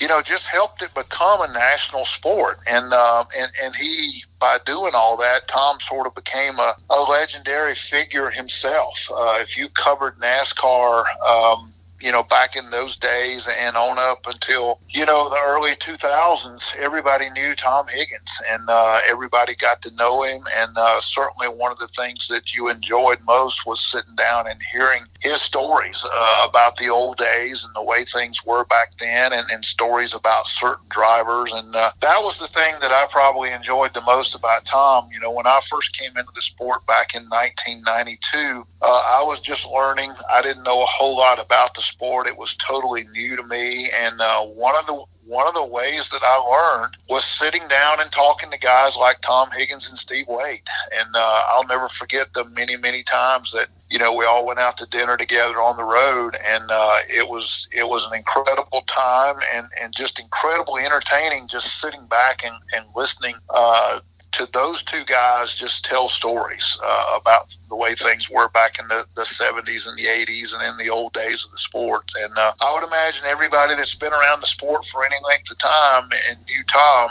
you 0.00 0.08
know 0.08 0.22
just 0.22 0.48
helped 0.48 0.82
it 0.82 0.92
become 0.94 1.40
a 1.42 1.52
national 1.52 2.04
sport. 2.04 2.58
And 2.68 2.92
um, 2.92 3.26
and 3.38 3.50
and 3.64 3.74
he 3.76 4.24
by 4.40 4.56
doing 4.64 4.92
all 4.94 5.16
that, 5.18 5.46
Tom 5.46 5.78
sort 5.80 6.06
of 6.06 6.14
became 6.14 6.58
a, 6.58 6.72
a 6.90 7.00
legendary 7.02 7.74
figure 7.74 8.30
himself. 8.30 9.08
Uh, 9.14 9.38
if 9.40 9.56
you 9.56 9.68
covered 9.68 10.16
NASCAR. 10.16 11.04
Um, 11.28 11.72
you 12.00 12.12
know, 12.12 12.22
back 12.24 12.56
in 12.56 12.68
those 12.70 12.96
days 12.96 13.48
and 13.60 13.76
on 13.76 13.96
up 13.98 14.26
until, 14.26 14.80
you 14.88 15.04
know, 15.04 15.28
the 15.28 15.40
early 15.46 15.72
2000s, 15.72 16.76
everybody 16.78 17.30
knew 17.30 17.54
Tom 17.54 17.86
Higgins 17.88 18.42
and 18.50 18.62
uh, 18.68 19.00
everybody 19.08 19.54
got 19.56 19.82
to 19.82 19.94
know 19.96 20.22
him. 20.22 20.40
And 20.58 20.70
uh, 20.76 21.00
certainly 21.00 21.48
one 21.48 21.72
of 21.72 21.78
the 21.78 21.88
things 21.88 22.28
that 22.28 22.54
you 22.54 22.68
enjoyed 22.70 23.18
most 23.26 23.66
was 23.66 23.80
sitting 23.80 24.14
down 24.14 24.46
and 24.48 24.60
hearing 24.72 25.02
his 25.20 25.40
stories 25.40 26.04
uh, 26.10 26.46
about 26.48 26.76
the 26.76 26.88
old 26.88 27.18
days 27.18 27.64
and 27.64 27.74
the 27.74 27.82
way 27.82 27.98
things 28.04 28.44
were 28.44 28.64
back 28.64 28.92
then 28.98 29.32
and, 29.32 29.44
and 29.52 29.64
stories 29.64 30.14
about 30.14 30.46
certain 30.46 30.86
drivers. 30.88 31.52
And 31.52 31.74
uh, 31.74 31.90
that 32.00 32.18
was 32.20 32.38
the 32.38 32.46
thing 32.46 32.74
that 32.80 32.90
I 32.90 33.06
probably 33.10 33.52
enjoyed 33.52 33.92
the 33.92 34.02
most 34.02 34.34
about 34.34 34.64
Tom. 34.64 35.08
You 35.12 35.20
know, 35.20 35.30
when 35.30 35.46
I 35.46 35.60
first 35.68 35.98
came 35.98 36.16
into 36.16 36.32
the 36.34 36.42
sport 36.42 36.86
back 36.86 37.14
in 37.14 37.22
1992, 37.28 38.64
uh, 38.82 38.86
I 38.86 39.24
was 39.26 39.40
just 39.40 39.68
learning. 39.70 40.10
I 40.32 40.40
didn't 40.40 40.64
know 40.64 40.82
a 40.82 40.88
whole 40.88 41.16
lot 41.16 41.44
about 41.44 41.74
the 41.74 41.82
sport. 41.90 42.28
It 42.28 42.38
was 42.38 42.56
totally 42.56 43.04
new 43.12 43.36
to 43.36 43.42
me. 43.44 43.84
And 44.04 44.20
uh, 44.20 44.42
one 44.42 44.74
of 44.78 44.86
the 44.86 45.04
one 45.26 45.46
of 45.46 45.54
the 45.54 45.66
ways 45.66 46.10
that 46.10 46.22
I 46.24 46.80
learned 46.80 46.96
was 47.08 47.24
sitting 47.24 47.62
down 47.68 48.00
and 48.00 48.10
talking 48.10 48.50
to 48.50 48.58
guys 48.58 48.96
like 48.96 49.20
Tom 49.20 49.48
Higgins 49.56 49.88
and 49.88 49.96
Steve 49.96 50.26
Waid. 50.26 50.66
And 50.98 51.14
uh, 51.14 51.42
I'll 51.50 51.66
never 51.68 51.88
forget 51.88 52.32
the 52.34 52.44
many, 52.56 52.76
many 52.76 53.02
times 53.04 53.52
that 53.52 53.68
you 53.88 53.98
know 53.98 54.14
we 54.14 54.24
all 54.24 54.44
went 54.44 54.58
out 54.58 54.76
to 54.78 54.88
dinner 54.90 55.16
together 55.16 55.56
on 55.56 55.76
the 55.76 55.84
road, 55.84 56.36
and 56.54 56.70
uh, 56.70 56.98
it 57.08 57.28
was 57.28 57.68
it 57.70 57.88
was 57.88 58.06
an 58.06 58.16
incredible 58.16 58.82
time 58.86 59.36
and 59.54 59.66
and 59.82 59.92
just 59.94 60.18
incredibly 60.20 60.82
entertaining. 60.82 61.46
Just 61.46 61.80
sitting 61.80 62.06
back 62.06 62.44
and 62.44 62.56
and 62.76 62.84
listening 62.96 63.34
uh, 63.50 64.00
to 64.32 64.48
those 64.52 64.82
two 64.82 65.04
guys 65.06 65.54
just 65.54 65.84
tell 65.84 66.08
stories 66.08 66.78
uh, 66.84 67.18
about 67.20 67.54
the 67.68 67.76
way 67.76 67.92
things 67.92 68.30
were 68.30 68.48
back 68.50 68.78
in 68.78 68.86
the, 68.88 69.04
the 69.16 69.22
70s 69.22 69.88
and 69.88 69.98
the 69.98 70.04
80s 70.04 70.54
and 70.54 70.62
in 70.62 70.84
the 70.84 70.92
old 70.92 71.12
days 71.12 71.44
of 71.44 71.50
the 71.50 71.58
sport. 71.58 72.10
And 72.24 72.38
uh, 72.38 72.52
I 72.62 72.72
would 72.74 72.86
imagine 72.86 73.26
everybody 73.26 73.74
that's 73.74 73.94
been 73.94 74.12
around 74.12 74.40
the 74.40 74.46
sport 74.46 74.84
for 74.84 75.04
any 75.04 75.16
length 75.24 75.50
of 75.50 75.58
time 75.58 76.10
and 76.28 76.38
knew 76.46 76.62
Tom 76.72 77.10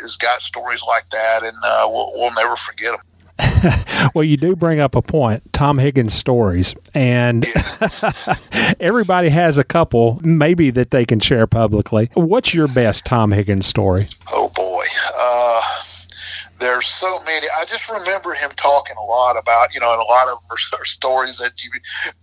has 0.00 0.16
got 0.16 0.42
stories 0.42 0.84
like 0.86 1.08
that, 1.10 1.42
and 1.42 1.56
uh, 1.64 1.86
we'll, 1.88 2.12
we'll 2.14 2.34
never 2.34 2.56
forget 2.56 2.92
them. 2.92 3.00
well, 4.14 4.24
you 4.24 4.36
do 4.36 4.54
bring 4.54 4.80
up 4.80 4.94
a 4.94 5.02
point, 5.02 5.52
Tom 5.52 5.78
Higgins 5.78 6.14
stories, 6.14 6.74
and 6.94 7.44
everybody 8.80 9.28
has 9.28 9.58
a 9.58 9.64
couple, 9.64 10.20
maybe 10.22 10.70
that 10.70 10.90
they 10.90 11.04
can 11.04 11.20
share 11.20 11.46
publicly. 11.46 12.10
What's 12.14 12.54
your 12.54 12.68
best 12.68 13.04
Tom 13.04 13.32
Higgins 13.32 13.66
story? 13.66 14.04
Oh 14.32 14.50
boy, 14.54 14.84
uh, 15.18 15.62
there's 16.58 16.86
so 16.86 17.18
many. 17.24 17.46
I 17.58 17.64
just 17.64 17.90
remember 17.90 18.32
him 18.34 18.50
talking 18.56 18.96
a 18.96 19.04
lot 19.04 19.36
about, 19.38 19.74
you 19.74 19.80
know, 19.80 19.92
and 19.92 20.00
a 20.00 20.04
lot 20.04 20.28
of 20.28 20.40
them 20.40 20.50
are 20.52 20.84
stories 20.84 21.38
that 21.38 21.64
you 21.64 21.70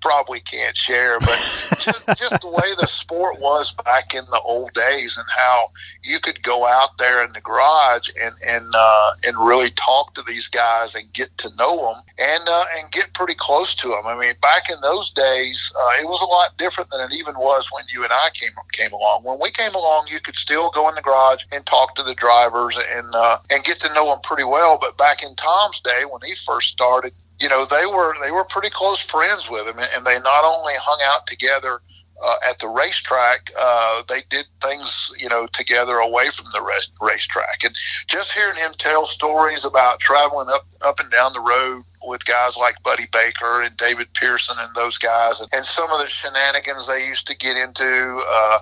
probably 0.01 0.39
can't 0.39 0.75
share, 0.75 1.19
but 1.19 1.37
just, 1.79 2.07
just 2.17 2.41
the 2.41 2.49
way 2.49 2.67
the 2.79 2.87
sport 2.87 3.39
was 3.39 3.73
back 3.85 4.15
in 4.15 4.23
the 4.31 4.41
old 4.45 4.73
days 4.73 5.17
and 5.17 5.27
how 5.35 5.71
you 6.03 6.19
could 6.19 6.41
go 6.43 6.65
out 6.65 6.97
there 6.97 7.23
in 7.25 7.31
the 7.33 7.41
garage 7.41 8.09
and 8.23 8.33
and 8.47 8.65
uh, 8.73 9.11
and 9.25 9.37
really 9.45 9.69
talk 9.71 10.13
to 10.13 10.23
these 10.27 10.47
guys 10.47 10.95
and 10.95 11.11
get 11.13 11.35
to 11.37 11.49
know 11.57 11.93
them 11.93 12.03
and 12.17 12.43
uh, 12.47 12.65
and 12.77 12.91
get 12.91 13.13
pretty 13.13 13.35
close 13.37 13.75
to 13.75 13.89
them. 13.89 14.05
I 14.05 14.17
mean, 14.17 14.33
back 14.41 14.69
in 14.69 14.77
those 14.81 15.11
days, 15.11 15.71
uh, 15.75 16.01
it 16.01 16.07
was 16.07 16.21
a 16.21 16.25
lot 16.25 16.57
different 16.57 16.89
than 16.89 17.01
it 17.01 17.17
even 17.19 17.35
was 17.35 17.69
when 17.71 17.83
you 17.93 18.03
and 18.03 18.11
I 18.13 18.29
came 18.33 18.51
came 18.71 18.93
along. 18.93 19.23
When 19.23 19.39
we 19.41 19.51
came 19.51 19.73
along, 19.73 20.07
you 20.09 20.19
could 20.19 20.35
still 20.35 20.71
go 20.71 20.87
in 20.89 20.95
the 20.95 21.01
garage 21.01 21.43
and 21.51 21.65
talk 21.65 21.95
to 21.95 22.03
the 22.03 22.15
drivers 22.15 22.77
and 22.77 23.07
uh, 23.13 23.37
and 23.51 23.63
get 23.63 23.79
to 23.79 23.93
know 23.93 24.09
them 24.09 24.20
pretty 24.23 24.43
well. 24.43 24.77
But 24.79 24.97
back 24.97 25.23
in 25.23 25.35
Tom's 25.35 25.79
day, 25.79 26.01
when 26.09 26.21
he 26.25 26.33
first 26.35 26.69
started, 26.69 27.13
you 27.39 27.49
know, 27.49 27.65
they 27.65 27.85
were 27.85 28.13
they 28.23 28.31
were 28.31 28.45
pretty 28.45 28.69
close 28.69 29.01
friends 29.01 29.49
with 29.49 29.67
him, 29.67 29.79
and 29.95 30.05
they 30.05 30.19
not 30.19 30.45
only 30.45 30.73
hung 30.77 30.99
out 31.05 31.27
together 31.27 31.81
uh, 32.23 32.35
at 32.49 32.59
the 32.59 32.67
racetrack, 32.67 33.49
uh, 33.59 34.03
they 34.07 34.21
did 34.29 34.45
things, 34.61 35.11
you 35.19 35.27
know, 35.27 35.47
together 35.47 35.95
away 35.95 36.27
from 36.29 36.45
the 36.53 36.61
race, 36.61 36.91
racetrack. 37.01 37.63
And 37.65 37.75
just 38.07 38.33
hearing 38.33 38.57
him 38.57 38.71
tell 38.77 39.05
stories 39.05 39.65
about 39.65 39.99
traveling 39.99 40.47
up 40.53 40.65
up 40.85 40.99
and 40.99 41.09
down 41.11 41.33
the 41.33 41.39
road 41.39 41.83
with 42.03 42.25
guys 42.25 42.57
like 42.57 42.81
Buddy 42.83 43.03
Baker 43.11 43.61
and 43.61 43.75
David 43.77 44.07
Pearson 44.13 44.55
and 44.59 44.69
those 44.75 44.97
guys, 44.97 45.39
and, 45.39 45.49
and 45.53 45.65
some 45.65 45.89
of 45.91 45.99
the 45.99 46.07
shenanigans 46.07 46.87
they 46.87 47.05
used 47.05 47.27
to 47.27 47.37
get 47.37 47.57
into. 47.57 48.21
Uh, 48.29 48.59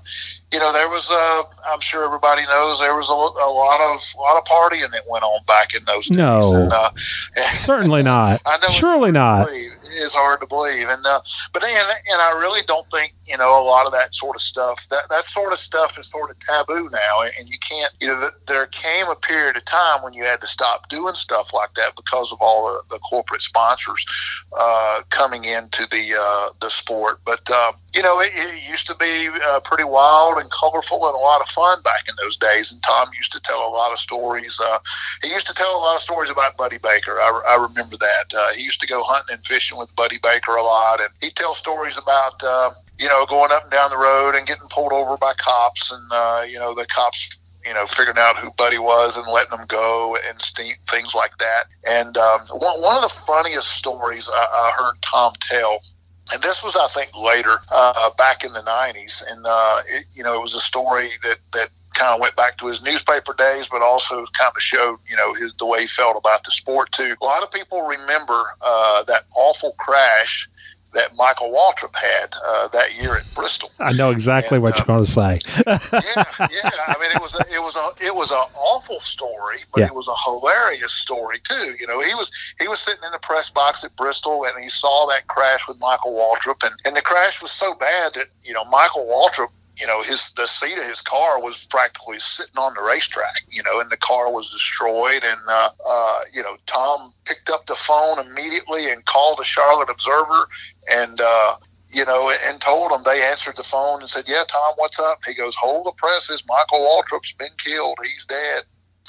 you 0.52 0.60
know, 0.60 0.74
there 0.74 0.90
was, 0.90 1.10
uh, 1.12 1.44
I'm 1.72 1.80
sure 1.80 2.06
everybody 2.06 2.42
knows, 2.48 2.80
there 2.80 2.96
was 2.96 3.10
a, 3.10 3.14
a, 3.14 3.50
lot 3.54 3.80
of 3.82 4.02
a 4.18 4.22
lot 4.22 4.38
of 4.38 4.46
partying 4.46 4.92
that 4.92 5.04
went 5.10 5.24
on 5.24 5.44
back 5.46 5.76
in 5.76 5.84
those 5.86 6.08
days. 6.08 6.18
No, 6.18 6.56
and, 6.56 6.72
uh, 6.72 6.90
certainly 7.54 8.04
not. 8.04 8.42
I 8.46 8.58
know 8.58 8.70
surely 8.70 9.12
not. 9.12 9.48
It's 9.52 10.16
hard 10.16 10.42
to 10.42 10.48
believe, 10.48 10.88
and 10.90 11.06
uh, 11.06 11.20
but 11.54 11.64
and, 11.64 11.88
and 12.12 12.22
I 12.22 12.38
really 12.40 12.62
don't 12.68 12.90
think 12.92 13.14
you 13.26 13.38
know 13.38 13.62
a 13.62 13.66
lot 13.66 13.86
of 13.86 13.94
that 13.94 14.14
sort 14.14 14.36
of 14.36 14.42
stuff. 14.42 14.88
That 14.90 15.04
that 15.10 15.24
sort 15.24 15.54
of 15.54 15.60
stuff 15.60 15.98
is 15.98 16.10
sort 16.10 16.30
of 16.32 16.40
taboo 16.40 16.90
now, 16.92 17.22
and 17.22 17.50
you 17.50 17.58
can't. 17.62 17.94
You 18.00 18.08
know, 18.08 18.30
there 18.48 18.66
came 18.68 19.08
a 19.08 19.16
period 19.16 19.58
of 19.58 19.66
time 19.66 20.04
when 20.04 20.14
you 20.14 20.24
had 20.24 20.42
to 20.42 20.48
stop 20.48 20.90
doing 20.90 21.16
stuff 21.16 21.54
like 21.54 21.74
that 21.76 21.94
because 21.96 22.32
of 22.32 22.40
all 22.42 22.66
the, 22.66 22.96
the 22.96 23.00
corporate 23.00 23.29
sponsors 23.38 24.06
uh, 24.58 25.02
coming 25.10 25.46
into 25.46 25.86
the 25.92 26.16
uh, 26.18 26.50
the 26.60 26.70
sport. 26.70 27.20
But 27.26 27.50
um, 27.52 27.74
you 27.94 28.02
know, 28.02 28.20
it, 28.20 28.32
it 28.34 28.70
used 28.70 28.88
to 28.88 28.96
be 28.96 29.30
uh, 29.50 29.60
pretty 29.64 29.84
wild 29.84 30.38
and 30.38 30.50
colorful 30.52 31.08
and 31.08 31.16
a 31.16 31.20
lot 31.20 31.42
of 31.42 31.50
fun 31.50 31.82
back 31.84 32.10
in 32.10 32.16
those 32.22 32.38
days. 32.38 32.72
And 32.72 32.82
Tom 32.84 33.08
used 33.16 33.32
to 33.34 33.42
tell 33.42 33.68
a 33.68 33.72
lot 33.72 33.92
of 33.92 34.00
stories. 34.00 34.60
Uh, 34.60 34.80
he 35.24 35.30
used 35.30 35.48
to 35.48 35.54
tell 35.54 35.72
a 35.78 35.82
lot 35.82 35.96
of 35.96 36.02
stories 36.02 36.30
about 36.30 36.58
Buddy 36.58 36.78
Baker. 36.82 37.20
I, 37.20 37.42
I 37.48 37.56
remember 37.56 37.98
that. 37.98 38.26
Uh, 38.36 38.54
he 38.56 38.64
used 38.64 38.82
to 38.82 38.88
go 38.88 39.02
hunting 39.04 39.36
and 39.36 39.46
fishing 39.46 39.78
with 39.78 39.96
Buddy 39.96 40.18
Baker 40.22 40.56
a 40.56 40.64
lot, 40.64 41.00
and 41.00 41.10
he'd 41.22 41.36
tell 41.36 41.54
stories 41.54 41.98
about 41.98 42.42
uh, 42.46 42.72
you 42.98 43.08
know 43.08 43.26
going 43.26 43.52
up 43.52 43.64
and 43.64 43.72
down 43.72 43.90
the 43.90 43.98
road 43.98 44.36
and 44.36 44.48
getting 44.48 44.68
pulled 44.70 44.94
over 44.94 45.18
by 45.18 45.34
cops, 45.38 45.92
and 45.92 46.04
uh, 46.12 46.44
you 46.48 46.60
know 46.60 46.74
the 46.74 46.86
cops 46.88 47.39
you 47.66 47.74
know, 47.74 47.86
figuring 47.86 48.18
out 48.18 48.38
who 48.38 48.52
Buddy 48.52 48.80
was 48.80 49.18
and 49.18 49.28
letting 49.28 49.58
him 49.58 49.66
go 49.68 50.18
and 50.28 50.42
st- 50.42 50.80
things 50.88 51.14
like 51.14 51.38
that. 51.38 51.64
And 51.88 52.18
um, 52.18 52.40
one, 52.54 52.82
one 52.82 52.96
of 52.96 53.04
the 53.04 53.16
funniest 53.28 53.78
stories 53.78 54.30
I, 54.34 54.46
I 54.54 54.72
heard 54.78 55.02
Tom 55.02 55.34
tell 55.40 55.80
and 56.32 56.42
this 56.44 56.64
was, 56.64 56.76
I 56.76 56.88
think, 56.90 57.16
later, 57.18 57.56
uh, 57.72 58.12
back 58.18 58.44
in 58.44 58.54
the 58.54 58.60
'90s, 58.60 59.24
and 59.32 59.46
uh, 59.48 59.82
it, 59.88 60.06
you 60.14 60.24
know, 60.24 60.36
it 60.36 60.42
was 60.42 60.56
a 60.56 60.60
story 60.60 61.08
that 61.24 61.38
that 61.54 61.70
kind 61.94 62.14
of 62.14 62.22
went 62.22 62.36
back 62.36 62.58
to 62.58 62.68
his 62.68 62.84
newspaper 62.84 63.34
days, 63.38 63.68
but 63.68 63.82
also 63.82 64.26
kind 64.38 64.52
of 64.56 64.62
showed, 64.62 64.98
you 65.10 65.16
know, 65.16 65.34
his 65.34 65.54
the 65.56 65.66
way 65.66 65.82
he 65.82 65.88
felt 65.88 66.16
about 66.18 66.44
the 66.44 66.52
sport 66.52 66.92
too. 66.92 67.16
A 67.22 67.26
lot 67.26 67.44
of 67.44 67.52
people 67.52 67.82
remember 67.82 68.44
uh, 68.62 69.04
that 69.06 69.26
awful 69.36 69.74
crash 69.80 70.48
that 70.94 71.16
Michael 71.16 71.52
Waltrip 71.52 71.96
had 71.96 72.34
uh, 72.46 72.68
that 72.70 73.00
year 73.02 73.18
at 73.18 73.34
Bristol. 73.36 73.72
I 73.80 73.94
know 73.94 74.12
exactly 74.12 74.56
and, 74.56 74.64
what 74.64 74.78
you're 74.78 74.86
going 74.86 75.04
to 75.04 75.10
say. 75.10 75.40
yeah, 75.68 75.80
yeah. 76.52 76.70
I 76.88 76.96
mean, 77.00 77.12
it 77.12 77.22
was 77.22 77.36
a, 77.40 77.44
it 77.54 77.62
was 77.62 77.76
a 77.76 78.06
it 78.06 78.16
was 78.16 78.32
an 78.32 78.46
awful 78.56 79.00
story, 79.00 79.58
but 79.74 79.82
yeah. 79.82 79.88
it 79.88 79.94
was 79.94 80.08
a 80.08 80.18
hilarious 80.30 80.94
story 80.94 81.38
too. 81.44 81.76
You 81.80 81.88
know, 81.88 82.00
he 82.00 82.14
was 82.16 82.32
he 82.60 82.68
was 82.68 82.80
sitting 82.80 83.04
in 83.06 83.12
the 83.12 83.20
press 83.20 83.52
box 83.52 83.84
at 83.84 83.96
Bristol, 83.96 84.46
and 84.46 84.54
he 84.62 84.70
saw 84.70 85.08
that 85.08 85.28
crash 85.28 85.68
with 85.68 85.80
Michael 85.80 86.14
Waltrip, 86.14 86.66
and 86.66 86.76
and 86.86 86.96
the 86.96 87.02
crash 87.02 87.42
was 87.42 87.52
so 87.52 87.74
bad 87.76 88.14
that 88.16 88.28
you 88.44 88.54
know 88.54 88.66
Michael 88.66 89.06
Waltrip 89.06 89.50
you 89.80 89.88
know, 89.88 90.02
his 90.02 90.34
the 90.34 90.46
seat 90.48 90.78
of 90.78 90.86
his 90.86 91.02
car 91.02 91.42
was 91.42 91.66
practically 91.70 92.18
sitting 92.18 92.58
on 92.58 92.74
the 92.74 92.82
racetrack, 92.82 93.44
you 93.50 93.64
know, 93.64 93.80
and 93.80 93.90
the 93.90 93.98
car 93.98 94.32
was 94.32 94.52
destroyed. 94.52 95.24
And 95.24 95.42
uh, 95.48 95.70
uh, 95.88 96.20
you 96.34 96.44
know, 96.44 96.58
Tom 96.66 97.14
picked 97.26 97.50
up 97.50 97.66
the 97.66 97.76
phone 97.76 98.20
immediately 98.28 98.92
and 98.92 99.06
called 99.06 99.38
the 99.38 99.44
Charlotte 99.44 99.90
Observer, 99.90 100.48
and 100.92 101.20
uh, 101.22 101.56
you 101.90 102.06
know, 102.06 102.32
and 102.48 102.60
told 102.60 102.92
them 102.92 103.02
they 103.06 103.22
answered 103.24 103.56
the 103.56 103.64
phone 103.64 104.02
and 104.02 104.10
said, 104.10 104.26
"Yeah, 104.28 104.44
Tom, 104.48 104.74
what's 104.76 105.00
up?" 105.00 105.20
He 105.26 105.34
goes, 105.34 105.56
"Hold 105.56 105.86
the 105.86 105.94
presses. 105.98 106.44
Michael 106.48 106.80
Waltrip's 106.80 107.34
been 107.34 107.56
killed. 107.58 107.98
He's 108.04 108.26
dead." 108.26 108.64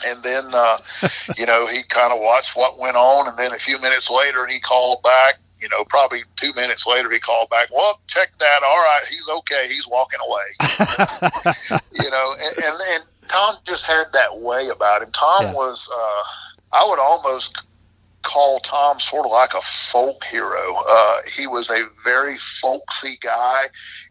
And 0.06 0.22
then, 0.22 0.44
uh, 0.54 0.78
you 1.36 1.46
know, 1.46 1.66
he 1.66 1.82
kind 1.88 2.12
of 2.12 2.20
watched 2.20 2.56
what 2.56 2.78
went 2.78 2.96
on. 2.96 3.28
And 3.28 3.38
then 3.38 3.52
a 3.52 3.58
few 3.58 3.78
minutes 3.80 4.10
later, 4.10 4.46
he 4.46 4.60
called 4.60 5.02
back. 5.02 5.34
You 5.60 5.68
know, 5.68 5.84
probably 5.84 6.20
two 6.36 6.52
minutes 6.54 6.86
later, 6.86 7.10
he 7.10 7.18
called 7.18 7.50
back. 7.50 7.68
Well, 7.74 8.00
check 8.06 8.30
that. 8.38 8.60
All 8.62 8.78
right, 8.78 9.02
he's 9.08 9.28
okay. 9.28 9.66
He's 9.68 9.86
walking 9.88 10.20
away. 10.26 10.48
you 11.92 12.10
know, 12.10 12.34
and, 12.38 12.64
and, 12.64 12.76
and 12.94 13.04
Tom 13.28 13.54
just 13.66 13.86
had 13.86 14.04
that 14.12 14.38
way 14.38 14.68
about 14.74 15.02
him. 15.02 15.10
Tom 15.12 15.46
Yeah. 15.46 15.52
was, 15.54 15.88
uh, 15.92 16.76
I 16.76 16.86
would 16.88 16.98
almost 16.98 17.66
call 18.22 18.58
Tom 18.60 19.00
sort 19.00 19.24
of 19.24 19.32
like 19.32 19.54
a 19.54 19.60
folk 19.60 20.24
hero. 20.24 20.76
Uh, 20.88 21.16
he 21.36 21.46
was 21.46 21.70
a 21.70 21.82
very 22.04 22.36
folksy 22.36 23.16
guy. 23.22 23.62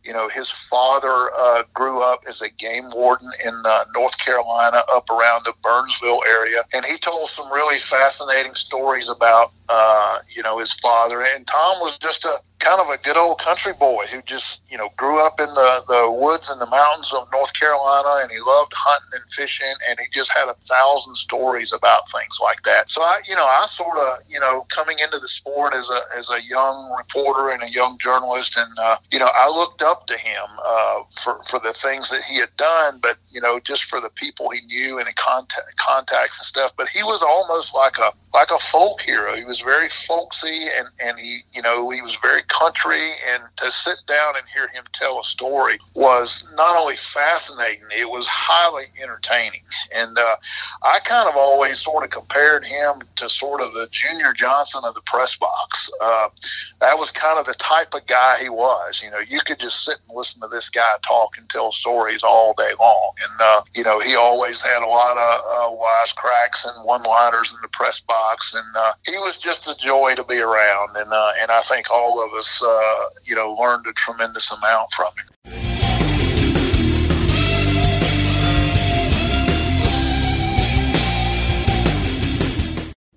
You 0.10 0.16
know, 0.16 0.28
his 0.28 0.50
father 0.50 1.30
uh, 1.38 1.64
grew 1.76 2.02
up 2.02 2.22
as 2.28 2.42
a 2.42 2.50
game 2.54 2.86
warden 2.96 3.30
in 3.46 3.54
uh, 3.64 3.84
North 3.94 4.18
Carolina, 4.18 4.78
up 4.96 5.08
around 5.08 5.46
the 5.46 5.54
Burnsville 5.62 6.24
area, 6.28 6.62
and 6.74 6.84
he 6.84 6.98
told 6.98 7.30
some 7.30 7.46
really 7.54 7.78
fascinating 7.78 8.56
stories 8.56 9.08
about, 9.08 9.52
uh, 9.70 10.18
you 10.36 10.42
know, 10.42 10.58
his 10.58 10.74
father. 10.74 11.24
And 11.36 11.46
Tom 11.46 11.78
was 11.82 12.00
just 12.00 12.26
a 12.26 12.34
kind 12.58 12.82
of 12.82 12.90
a 12.90 12.98
good 13.04 13.18
old 13.18 13.40
country 13.40 13.72
boy 13.74 14.04
who 14.12 14.22
just, 14.24 14.70
you 14.72 14.78
know, 14.78 14.90
grew 14.98 15.24
up 15.26 15.40
in 15.40 15.48
the, 15.48 15.72
the 15.88 16.12
woods 16.12 16.50
and 16.50 16.60
the 16.60 16.70
mountains 16.70 17.14
of 17.14 17.28
North 17.32 17.54
Carolina, 17.54 18.10
and 18.22 18.32
he 18.32 18.40
loved 18.40 18.74
hunting 18.76 19.22
and 19.22 19.32
fishing, 19.32 19.76
and 19.90 20.00
he 20.00 20.08
just 20.12 20.36
had 20.36 20.50
a 20.50 20.58
thousand 20.68 21.16
stories 21.16 21.72
about 21.72 22.10
things 22.12 22.40
like 22.42 22.62
that. 22.64 22.90
So 22.90 23.02
I, 23.02 23.20
you 23.30 23.36
know, 23.36 23.46
I 23.46 23.64
sort 23.68 23.98
of, 23.98 24.26
you 24.28 24.40
know, 24.40 24.66
coming 24.70 24.98
into 25.00 25.20
the 25.20 25.28
sport 25.28 25.74
as 25.74 25.88
a 25.88 26.18
as 26.18 26.30
a 26.30 26.42
young 26.50 26.92
reporter 26.98 27.52
and 27.54 27.64
a 27.64 27.72
young 27.72 27.98
journalist, 28.00 28.58
and 28.58 28.74
uh, 28.82 28.98
you 29.12 29.20
know, 29.20 29.30
I 29.34 29.48
looked 29.50 29.82
up 29.82 29.99
to 30.08 30.18
him 30.18 30.46
uh, 30.66 31.02
for 31.12 31.42
for 31.44 31.60
the 31.60 31.74
things 31.74 32.10
that 32.10 32.22
he 32.30 32.40
had 32.40 32.56
done, 32.58 33.00
but 33.02 33.18
you 33.34 33.42
know, 33.42 33.60
just 33.64 33.86
for 33.86 34.00
the 34.00 34.10
people 34.16 34.50
he 34.50 34.62
knew 34.68 34.98
and 35.00 35.08
contact, 35.16 35.78
contacts 35.78 36.40
and 36.40 36.46
stuff. 36.46 36.72
But 36.78 36.90
he 36.90 37.04
was 37.04 37.22
almost 37.22 37.74
like 37.74 37.98
a 37.98 38.12
like 38.34 38.52
a 38.52 38.60
folk 38.60 39.02
hero. 39.02 39.34
He 39.34 39.46
was 39.46 39.62
very 39.62 39.88
folksy, 39.88 40.68
and 40.78 40.88
and 41.06 41.20
he, 41.20 41.40
you 41.56 41.62
know, 41.62 41.90
he 41.90 42.02
was 42.02 42.16
very 42.18 42.42
country. 42.48 43.02
And 43.34 43.44
to 43.58 43.72
sit 43.72 44.00
down 44.08 44.36
and 44.36 44.46
hear 44.54 44.68
him 44.68 44.84
tell 44.94 45.20
a 45.20 45.24
story 45.24 45.76
was 45.96 46.52
not 46.56 46.78
only 46.78 46.96
fascinating, 46.96 47.86
it 47.98 48.10
was 48.10 48.28
highly 48.28 48.86
entertaining. 49.02 49.62
And 49.96 50.18
uh, 50.18 50.36
I 50.84 51.00
kind 51.06 51.28
of 51.28 51.36
always 51.36 51.80
sort 51.80 52.04
of 52.04 52.12
compared 52.12 52.66
him 52.66 53.02
to 53.16 53.30
sort 53.30 53.62
of 53.62 53.74
the 53.74 53.88
Junior 53.92 54.34
Johnson 54.34 54.82
of 54.86 54.94
the 54.94 55.02
press 55.06 55.38
box. 55.38 55.90
Uh, 56.02 56.30
that 56.82 56.98
was 56.98 57.12
kind 57.12 57.40
of 57.40 57.46
the 57.46 57.56
type 57.58 57.94
of 57.94 58.06
guy 58.06 58.38
he 58.42 58.50
was. 58.50 59.02
You 59.04 59.12
know, 59.12 59.20
you 59.28 59.40
could 59.46 59.60
just 59.60 59.86
sit 59.86 59.98
and 60.08 60.16
listen 60.16 60.42
to 60.42 60.48
this 60.48 60.70
guy 60.70 60.88
talk 61.06 61.38
and 61.38 61.50
tell 61.50 61.72
stories 61.72 62.24
all 62.24 62.54
day 62.58 62.72
long. 62.80 63.12
And, 63.18 63.42
uh, 63.42 63.62
you 63.76 63.84
know, 63.84 64.00
he 64.00 64.16
always 64.16 64.62
had 64.62 64.84
a 64.84 64.88
lot 64.88 65.18
of 65.18 65.42
uh, 65.50 65.76
wisecracks 65.76 66.66
and 66.66 66.86
one 66.86 67.04
liners 67.04 67.52
in 67.52 67.60
the 67.62 67.70
press 67.70 68.00
box. 68.00 68.19
And 68.56 68.76
uh, 68.76 68.92
he 69.06 69.18
was 69.18 69.38
just 69.38 69.68
a 69.68 69.78
joy 69.78 70.14
to 70.16 70.24
be 70.24 70.40
around. 70.40 70.96
And, 70.96 71.12
uh, 71.12 71.32
and 71.42 71.52
I 71.52 71.60
think 71.62 71.90
all 71.92 72.24
of 72.26 72.34
us, 72.34 72.64
uh, 72.64 73.10
you 73.28 73.36
know, 73.36 73.56
learned 73.60 73.86
a 73.88 73.94
tremendous 73.94 74.52
amount 74.52 74.92
from 74.92 75.08
him. 75.18 75.59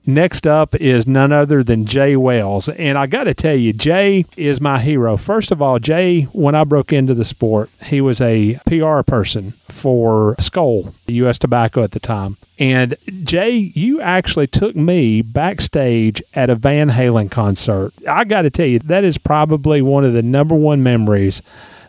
Next 0.05 0.48
up 0.48 0.74
is 0.74 1.07
none 1.07 1.30
other 1.30 1.62
than 1.62 1.86
Jay 1.86 2.16
Wells. 2.16 2.68
And 2.68 2.98
I 2.98 3.07
got 3.07 3.24
to 3.24 3.34
tell 3.34 3.55
you, 3.55 3.72
Jay 3.72 4.26
is 4.36 4.61
my 4.61 4.80
hero. 4.80 5.16
First 5.16 5.53
of 5.53 5.62
all, 5.62 5.78
Jay, 5.78 6.22
when 6.32 6.57
I 6.57 6.64
broke 6.64 6.92
into 6.92 7.14
the 7.14 7.24
sport, 7.24 7.70
he 7.84 8.00
was 8.00 8.20
a 8.20 8.59
PR 8.66 9.03
person 9.03 9.55
for 9.68 10.34
Skoal, 10.40 10.92
U.S. 11.07 11.38
Tobacco 11.38 11.84
at 11.84 11.92
the 11.92 12.00
time. 12.00 12.36
And 12.59 12.96
Jay, 13.22 13.72
you 13.74 14.00
actually 14.00 14.48
took 14.48 14.74
me 14.74 15.22
backstage 15.22 16.20
at 16.34 16.50
a 16.50 16.57
Van 16.57 16.90
Halen 16.90 17.30
concert. 17.30 17.92
I 18.09 18.24
got 18.24 18.42
to 18.42 18.50
tell 18.50 18.66
you, 18.66 18.80
that 18.80 19.05
is 19.05 19.18
probably 19.18 19.82
one 19.82 20.05
of 20.05 20.14
the 20.14 20.22
number 20.22 20.57
one 20.57 20.82
memories 20.82 21.42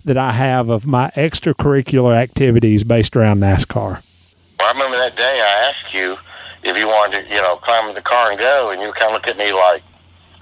that 0.05 0.17
I 0.17 0.33
have 0.33 0.69
of 0.69 0.85
my 0.85 1.09
extracurricular 1.15 2.15
activities 2.15 2.83
based 2.83 3.15
around 3.15 3.39
NASCAR. 3.39 4.01
Well, 4.59 4.69
I 4.69 4.71
remember 4.73 4.97
that 4.97 5.15
day 5.15 5.41
I 5.41 5.69
asked 5.69 5.93
you 5.93 6.17
if 6.63 6.77
you 6.77 6.87
wanted 6.87 7.27
to, 7.27 7.35
you 7.35 7.41
know, 7.41 7.57
climb 7.57 7.89
in 7.89 7.95
the 7.95 8.01
car 8.01 8.31
and 8.31 8.39
go, 8.39 8.71
and 8.71 8.81
you 8.81 8.91
kind 8.93 9.07
of 9.07 9.13
look 9.13 9.27
at 9.27 9.37
me 9.37 9.53
like, 9.53 9.83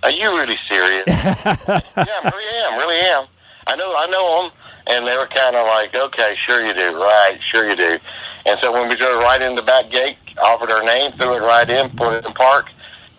"Are 0.03 0.11
you 0.11 0.35
really 0.35 0.57
serious?" 0.67 1.03
yeah, 1.07 1.81
I 1.95 2.31
really 2.33 2.57
am, 2.65 2.79
really 2.79 2.99
am. 2.99 3.25
I 3.67 3.75
know, 3.75 3.95
I 3.97 4.07
know 4.07 4.43
them, 4.43 4.51
and 4.87 5.07
they 5.07 5.15
were 5.17 5.27
kind 5.27 5.55
of 5.55 5.65
like, 5.67 5.95
"Okay, 5.95 6.35
sure 6.35 6.65
you 6.65 6.73
do, 6.73 6.95
right, 6.95 7.37
sure 7.41 7.69
you 7.69 7.75
do." 7.75 7.97
And 8.45 8.59
so 8.59 8.71
when 8.71 8.89
we 8.89 8.95
drove 8.95 9.21
right 9.21 9.41
in 9.41 9.55
the 9.55 9.61
back 9.61 9.89
gate, 9.91 10.17
offered 10.41 10.71
our 10.71 10.83
name, 10.83 11.11
threw 11.13 11.35
it 11.35 11.41
right 11.41 11.69
in, 11.69 11.89
put 11.91 12.13
it 12.13 12.25
in 12.25 12.33
park, 12.33 12.67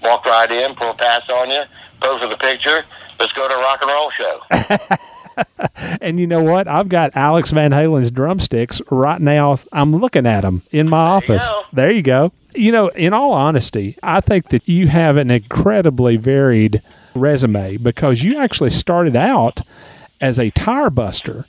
walked 0.03 0.27
right 0.27 0.51
in, 0.51 0.75
pull 0.75 0.91
a 0.91 0.95
pass 0.95 1.29
on 1.29 1.51
you, 1.51 1.63
pose 2.01 2.21
for 2.21 2.29
the 2.29 2.37
picture. 2.37 2.85
Let's 3.21 3.33
go 3.33 3.47
to 3.47 3.55
a 3.55 3.59
rock 3.59 3.81
and 3.83 3.91
roll 3.91 4.11
show. 4.11 4.41
And 6.01 6.19
you 6.21 6.27
know 6.27 6.43
what? 6.43 6.69
I've 6.69 6.89
got 6.89 7.17
Alex 7.17 7.53
Van 7.53 7.71
Halen's 7.73 8.11
drumsticks 8.11 8.83
right 8.91 9.21
now. 9.21 9.57
I'm 9.73 9.93
looking 9.93 10.27
at 10.27 10.43
them 10.43 10.63
in 10.71 10.89
my 10.89 10.99
office. 10.99 11.51
There 11.73 11.91
you 11.91 12.03
go. 12.03 12.25
You 12.25 12.42
know, 12.73 12.89
in 12.89 13.13
all 13.13 13.33
honesty, 13.33 13.97
I 14.03 14.21
think 14.21 14.49
that 14.49 14.69
you 14.69 14.89
have 14.89 15.17
an 15.17 15.31
incredibly 15.31 16.17
varied 16.17 16.83
resume 17.15 17.77
because 17.77 18.23
you 18.23 18.39
actually 18.39 18.71
started 18.71 19.17
out 19.17 19.63
as 20.21 20.39
a 20.39 20.51
tire 20.51 20.91
buster 20.91 21.47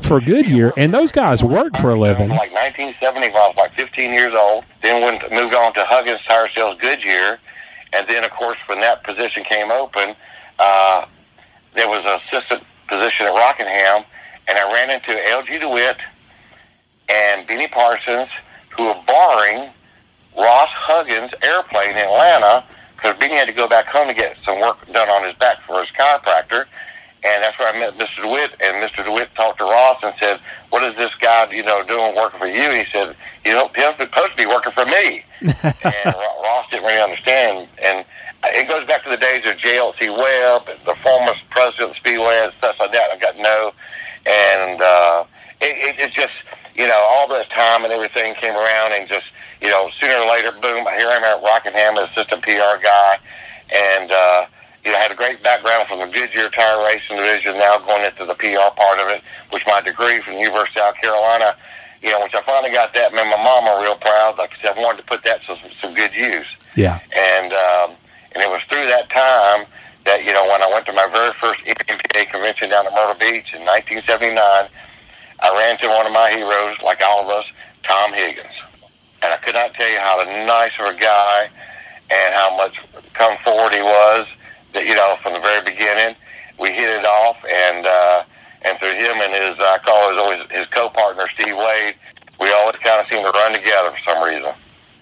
for 0.00 0.20
Goodyear, 0.20 0.72
and 0.76 0.94
those 0.94 1.12
guys 1.12 1.44
work 1.44 1.76
for 1.76 1.90
a 1.90 1.98
living. 1.98 2.30
like 2.30 2.52
1970 2.52 3.26
I 3.26 3.30
was 3.30 3.56
like 3.56 3.74
15 3.74 4.12
years 4.12 4.34
old. 4.34 4.64
Then 4.82 5.02
went 5.02 5.30
moved 5.30 5.54
on 5.54 5.74
to 5.74 5.84
Huggins 5.84 6.22
Tire 6.24 6.48
Sales 6.48 6.78
Goodyear, 6.80 7.38
and 7.92 8.08
then 8.08 8.24
of 8.24 8.30
course 8.30 8.58
when 8.66 8.80
that 8.80 9.04
position 9.04 9.44
came 9.44 9.70
open, 9.70 10.14
uh, 10.58 11.06
there 11.74 11.88
was 11.88 12.04
an 12.06 12.20
assistant 12.26 12.62
position 12.88 13.26
at 13.26 13.32
Rockingham, 13.32 14.04
and 14.48 14.58
I 14.58 14.72
ran 14.72 14.90
into 14.90 15.28
L.G. 15.30 15.58
DeWitt 15.58 15.98
and 17.08 17.46
Benny 17.46 17.68
Parsons, 17.68 18.30
who 18.70 18.84
were 18.86 19.00
borrowing 19.06 19.70
Ross 20.40 20.70
Huggins' 20.72 21.32
airplane 21.42 21.90
in 21.90 22.08
Atlanta 22.08 22.64
because 22.96 23.18
Benny 23.18 23.34
had 23.34 23.48
to 23.48 23.54
go 23.54 23.68
back 23.68 23.86
home 23.86 24.08
to 24.08 24.14
get 24.14 24.36
some 24.44 24.60
work 24.60 24.80
done 24.92 25.08
on 25.08 25.24
his 25.24 25.34
back 25.34 25.60
for 25.66 25.80
his 25.80 25.90
chiropractor. 25.90 26.64
And 27.22 27.44
that's 27.44 27.58
where 27.58 27.72
I 27.74 27.78
met 27.78 27.98
Mr. 27.98 28.22
DeWitt. 28.22 28.52
And 28.64 28.76
Mr. 28.82 29.04
DeWitt 29.04 29.34
talked 29.34 29.58
to 29.58 29.64
Ross 29.64 29.98
and 30.02 30.14
said, 30.18 30.40
"What 30.70 30.82
is 30.82 30.96
this 30.96 31.14
guy, 31.16 31.50
you 31.52 31.62
know, 31.62 31.82
doing 31.82 32.16
working 32.16 32.40
for 32.40 32.46
you?" 32.46 32.70
He 32.70 32.84
said, 32.90 33.14
"You 33.44 33.52
know, 33.52 33.70
he's 33.74 33.84
supposed 33.98 34.30
to 34.30 34.36
be 34.36 34.46
working 34.46 34.72
for 34.72 34.86
me." 34.86 35.22
and 35.42 36.14
Ross 36.42 36.70
didn't 36.70 36.84
really 36.84 37.02
understand. 37.02 37.68
And 37.82 38.06
it 38.44 38.68
goes 38.68 38.86
back 38.86 39.04
to 39.04 39.10
the 39.10 39.18
days 39.18 39.44
of 39.46 39.58
JLC 39.58 40.08
Webb, 40.16 40.68
the 40.86 40.94
former 41.02 41.32
president 41.50 41.90
of 41.90 41.96
Speedway, 41.96 42.40
and 42.42 42.52
stuff 42.56 42.80
like 42.80 42.92
that. 42.92 43.10
I 43.12 43.18
got 43.18 43.36
to 43.36 43.42
know, 43.42 43.72
and 44.26 44.80
uh, 44.80 45.24
it, 45.60 45.76
it, 45.76 46.00
it's 46.00 46.14
just 46.14 46.32
you 46.74 46.86
know 46.86 47.06
all 47.10 47.28
this 47.28 47.46
time 47.48 47.84
and 47.84 47.92
everything 47.92 48.34
came 48.36 48.54
around, 48.54 48.92
and 48.92 49.06
just 49.06 49.26
you 49.60 49.68
know 49.68 49.90
sooner 49.98 50.14
or 50.14 50.28
later, 50.28 50.52
boom, 50.52 50.86
here 50.96 51.08
I 51.08 51.16
am 51.16 51.24
at 51.24 51.42
Rockingham, 51.42 51.96
assistant 51.98 52.42
PR 52.42 52.80
guy, 52.82 53.18
and. 53.74 54.10
uh 54.10 54.46
you 54.84 54.90
know, 54.92 54.98
had 54.98 55.12
a 55.12 55.14
great 55.14 55.42
background 55.42 55.88
from 55.88 55.98
the 55.98 56.06
Goodyear 56.06 56.48
tire 56.48 56.82
racing 56.86 57.16
division, 57.16 57.58
now 57.58 57.78
going 57.78 58.04
into 58.04 58.24
the 58.24 58.34
PR 58.34 58.72
part 58.74 58.98
of 58.98 59.08
it, 59.08 59.22
which 59.50 59.62
my 59.66 59.80
degree 59.80 60.20
from 60.20 60.34
the 60.34 60.40
University 60.40 60.80
of 60.80 60.86
South 60.86 60.94
Carolina, 61.02 61.54
you 62.02 62.10
know, 62.10 62.22
which 62.22 62.34
I 62.34 62.42
finally 62.42 62.72
got 62.72 62.94
that, 62.94 63.12
made 63.12 63.28
my 63.28 63.36
mama 63.36 63.78
real 63.82 63.96
proud. 63.96 64.38
Like 64.38 64.52
I 64.58 64.62
said, 64.62 64.78
I 64.78 64.80
wanted 64.80 64.98
to 64.98 65.04
put 65.04 65.22
that 65.24 65.42
to 65.42 65.58
some, 65.58 65.70
some 65.80 65.94
good 65.94 66.14
use. 66.14 66.56
Yeah. 66.76 66.98
And 67.14 67.52
um, 67.52 67.96
and 68.32 68.42
it 68.42 68.48
was 68.48 68.62
through 68.70 68.86
that 68.86 69.10
time 69.10 69.66
that, 70.06 70.24
you 70.24 70.32
know, 70.32 70.48
when 70.48 70.62
I 70.62 70.70
went 70.72 70.86
to 70.86 70.92
my 70.92 71.06
very 71.12 71.34
first 71.40 71.60
NPA 71.66 72.30
convention 72.30 72.70
down 72.70 72.86
at 72.86 72.94
Myrtle 72.94 73.20
Beach 73.20 73.52
in 73.52 73.60
1979, 73.66 74.32
I 74.40 75.56
ran 75.58 75.72
into 75.76 75.88
one 75.88 76.06
of 76.06 76.12
my 76.12 76.30
heroes, 76.30 76.80
like 76.82 77.02
all 77.04 77.20
of 77.20 77.28
us, 77.28 77.44
Tom 77.82 78.14
Higgins. 78.14 78.54
And 79.22 79.32
I 79.32 79.36
could 79.36 79.54
not 79.54 79.74
tell 79.74 79.90
you 79.90 79.98
how 79.98 80.22
nice 80.46 80.78
of 80.78 80.86
a 80.86 80.98
guy 80.98 81.50
and 82.10 82.34
how 82.34 82.56
much 82.56 82.80
come 83.14 83.36
forward 83.44 83.72
he 83.74 83.82
was. 83.82 84.26
That 84.72 84.86
you 84.86 84.94
know, 84.94 85.16
from 85.22 85.34
the 85.34 85.40
very 85.40 85.64
beginning, 85.64 86.14
we 86.58 86.70
hit 86.70 86.88
it 86.88 87.04
off, 87.04 87.36
and 87.44 87.86
uh, 87.86 88.22
and 88.62 88.78
through 88.78 88.94
him 88.94 89.16
and 89.20 89.32
his, 89.32 89.56
I 89.58 89.78
call 89.84 90.10
his 90.10 90.18
always 90.18 90.50
his 90.50 90.66
co-partner 90.66 91.26
Steve 91.28 91.54
Waid, 91.54 91.94
we 92.40 92.52
always 92.52 92.76
kind 92.76 93.00
of 93.00 93.08
seem 93.08 93.22
to 93.22 93.30
run 93.30 93.52
together 93.52 93.90
for 93.90 93.98
some 93.98 94.22
reason. 94.22 94.52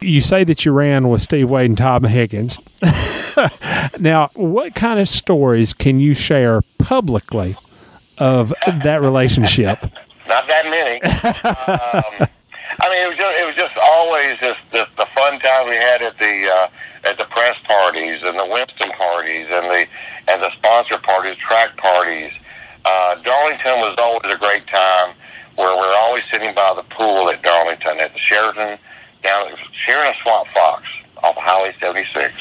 You 0.01 0.21
say 0.21 0.45
that 0.45 0.65
you 0.65 0.73
ran 0.73 1.09
with 1.09 1.23
Steve 1.23 1.49
Waid 1.49 1.67
and 1.67 1.79
Tom 1.79 2.05
Higgins. 2.05 2.61
now, 3.99 4.31
what 4.35 4.75
kind 4.75 5.01
of 5.01 5.09
stories 5.09 5.75
can 5.75 5.99
you 5.99 6.15
share 6.15 6.63
publicly 6.79 7.57
of 8.17 8.55
that 8.67 9.01
relationship? 9.01 9.83
Not 10.29 10.47
that 10.47 10.67
many. 10.67 12.21
um, 12.23 12.29
I 12.81 12.89
mean, 12.91 13.03
it 13.03 13.09
was 13.09 13.17
just 13.19 13.39
it 13.39 13.47
was 13.47 13.57
just 13.57 13.77
always 13.77 14.39
just 14.39 14.61
the, 14.71 14.87
the 14.97 15.07
fun 15.11 15.39
time 15.41 15.67
we 15.69 15.75
had 15.75 16.01
at 16.01 16.17
the 16.19 16.47
uh, 16.47 16.69
at 17.11 17.19
the 17.19 17.25
press 17.25 17.59
parties 17.65 18.23
and 18.23 18.39
the 18.39 18.47
Winston 18.47 18.91
parties 18.91 19.47
and 19.51 19.67
the 19.67 19.87
and 20.29 20.43
the 20.43 20.51
sponsor 20.53 20.99
parties, 20.99 21.37
track 21.37 21.77
parties. 21.77 22.33
Uh, 22.85 23.17
Darlington 23.17 23.81
was 23.81 23.97
always 23.99 24.33
a 24.33 24.39
great 24.39 24.67
time 24.69 25.15
where 25.57 25.77
we're 25.77 25.97
always 25.99 26.23
sitting 26.31 26.55
by 26.55 26.73
the 26.77 26.85
pool 26.85 27.29
at 27.31 27.43
Darlington 27.43 27.99
at 27.99 28.13
the 28.13 28.19
Sheraton 28.19 28.79
down 29.25 29.51
sharing 29.73 30.11
a 30.11 30.15
swamp 30.15 30.47
fox 30.55 30.89
off 31.25 31.37
of 31.37 31.43
Highway 31.43 31.75
76. 31.81 32.33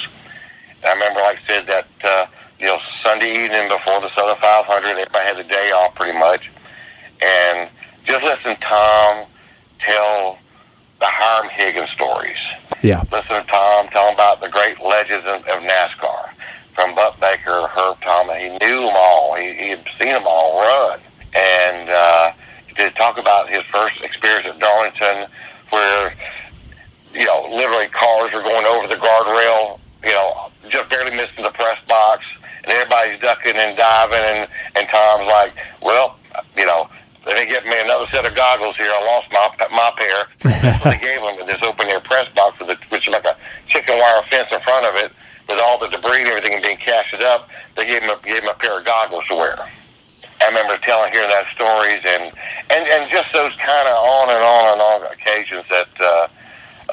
And 0.83 0.85
I 0.85 0.93
remember, 0.93 1.19
like 1.21 1.39
I 1.43 1.47
said, 1.47 1.65
that 1.65 1.87
uh, 2.03 2.27
you 2.59 2.67
know 2.67 2.77
Sunday 3.01 3.43
evening 3.43 3.69
before 3.69 4.01
the 4.01 4.13
Southern 4.13 4.37
500, 4.37 4.85
everybody 4.85 5.25
had 5.25 5.37
the 5.37 5.49
day 5.49 5.71
off 5.73 5.95
pretty 5.95 6.17
much, 6.17 6.51
and 7.23 7.69
just 8.05 8.23
listen 8.23 8.53
to 8.53 8.61
Tom 8.61 9.25
tell 9.79 10.37
the 10.99 11.05
Hiram 11.05 11.49
Higgins 11.49 11.89
stories. 11.91 12.37
Yeah. 12.83 13.03
Listen 13.11 13.41
to 13.41 13.47
Tom 13.47 13.87
tell 13.89 14.11
about 14.13 14.41
the 14.41 14.49
great 14.49 14.81
legends 14.81 15.25
of, 15.27 15.41
of 15.47 15.63
NASCAR, 15.63 16.29
from 16.73 16.93
Buck 16.95 17.19
Baker, 17.19 17.67
Herb 17.67 17.99
Thomas. 18.01 18.37
He 18.37 18.49
knew 18.49 18.81
them 18.81 18.93
all. 18.95 19.35
He, 19.35 19.53
he 19.53 19.69
had 19.69 19.85
seen 19.99 20.13
them 20.13 20.23
all 20.25 20.61
run, 20.61 20.99
and 21.35 21.89
uh, 21.89 22.31
to 22.77 22.89
talk 22.91 23.17
about 23.17 23.49
his 23.49 23.63
first 23.63 24.01
experience 24.01 24.47
at 24.47 24.59
Darlington, 24.59 25.27
where 25.71 26.15
you 27.13 27.25
know 27.25 27.47
literally 27.51 27.87
cars 27.87 28.33
are 28.33 28.43
going 28.43 28.65
over 28.65 28.87
the 28.87 28.95
guardrail, 28.95 29.79
you 30.03 30.11
know, 30.11 30.51
just 30.69 30.89
barely 30.89 31.15
missing 31.15 31.43
the 31.43 31.51
press 31.51 31.79
box, 31.87 32.25
and 32.63 32.71
everybody's 32.71 33.19
ducking 33.19 33.55
and 33.55 33.75
diving, 33.75 34.19
and 34.19 34.47
and 34.75 34.87
Tom's 34.89 35.27
like, 35.27 35.53
well, 35.81 36.17
you 36.55 36.65
know. 36.65 36.87
They 37.27 37.33
didn't 37.33 37.49
get 37.49 37.65
me 37.65 37.75
another 37.81 38.07
set 38.07 38.25
of 38.25 38.35
goggles 38.35 38.77
here. 38.77 38.89
I 38.89 39.03
lost 39.03 39.27
my 39.31 39.67
my 39.67 39.91
pair. 39.99 40.31
so 40.79 40.89
they 40.89 40.97
gave 40.97 41.19
them 41.19 41.45
this 41.45 41.61
open 41.61 41.87
air 41.87 41.99
press 41.99 42.29
box 42.29 42.57
with 42.59 42.69
a, 42.69 42.77
which 42.87 43.07
is 43.07 43.11
like 43.11 43.25
a 43.25 43.35
chicken 43.67 43.99
wire 43.99 44.23
fence 44.31 44.47
in 44.51 44.61
front 44.61 44.85
of 44.85 44.95
it, 44.95 45.11
with 45.49 45.59
all 45.59 45.77
the 45.77 45.89
debris 45.89 46.21
and 46.21 46.27
everything 46.27 46.61
being 46.61 46.77
casted 46.77 47.21
up. 47.21 47.49
They 47.75 47.85
gave 47.85 48.01
him 48.01 48.11
a, 48.11 48.19
gave 48.25 48.43
him 48.43 48.49
a 48.49 48.53
pair 48.53 48.79
of 48.79 48.85
goggles 48.85 49.25
to 49.27 49.35
wear. 49.35 49.59
I 50.41 50.47
remember 50.47 50.77
telling 50.77 51.11
hearing 51.11 51.29
that 51.29 51.47
stories 51.47 51.99
and 52.05 52.31
and 52.69 52.87
and 52.87 53.11
just 53.11 53.33
those 53.33 53.53
kind 53.55 53.87
of 53.89 53.97
on 53.97 54.29
and 54.29 54.43
on 54.43 54.63
and 54.71 54.81
on 54.81 55.11
occasions 55.11 55.65
that 55.69 55.89
uh, 55.99 56.27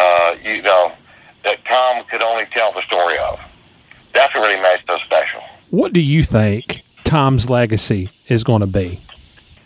uh, 0.00 0.36
you 0.42 0.62
know 0.62 0.92
that 1.44 1.64
Tom 1.64 2.04
could 2.10 2.22
only 2.22 2.46
tell 2.46 2.72
the 2.72 2.82
story 2.82 3.18
of. 3.18 3.38
That's 4.14 4.34
what 4.34 4.48
really 4.48 4.60
made 4.60 4.78
so 4.88 4.98
special. 4.98 5.42
What 5.70 5.92
do 5.92 6.00
you 6.00 6.24
think 6.24 6.82
Tom's 7.04 7.48
legacy 7.48 8.10
is 8.26 8.42
going 8.42 8.60
to 8.60 8.66
be? 8.66 9.00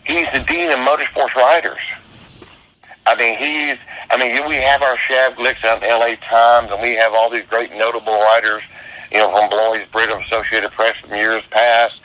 He's 0.09 0.25
the 0.33 0.39
dean 0.39 0.71
of 0.71 0.79
motorsports 0.79 1.35
riders. 1.35 1.81
I 3.05 3.15
mean, 3.15 3.37
he's. 3.37 3.77
I 4.11 4.17
mean, 4.17 4.47
we 4.49 4.55
have 4.55 4.81
our 4.81 4.95
Shav 4.95 5.35
Glicks 5.35 5.63
out 5.63 5.83
in 5.83 5.89
L.A. 5.89 6.15
Times, 6.15 6.71
and 6.71 6.81
we 6.81 6.95
have 6.95 7.13
all 7.13 7.29
these 7.29 7.45
great 7.45 7.71
notable 7.71 8.19
writers, 8.19 8.63
you 9.11 9.19
know, 9.19 9.29
from 9.31 9.49
Bloys 9.49 9.85
Britt 9.91 10.09
of 10.09 10.19
Associated 10.19 10.71
Press 10.71 10.97
from 10.97 11.11
years 11.11 11.43
past. 11.51 12.01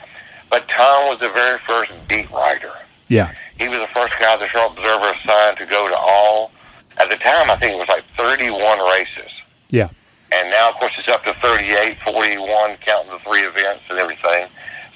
But 0.51 0.67
Tom 0.67 1.09
was 1.09 1.19
the 1.19 1.29
very 1.29 1.57
first 1.59 1.91
beat 2.07 2.29
writer. 2.29 2.71
Yeah. 3.07 3.33
He 3.57 3.67
was 3.67 3.79
the 3.79 3.87
first 3.87 4.13
guy 4.19 4.37
the 4.37 4.47
Charlotte 4.47 4.77
Observer 4.77 5.09
assigned 5.09 5.57
to 5.57 5.65
go 5.65 5.89
to 5.89 5.97
all. 5.97 6.51
At 6.97 7.09
the 7.09 7.17
time, 7.17 7.49
I 7.49 7.55
think 7.57 7.73
it 7.73 7.79
was 7.79 7.89
like 7.89 8.03
31 8.17 8.79
races. 8.91 9.31
Yeah. 9.69 9.89
And 10.31 10.49
now, 10.51 10.69
of 10.69 10.75
course, 10.75 10.93
it's 10.97 11.07
up 11.07 11.23
to 11.23 11.33
38, 11.35 11.97
41, 12.03 12.77
counting 12.77 13.11
the 13.11 13.19
three 13.19 13.41
events 13.41 13.83
and 13.89 13.99
everything, 13.99 14.47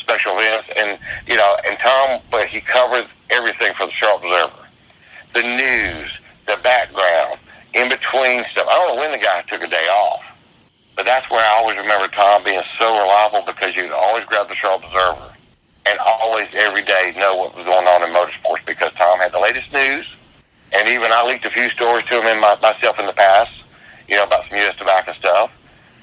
special 0.10 0.34
events. 0.34 0.70
And, 0.76 1.00
you 1.28 1.38
know, 1.38 1.58
and 1.66 1.78
Tom, 1.78 2.22
but 2.32 2.48
he 2.48 2.62
covered 2.62 3.06
everything 3.30 3.74
for 3.76 3.86
the 3.86 3.92
Charlotte 3.92 4.26
Observer. 4.26 4.66
The 5.36 5.44
news, 5.44 6.18
the 6.48 6.58
background, 6.64 7.40
in 7.76 7.90
between 7.90 8.44
stuff. 8.50 8.66
I 8.68 8.74
don't 8.74 8.96
know 8.96 9.02
when 9.02 9.12
the 9.12 9.24
guy 9.24 9.44
took 9.44 9.62
a 9.62 9.68
day 9.68 9.88
off. 10.10 10.26
But 10.96 11.06
that's 11.06 11.30
where 11.30 11.40
I 11.40 11.62
always 11.62 11.78
remember 11.78 12.08
Tom 12.08 12.44
being 12.44 12.62
so 12.78 12.92
reliable 12.92 13.44
because 13.46 13.76
you 13.76 13.84
could 13.84 13.92
always 13.92 14.26
grab 14.26 14.50
the 14.50 14.56
Charlotte 14.56 14.86
Observer 14.88 15.32
and 15.86 15.98
always, 16.00 16.48
every 16.54 16.82
day, 16.82 17.14
know 17.16 17.38
what 17.38 17.56
was 17.56 17.66
going 17.66 17.88
on 17.88 18.04
in 18.04 18.14
motorsports 18.14 18.66
because 18.66 18.92
Tom 18.94 19.20
had 19.20 19.32
the 19.32 19.40
latest 19.40 19.72
news. 19.72 20.12
And 20.74 20.88
even 20.90 21.12
I 21.12 21.26
leaked 21.26 21.46
a 21.46 21.50
few 21.50 21.70
stories 21.70 22.04
to 22.06 22.20
him 22.20 22.26
in 22.26 22.42
my, 22.42 22.58
myself 22.62 23.00
in 23.00 23.06
the 23.06 23.14
past, 23.14 23.52
you 24.08 24.18
know, 24.18 24.24
about 24.24 24.50
some 24.50 24.58
U.S. 24.58 24.76
tobacco 24.76 25.14
stuff. 25.14 25.52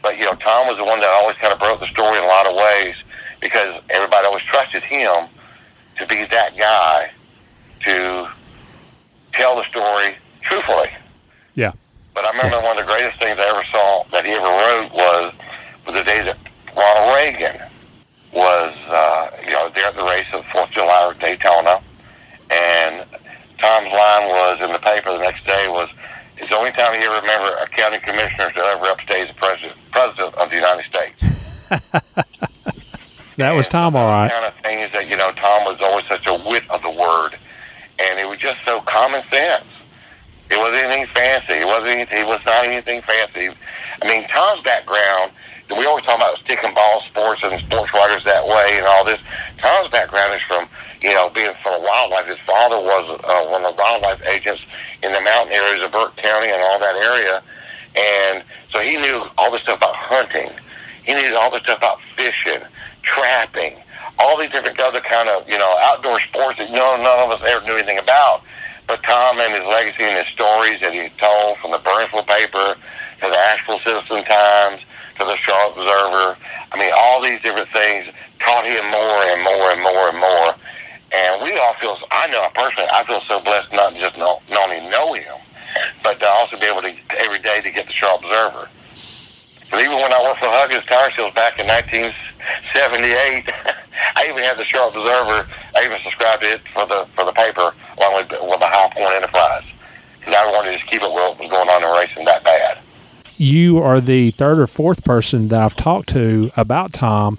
But, 0.02 0.18
you 0.18 0.24
know, 0.24 0.34
Tom 0.34 0.66
was 0.66 0.76
the 0.78 0.84
one 0.84 1.00
that 1.00 1.08
always 1.20 1.36
kind 1.36 1.52
of 1.52 1.58
broke 1.58 1.80
the 1.80 1.86
story 1.86 2.16
in 2.16 2.24
a 2.24 2.26
lot 2.26 2.46
of 2.46 2.56
ways 2.56 2.96
because 3.40 3.82
everybody 3.90 4.26
always 4.26 4.42
trusted 4.42 4.82
him 4.82 5.28
to 5.96 6.06
be 6.06 6.24
that 6.26 6.56
guy 6.56 7.10
to 7.80 8.28
tell 9.32 9.56
the 9.56 9.64
story 9.64 10.16
truthfully. 10.42 10.90
Yeah. 11.54 11.72
But 12.14 12.24
I 12.24 12.30
remember 12.30 12.60
one 12.60 12.78
of 12.78 12.86
the 12.86 12.90
greatest 12.90 13.18
things 13.18 13.38
I 13.38 13.48
ever 13.48 13.64
saw 13.64 14.04
that 14.12 14.24
he 14.24 14.32
ever 14.32 14.44
wrote 14.44 14.92
was 14.92 15.34
was 15.86 15.94
the 15.94 16.04
day 16.04 16.22
that 16.22 16.38
Ronald 16.76 17.14
Reagan 17.14 17.60
was, 18.32 18.74
uh, 18.88 19.30
you 19.44 19.52
know, 19.52 19.70
there 19.74 19.86
at 19.86 19.96
the 19.96 20.02
race 20.02 20.26
of 20.32 20.44
Fourth 20.46 20.68
of 20.68 20.74
July 20.74 21.10
at 21.10 21.18
Daytona, 21.20 21.80
and 22.50 23.04
Tom's 23.58 23.92
line 23.92 24.28
was 24.28 24.60
in 24.62 24.72
the 24.72 24.78
paper 24.78 25.12
the 25.12 25.18
next 25.18 25.46
day 25.46 25.68
was, 25.68 25.88
"It's 26.36 26.50
the 26.50 26.56
only 26.56 26.72
time 26.72 26.98
he 26.98 27.04
ever 27.06 27.20
remember 27.20 27.56
a 27.56 27.68
county 27.68 27.98
commissioner 27.98 28.50
to 28.50 28.60
ever 28.60 28.86
upstage 28.86 29.28
the 29.28 29.34
president, 29.34 29.78
president 29.90 30.34
of 30.34 30.50
the 30.50 30.56
United 30.56 30.84
States." 30.84 31.22
That 33.36 33.52
was 33.52 33.68
Tom, 33.68 33.94
all 33.96 34.10
right. 34.10 34.30
kind 34.30 34.44
of 34.44 34.54
things 34.64 34.92
that 34.92 35.08
you 35.08 35.16
know 35.16 35.30
Tom 35.32 35.64
was 35.64 35.78
always 35.80 36.06
such 36.06 36.26
a 36.26 36.34
wit 36.34 36.64
of 36.70 36.82
the 36.82 36.90
word, 36.90 37.36
and 37.98 38.18
it 38.18 38.26
was 38.28 38.38
just 38.38 38.58
so 38.64 38.80
common 38.82 39.22
sense. 39.30 39.64
It 40.50 40.58
wasn't 40.58 40.84
anything 40.84 41.06
fancy. 41.14 41.54
It 41.54 41.66
wasn't. 41.66 41.88
Anything, 41.88 42.18
it 42.18 42.26
was 42.26 42.40
not 42.46 42.64
anything 42.64 43.02
fancy. 43.02 43.50
I 44.02 44.06
mean, 44.06 44.26
Tom's 44.28 44.62
background. 44.62 45.32
We 45.68 45.84
always 45.84 46.04
talk 46.04 46.16
about 46.16 46.38
stick 46.38 46.62
and 46.62 46.72
ball 46.74 47.02
sports 47.02 47.42
and 47.42 47.58
sports 47.60 47.92
writers 47.92 48.22
that 48.24 48.46
way 48.46 48.78
and 48.78 48.86
all 48.86 49.04
this. 49.04 49.18
Tom's 49.58 49.88
background 49.88 50.32
is 50.34 50.42
from 50.42 50.68
you 51.02 51.10
know 51.10 51.28
being 51.30 51.52
from 51.62 51.82
wildlife. 51.82 52.26
His 52.26 52.38
father 52.46 52.78
was 52.78 53.20
uh, 53.24 53.46
one 53.50 53.64
of 53.64 53.76
the 53.76 53.82
wildlife 53.82 54.22
agents 54.26 54.64
in 55.02 55.12
the 55.12 55.20
mountain 55.20 55.52
areas 55.52 55.84
of 55.84 55.90
Burke 55.92 56.16
County 56.16 56.48
and 56.48 56.62
all 56.62 56.78
that 56.78 56.94
area, 56.96 57.42
and 57.96 58.44
so 58.70 58.78
he 58.80 58.96
knew 58.96 59.26
all 59.36 59.50
this 59.50 59.62
stuff 59.62 59.78
about 59.78 59.96
hunting. 59.96 60.50
He 61.04 61.14
knew 61.14 61.36
all 61.36 61.50
this 61.50 61.62
stuff 61.62 61.78
about 61.78 62.00
fishing, 62.16 62.60
trapping, 63.06 63.78
all 64.18 64.36
these 64.36 64.50
different 64.50 64.78
other 64.80 65.00
kind 65.00 65.28
of 65.30 65.48
you 65.48 65.56
know 65.56 65.76
outdoor 65.80 66.20
sports 66.20 66.58
that 66.58 66.68
you 66.68 66.76
none 66.76 67.00
of 67.00 67.30
us 67.30 67.40
ever 67.46 67.64
knew 67.64 67.74
anything 67.74 67.98
about. 67.98 68.42
But 68.86 69.02
Tom 69.02 69.40
and 69.40 69.54
his 69.54 69.64
legacy 69.64 70.04
and 70.04 70.18
his 70.18 70.28
stories 70.28 70.78
that 70.80 70.92
he 70.92 71.08
told 71.18 71.58
from 71.58 71.72
the 71.72 71.78
Burnsville 71.78 72.22
paper 72.22 72.76
to 72.76 73.26
the 73.26 73.40
Asheville 73.50 73.80
Citizen 73.80 74.22
Times 74.22 74.82
to 75.18 75.24
the 75.24 75.34
Charlotte 75.34 75.80
Observer, 75.80 76.38
I 76.70 76.78
mean, 76.78 76.92
all 76.94 77.22
these 77.22 77.40
different 77.40 77.68
things 77.70 78.06
taught 78.38 78.64
him 78.64 78.84
more 78.90 79.20
and 79.32 79.42
more 79.42 79.72
and 79.72 79.82
more 79.82 80.08
and 80.10 80.18
more. 80.18 80.54
And 81.10 81.42
we 81.42 81.56
all 81.58 81.74
feel, 81.74 81.98
I 82.12 82.26
know 82.28 82.46
personally, 82.54 82.88
I 82.92 83.02
feel 83.04 83.22
so 83.22 83.40
blessed 83.40 83.72
not 83.72 83.94
just 83.94 84.18
not 84.18 84.42
only 84.50 84.86
know 84.88 85.14
him, 85.14 85.34
but 86.02 86.20
to 86.20 86.26
also 86.26 86.58
be 86.58 86.66
able 86.66 86.82
to, 86.82 86.94
every 87.18 87.38
day, 87.38 87.60
to 87.62 87.70
get 87.70 87.86
the 87.86 87.92
Charlotte 87.92 88.24
Observer. 88.24 88.68
But 89.70 89.80
even 89.80 89.96
when 89.96 90.12
I 90.12 90.22
worked 90.22 90.40
for 90.40 90.48
Huggins 90.48 90.84
Tire 90.86 91.10
Sales 91.10 91.34
back 91.34 91.58
in 91.58 91.66
1978, 91.66 93.48
I 94.16 94.28
even 94.28 94.44
had 94.44 94.58
the 94.58 94.64
Charlotte 94.64 94.96
Observer. 94.96 95.48
I 95.74 95.84
even 95.84 95.98
subscribed 96.02 96.42
to 96.42 96.54
it 96.54 96.68
for 96.68 96.86
the 96.86 97.06
for 97.14 97.24
the 97.24 97.32
paper 97.32 97.72
along 97.98 98.14
with, 98.14 98.30
with 98.30 98.60
the 98.60 98.68
High 98.68 98.88
Point 98.92 99.14
Enterprise 99.14 99.64
because 100.18 100.34
I 100.34 100.50
wanted 100.50 100.72
to 100.72 100.78
just 100.78 100.90
keep 100.90 101.02
it 101.02 101.12
where 101.12 101.32
it 101.32 101.38
was 101.38 101.50
going 101.50 101.68
on 101.68 101.82
in 101.82 101.90
racing 101.98 102.24
that 102.26 102.44
bad. 102.44 102.78
You 103.36 103.78
are 103.78 104.00
the 104.00 104.30
third 104.30 104.58
or 104.58 104.66
fourth 104.66 105.04
person 105.04 105.48
that 105.48 105.60
I've 105.60 105.76
talked 105.76 106.08
to 106.10 106.50
about 106.56 106.92
Tom, 106.92 107.38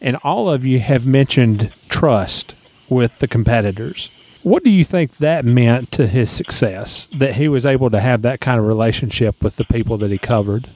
and 0.00 0.16
all 0.22 0.50
of 0.50 0.66
you 0.66 0.80
have 0.80 1.06
mentioned 1.06 1.72
trust 1.88 2.54
with 2.88 3.20
the 3.20 3.28
competitors. 3.28 4.10
What 4.42 4.64
do 4.64 4.70
you 4.70 4.84
think 4.84 5.16
that 5.18 5.44
meant 5.44 5.90
to 5.92 6.06
his 6.06 6.30
success? 6.30 7.08
That 7.12 7.34
he 7.34 7.48
was 7.48 7.66
able 7.66 7.90
to 7.90 8.00
have 8.00 8.22
that 8.22 8.40
kind 8.40 8.58
of 8.58 8.66
relationship 8.66 9.42
with 9.42 9.56
the 9.56 9.64
people 9.64 9.98
that 9.98 10.10
he 10.10 10.18
covered? 10.18 10.68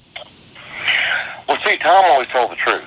Well, 1.48 1.58
see, 1.62 1.76
Tom 1.76 2.04
always 2.06 2.28
told 2.28 2.50
the 2.50 2.56
truth. 2.56 2.82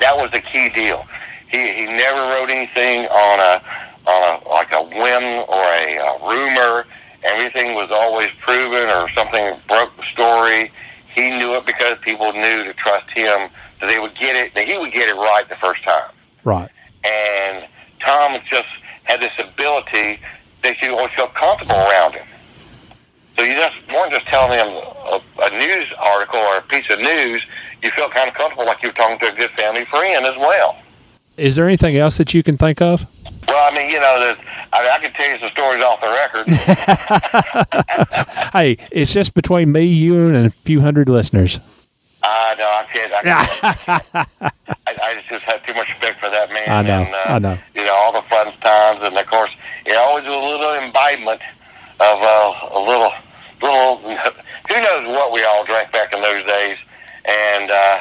That 0.00 0.16
was 0.16 0.30
the 0.30 0.40
key 0.40 0.68
deal. 0.70 1.06
He 1.48 1.72
he 1.72 1.86
never 1.86 2.20
wrote 2.30 2.50
anything 2.50 3.06
on 3.06 3.40
a 3.40 3.62
on 4.10 4.40
a 4.42 4.48
like 4.48 4.72
a 4.72 4.82
whim 4.82 5.44
or 5.48 5.62
a, 5.62 5.98
uh 5.98 6.28
rumor. 6.28 6.86
Everything 7.22 7.74
was 7.74 7.90
always 7.90 8.30
proven, 8.40 8.88
or 8.90 9.08
something 9.10 9.56
broke 9.68 9.96
the 9.96 10.02
story. 10.02 10.70
He 11.14 11.30
knew 11.30 11.54
it 11.54 11.64
because 11.64 11.96
people 12.00 12.32
knew 12.32 12.64
to 12.64 12.74
trust 12.74 13.08
him 13.10 13.48
that 13.80 13.86
they 13.86 13.98
would 13.98 14.14
get 14.14 14.36
it. 14.36 14.54
That 14.54 14.66
he 14.66 14.76
would 14.76 14.92
get 14.92 15.08
it 15.08 15.14
right 15.14 15.44
the 15.48 15.56
first 15.56 15.82
time. 15.84 16.10
Right. 16.42 16.70
And 17.04 17.66
Tom 18.00 18.38
just 18.44 18.68
had 19.04 19.20
this 19.20 19.32
ability 19.38 20.20
that 20.62 20.80
you 20.82 20.96
always 20.96 21.12
felt 21.12 21.34
comfortable 21.34 21.76
around 21.76 22.14
him. 22.14 22.26
So 23.36 23.42
you 23.42 23.54
just 23.54 23.76
weren't 23.88 24.12
just 24.12 24.26
telling 24.26 24.58
him 24.58 24.68
a, 24.68 25.20
a 25.42 25.50
news 25.50 25.92
article 25.98 26.38
or 26.38 26.58
a 26.58 26.62
piece 26.62 26.88
of 26.90 27.00
news. 27.00 27.46
You 27.82 27.90
felt 27.90 28.12
kind 28.12 28.28
of 28.28 28.34
comfortable, 28.34 28.66
like 28.66 28.82
you 28.82 28.90
were 28.90 28.94
talking 28.94 29.18
to 29.18 29.32
a 29.32 29.36
good 29.36 29.50
family 29.50 29.84
friend 29.86 30.24
as 30.24 30.36
well. 30.36 30.78
Is 31.36 31.56
there 31.56 31.66
anything 31.66 31.96
else 31.96 32.16
that 32.18 32.32
you 32.32 32.44
can 32.44 32.56
think 32.56 32.80
of? 32.80 33.06
Well, 33.48 33.72
I 33.72 33.74
mean, 33.76 33.90
you 33.90 33.98
know, 33.98 34.20
that 34.20 34.38
I, 34.72 34.82
mean, 34.82 34.92
I 34.92 34.98
could 34.98 35.14
tell 35.14 35.30
you 35.30 35.38
some 35.38 35.50
stories 35.50 35.82
off 35.82 36.00
the 36.00 36.08
record. 36.08 36.46
hey, 38.54 38.76
it's 38.92 39.12
just 39.12 39.34
between 39.34 39.72
me, 39.72 39.84
you, 39.84 40.28
and 40.28 40.46
a 40.46 40.50
few 40.50 40.80
hundred 40.80 41.08
listeners. 41.08 41.58
I 42.22 42.54
know, 42.56 42.64
I 42.64 42.84
can't. 42.90 43.12
I, 43.12 43.22
can't. 43.22 44.52
I, 44.86 44.94
I 45.02 45.22
just 45.28 45.44
have 45.44 45.64
too 45.66 45.74
much 45.74 45.88
respect 45.88 46.20
for 46.20 46.30
that 46.30 46.50
man. 46.50 46.68
I 46.68 46.82
know, 46.82 47.02
And, 47.02 47.14
uh, 47.14 47.18
I 47.26 47.38
know. 47.38 47.58
You 47.74 47.84
know, 47.84 47.94
all 47.94 48.12
the 48.12 48.22
fun 48.28 48.52
times, 48.60 49.00
and 49.02 49.18
of 49.18 49.26
course, 49.26 49.50
it 49.84 49.96
always 49.96 50.24
was 50.24 50.32
a 50.32 50.38
little 50.38 50.72
imbibement 50.86 51.42
of 52.00 52.22
uh, 52.22 52.68
a 52.72 52.80
little 52.80 53.12
little, 53.64 53.96
who 54.68 54.80
knows 54.80 55.06
what 55.08 55.32
we 55.32 55.44
all 55.44 55.64
drank 55.64 55.92
back 55.92 56.12
in 56.12 56.20
those 56.20 56.44
days. 56.44 56.76
And 57.24 57.70
uh, 57.70 58.00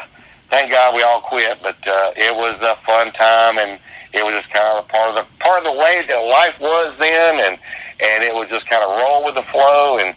thank 0.49 0.71
God 0.71 0.95
we 0.95 1.03
all 1.03 1.21
quit, 1.21 1.59
but 1.61 1.77
uh, 1.87 2.11
it 2.15 2.35
was 2.35 2.55
a 2.61 2.75
fun 2.85 3.11
time, 3.13 3.57
and 3.57 3.79
it 4.13 4.23
was 4.23 4.35
just 4.35 4.51
kind 4.51 4.77
of 4.77 4.87
part 4.87 5.09
of 5.09 5.15
the 5.15 5.25
part 5.39 5.65
of 5.65 5.73
the 5.73 5.79
way 5.79 6.03
that 6.07 6.17
life 6.17 6.59
was 6.59 6.93
then, 6.99 7.39
and 7.39 7.57
and 8.03 8.23
it 8.23 8.33
was 8.33 8.49
just 8.49 8.67
kind 8.67 8.83
of 8.83 8.89
roll 8.97 9.23
with 9.23 9.35
the 9.35 9.43
flow, 9.43 9.97
and 9.99 10.15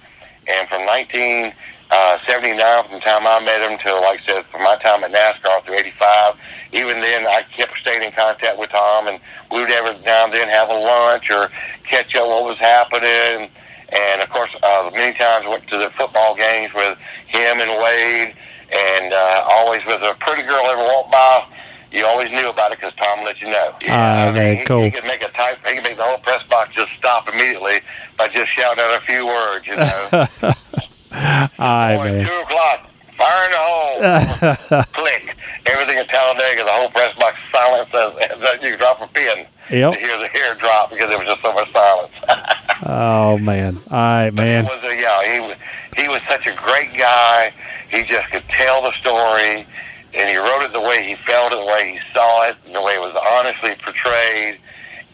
and 0.49 0.69
from 0.69 0.85
19 0.85 1.53
uh, 1.91 2.19
79 2.27 2.85
from 2.85 2.95
the 2.95 3.01
time 3.01 3.27
I 3.27 3.39
met 3.41 3.63
him 3.63 3.79
till, 3.79 4.01
like 4.03 4.21
I 4.23 4.27
said, 4.27 4.47
from 4.47 4.65
my 4.65 4.77
time 4.77 5.05
at 5.05 5.13
NASCAR 5.13 5.65
through 5.65 5.77
85. 5.77 6.35
Even 6.73 7.01
then, 7.01 7.27
I 7.27 7.43
kept 7.57 7.77
staying 7.79 8.03
in 8.03 8.13
contact 8.13 8.59
with 8.59 8.71
Tom, 8.71 9.07
and 9.07 9.21
we 9.53 9.61
would 9.61 9.71
every 9.71 9.97
now 10.03 10.25
and 10.25 10.35
then 10.35 10.49
have 10.49 10.69
a 10.69 10.75
lunch 10.75 11.31
or 11.31 11.49
catch 11.85 12.17
up 12.17 12.27
what 12.27 12.45
was 12.45 12.59
happening. 12.59 13.51
And 13.97 14.21
of 14.23 14.29
course, 14.31 14.55
uh, 14.63 14.91
many 14.95 15.17
times 15.17 15.47
went 15.47 15.67
to 15.69 15.79
the 15.79 15.91
football 15.91 16.35
games 16.35 16.73
with 16.75 16.99
him 17.27 17.61
and 17.61 17.71
Waid, 17.71 18.35
and 18.73 19.13
uh, 19.13 19.45
always 19.51 19.85
with 19.87 20.03
a 20.03 20.15
pretty 20.21 20.43
girl 20.43 20.67
ever 20.67 20.83
walked 20.83 21.13
by. 21.13 21.47
You 21.93 22.05
always 22.05 22.31
knew 22.31 22.51
about 22.51 22.73
it 22.73 22.79
because 22.79 22.93
Tom 22.95 23.25
let 23.25 23.41
you 23.41 23.49
know. 23.49 23.75
Ah, 23.89 24.31
very 24.35 24.57
he, 24.57 24.65
cool. 24.65 24.83
He 24.83 24.91
could 24.91 25.05
make 25.05 25.23
a 25.23 25.29
type. 25.29 25.59
He 25.67 25.77
could 25.77 25.85
make 25.85 25.97
the 25.97 26.03
whole 26.03 26.19
press 26.19 26.43
box 26.45 26.75
just 26.75 26.93
stop 26.93 27.29
immediately 27.29 27.79
by 28.19 28.29
just 28.29 28.51
shouting 28.51 28.83
out 28.83 29.01
a 29.01 29.05
few 29.07 29.25
words. 29.27 29.67
You 29.67 29.77
know. 29.77 30.09
Aye, 31.13 31.97
man. 31.97 32.27
Two 32.27 32.33
o'clock, 32.43 32.91
fire 33.17 33.45
in 33.45 33.51
the 33.51 33.59
hole. 33.59 34.83
Click. 34.93 35.37
Everything 35.67 35.99
in 35.99 36.07
Talladega, 36.07 36.65
the 36.65 36.73
whole 36.73 36.91
press 36.91 37.17
box 37.17 37.39
silence 37.51 37.89
as, 37.95 38.31
as 38.57 38.63
you 38.63 38.77
drop 38.77 39.01
a 39.01 39.07
pin 39.09 39.47
Yep. 39.69 39.95
to 39.95 39.99
hear 39.99 40.17
the 40.19 40.29
hair 40.29 40.55
drop 40.55 40.91
because 40.91 41.09
there 41.09 41.19
was 41.19 41.27
just 41.27 41.43
so 41.43 41.53
much 41.53 41.73
silence. 41.73 42.13
Oh 42.85 43.39
man. 43.39 43.81
All 43.91 43.97
right, 43.97 44.31
man. 44.31 44.65
Was 44.65 44.79
a, 44.85 45.01
yeah, 45.01 45.55
he 45.95 46.03
he 46.03 46.09
was 46.09 46.21
such 46.29 46.47
a 46.47 46.55
great 46.55 46.93
guy. 46.95 47.53
He 47.89 48.03
just 48.03 48.31
could 48.31 48.45
tell 48.49 48.83
the 48.83 48.93
story, 48.93 49.67
and 50.15 50.29
he 50.29 50.37
wrote 50.37 50.63
it 50.63 50.73
the 50.73 50.81
way 50.81 51.07
he 51.07 51.15
felt 51.15 51.53
it, 51.53 51.57
the 51.57 51.65
way 51.65 51.93
he 51.93 52.13
saw 52.13 52.49
it, 52.49 52.57
and 52.67 52.75
the 52.75 52.83
way 52.83 52.95
it 52.95 53.01
was 53.01 53.17
honestly 53.33 53.75
portrayed. 53.83 54.59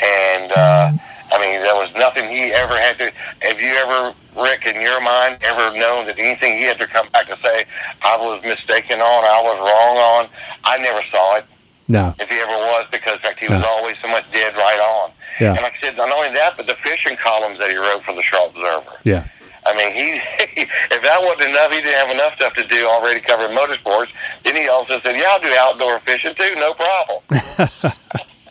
And 0.00 0.52
uh, 0.52 0.92
I 1.32 1.38
mean, 1.38 1.62
there 1.62 1.76
was 1.76 1.90
nothing 1.94 2.28
he 2.28 2.52
ever 2.52 2.76
had 2.76 2.98
to. 2.98 3.12
Have 3.42 3.60
you 3.60 3.72
ever, 3.74 4.14
Rick, 4.36 4.66
in 4.66 4.82
your 4.82 5.00
mind, 5.00 5.38
ever 5.42 5.76
known 5.78 6.06
that 6.06 6.18
anything 6.18 6.58
he 6.58 6.64
had 6.64 6.78
to 6.78 6.86
come 6.86 7.08
back 7.10 7.28
to 7.28 7.38
say 7.42 7.64
I 8.02 8.16
was 8.16 8.42
mistaken 8.42 9.00
on, 9.00 9.24
I 9.24 9.40
was 9.40 9.58
wrong 9.58 9.96
on? 9.98 10.28
I 10.64 10.78
never 10.78 11.00
saw 11.02 11.36
it 11.36 11.46
No. 11.88 12.14
if 12.18 12.28
he 12.28 12.36
ever 12.36 12.52
was, 12.52 12.86
because 12.90 13.14
in 13.14 13.18
fact 13.20 13.40
he 13.40 13.48
was 13.48 13.64
always 13.66 13.96
so 14.00 14.08
much 14.08 14.24
dead 14.32 14.54
right 14.54 14.80
on. 14.80 15.10
Yeah. 15.40 15.54
And 15.54 15.62
like 15.62 15.74
I 15.74 15.80
said, 15.80 15.96
not 15.96 16.10
only 16.10 16.30
that, 16.34 16.56
but 16.56 16.66
the 16.66 16.74
fishing 16.76 17.16
columns 17.16 17.58
that 17.58 17.70
he 17.70 17.76
wrote 17.76 18.04
for 18.04 18.14
the 18.14 18.22
Charlotte 18.22 18.56
Observer. 18.56 18.98
Yeah. 19.04 19.26
I 19.64 19.76
mean, 19.76 19.92
he 19.94 20.20
if 20.62 21.02
that 21.02 21.22
wasn't 21.22 21.50
enough, 21.50 21.70
he 21.70 21.80
didn't 21.80 21.98
have 21.98 22.10
enough 22.10 22.34
stuff 22.36 22.54
to 22.54 22.66
do 22.66 22.86
already 22.86 23.20
covering 23.20 23.56
motorsports. 23.56 24.10
Then 24.44 24.56
he 24.56 24.68
also 24.68 25.00
said, 25.00 25.16
"Yeah, 25.16 25.30
I'll 25.30 25.40
do 25.40 25.54
outdoor 25.54 26.00
fishing 26.00 26.34
too, 26.34 26.54
no 26.56 26.74
problem." 26.74 27.22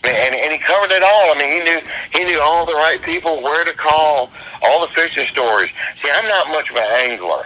and, 0.03 0.36
and 0.36 0.51
he 0.51 0.57
covered 0.57 0.91
it 0.91 1.03
all. 1.03 1.32
I 1.32 1.36
mean, 1.38 1.51
he 1.51 1.59
knew 1.63 1.79
he 2.11 2.23
knew 2.23 2.39
all 2.41 2.65
the 2.65 2.73
right 2.73 3.01
people, 3.01 3.41
where 3.41 3.65
to 3.65 3.73
call, 3.73 4.32
all 4.61 4.82
the 4.82 4.93
fishing 4.93 5.25
stories. 5.27 5.69
See, 6.01 6.09
I'm 6.13 6.27
not 6.27 6.47
much 6.49 6.69
of 6.69 6.77
an 6.77 6.88
angler, 7.03 7.43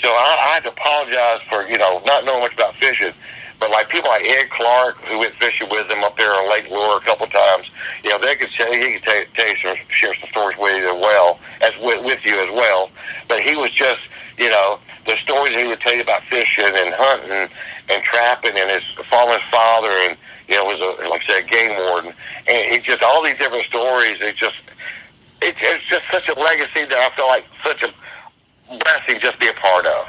so 0.00 0.08
I, 0.08 0.36
I 0.40 0.54
have 0.54 0.62
to 0.64 0.70
apologize 0.70 1.40
for 1.48 1.68
you 1.68 1.78
know 1.78 2.02
not 2.04 2.24
knowing 2.24 2.40
much 2.40 2.54
about 2.54 2.74
fishing. 2.76 3.12
But 3.60 3.70
like 3.70 3.90
people 3.90 4.08
like 4.08 4.26
Ed 4.26 4.48
Clark, 4.50 4.96
who 5.04 5.18
went 5.18 5.34
fishing 5.34 5.68
with 5.68 5.90
him 5.90 6.02
up 6.02 6.16
there 6.16 6.32
on 6.32 6.50
Lake 6.50 6.68
Lure 6.70 6.96
a 6.96 7.00
couple 7.02 7.26
times, 7.26 7.70
you 8.02 8.08
know, 8.08 8.18
they 8.18 8.34
could 8.34 8.50
say 8.50 8.80
he 8.80 8.94
could 8.94 9.02
tell, 9.02 9.22
tell 9.34 9.48
you 9.48 9.56
some, 9.56 9.76
share 9.88 10.14
some 10.14 10.30
stories 10.30 10.56
with 10.58 10.82
you 10.82 10.88
as 10.88 11.00
well 11.00 11.38
as 11.60 11.72
with, 11.78 12.02
with 12.02 12.24
you 12.24 12.40
as 12.40 12.50
well. 12.50 12.90
But 13.28 13.40
he 13.40 13.54
was 13.54 13.70
just, 13.70 14.00
you 14.38 14.48
know, 14.48 14.80
the 15.06 15.16
stories 15.16 15.54
he 15.54 15.66
would 15.66 15.80
tell 15.80 15.94
you 15.94 16.00
about 16.00 16.22
fishing 16.24 16.64
and 16.64 16.94
hunting 16.94 17.54
and 17.90 18.02
trapping 18.02 18.56
and 18.56 18.70
his 18.70 18.82
his 18.82 19.42
father 19.50 19.90
and 20.08 20.16
you 20.48 20.56
know 20.56 20.64
was 20.64 20.78
a 20.78 21.08
like 21.08 21.22
I 21.22 21.26
said 21.26 21.44
a 21.44 21.46
game 21.46 21.76
warden 21.76 22.12
and 22.46 22.74
it 22.74 22.82
just 22.82 23.02
all 23.02 23.22
these 23.22 23.36
different 23.36 23.64
stories. 23.64 24.18
It 24.20 24.36
just 24.36 24.60
it, 25.42 25.54
it's 25.58 25.84
just 25.84 26.04
such 26.10 26.28
a 26.28 26.34
legacy 26.38 26.84
that 26.84 26.98
I 26.98 27.14
feel 27.16 27.26
like 27.26 27.46
such 27.64 27.82
a 27.82 27.92
blessing 28.78 29.20
just 29.20 29.34
to 29.34 29.38
be 29.38 29.48
a 29.48 29.54
part 29.54 29.86
of. 29.86 30.06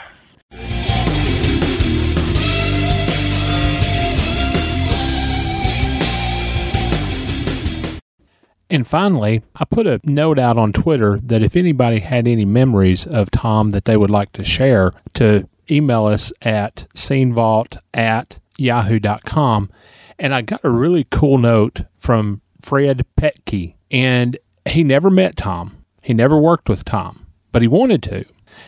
And 8.72 8.88
finally, 8.88 9.44
I 9.54 9.66
put 9.66 9.86
a 9.86 10.00
note 10.06 10.40
out 10.40 10.58
on 10.58 10.72
Twitter 10.72 11.20
that 11.24 11.44
if 11.44 11.58
anybody 11.58 12.00
had 12.00 12.26
any 12.26 12.46
memories 12.46 13.06
of 13.06 13.30
Tom 13.30 13.72
that 13.72 13.84
they 13.84 13.98
would 13.98 14.10
like 14.10 14.32
to 14.32 14.46
share, 14.46 14.94
to 15.16 15.46
email 15.70 16.06
us 16.06 16.32
at 16.42 16.88
scenevault 16.96 17.78
at 17.94 18.40
yahoo.com. 18.58 19.70
And 20.18 20.34
I 20.34 20.42
got 20.42 20.64
a 20.64 20.70
really 20.70 21.06
cool 21.12 21.38
note 21.38 21.82
from 21.98 22.42
Fred 22.62 23.06
Petke. 23.18 23.76
And 23.92 24.38
he 24.66 24.86
never 24.86 25.10
met 25.10 25.36
Tom, 25.36 25.84
he 26.02 26.14
never 26.14 26.38
worked 26.38 26.70
with 26.70 26.86
Tom, 26.86 27.28
but 27.52 27.62
he 27.62 27.68
wanted 27.68 28.02
to. 28.04 28.24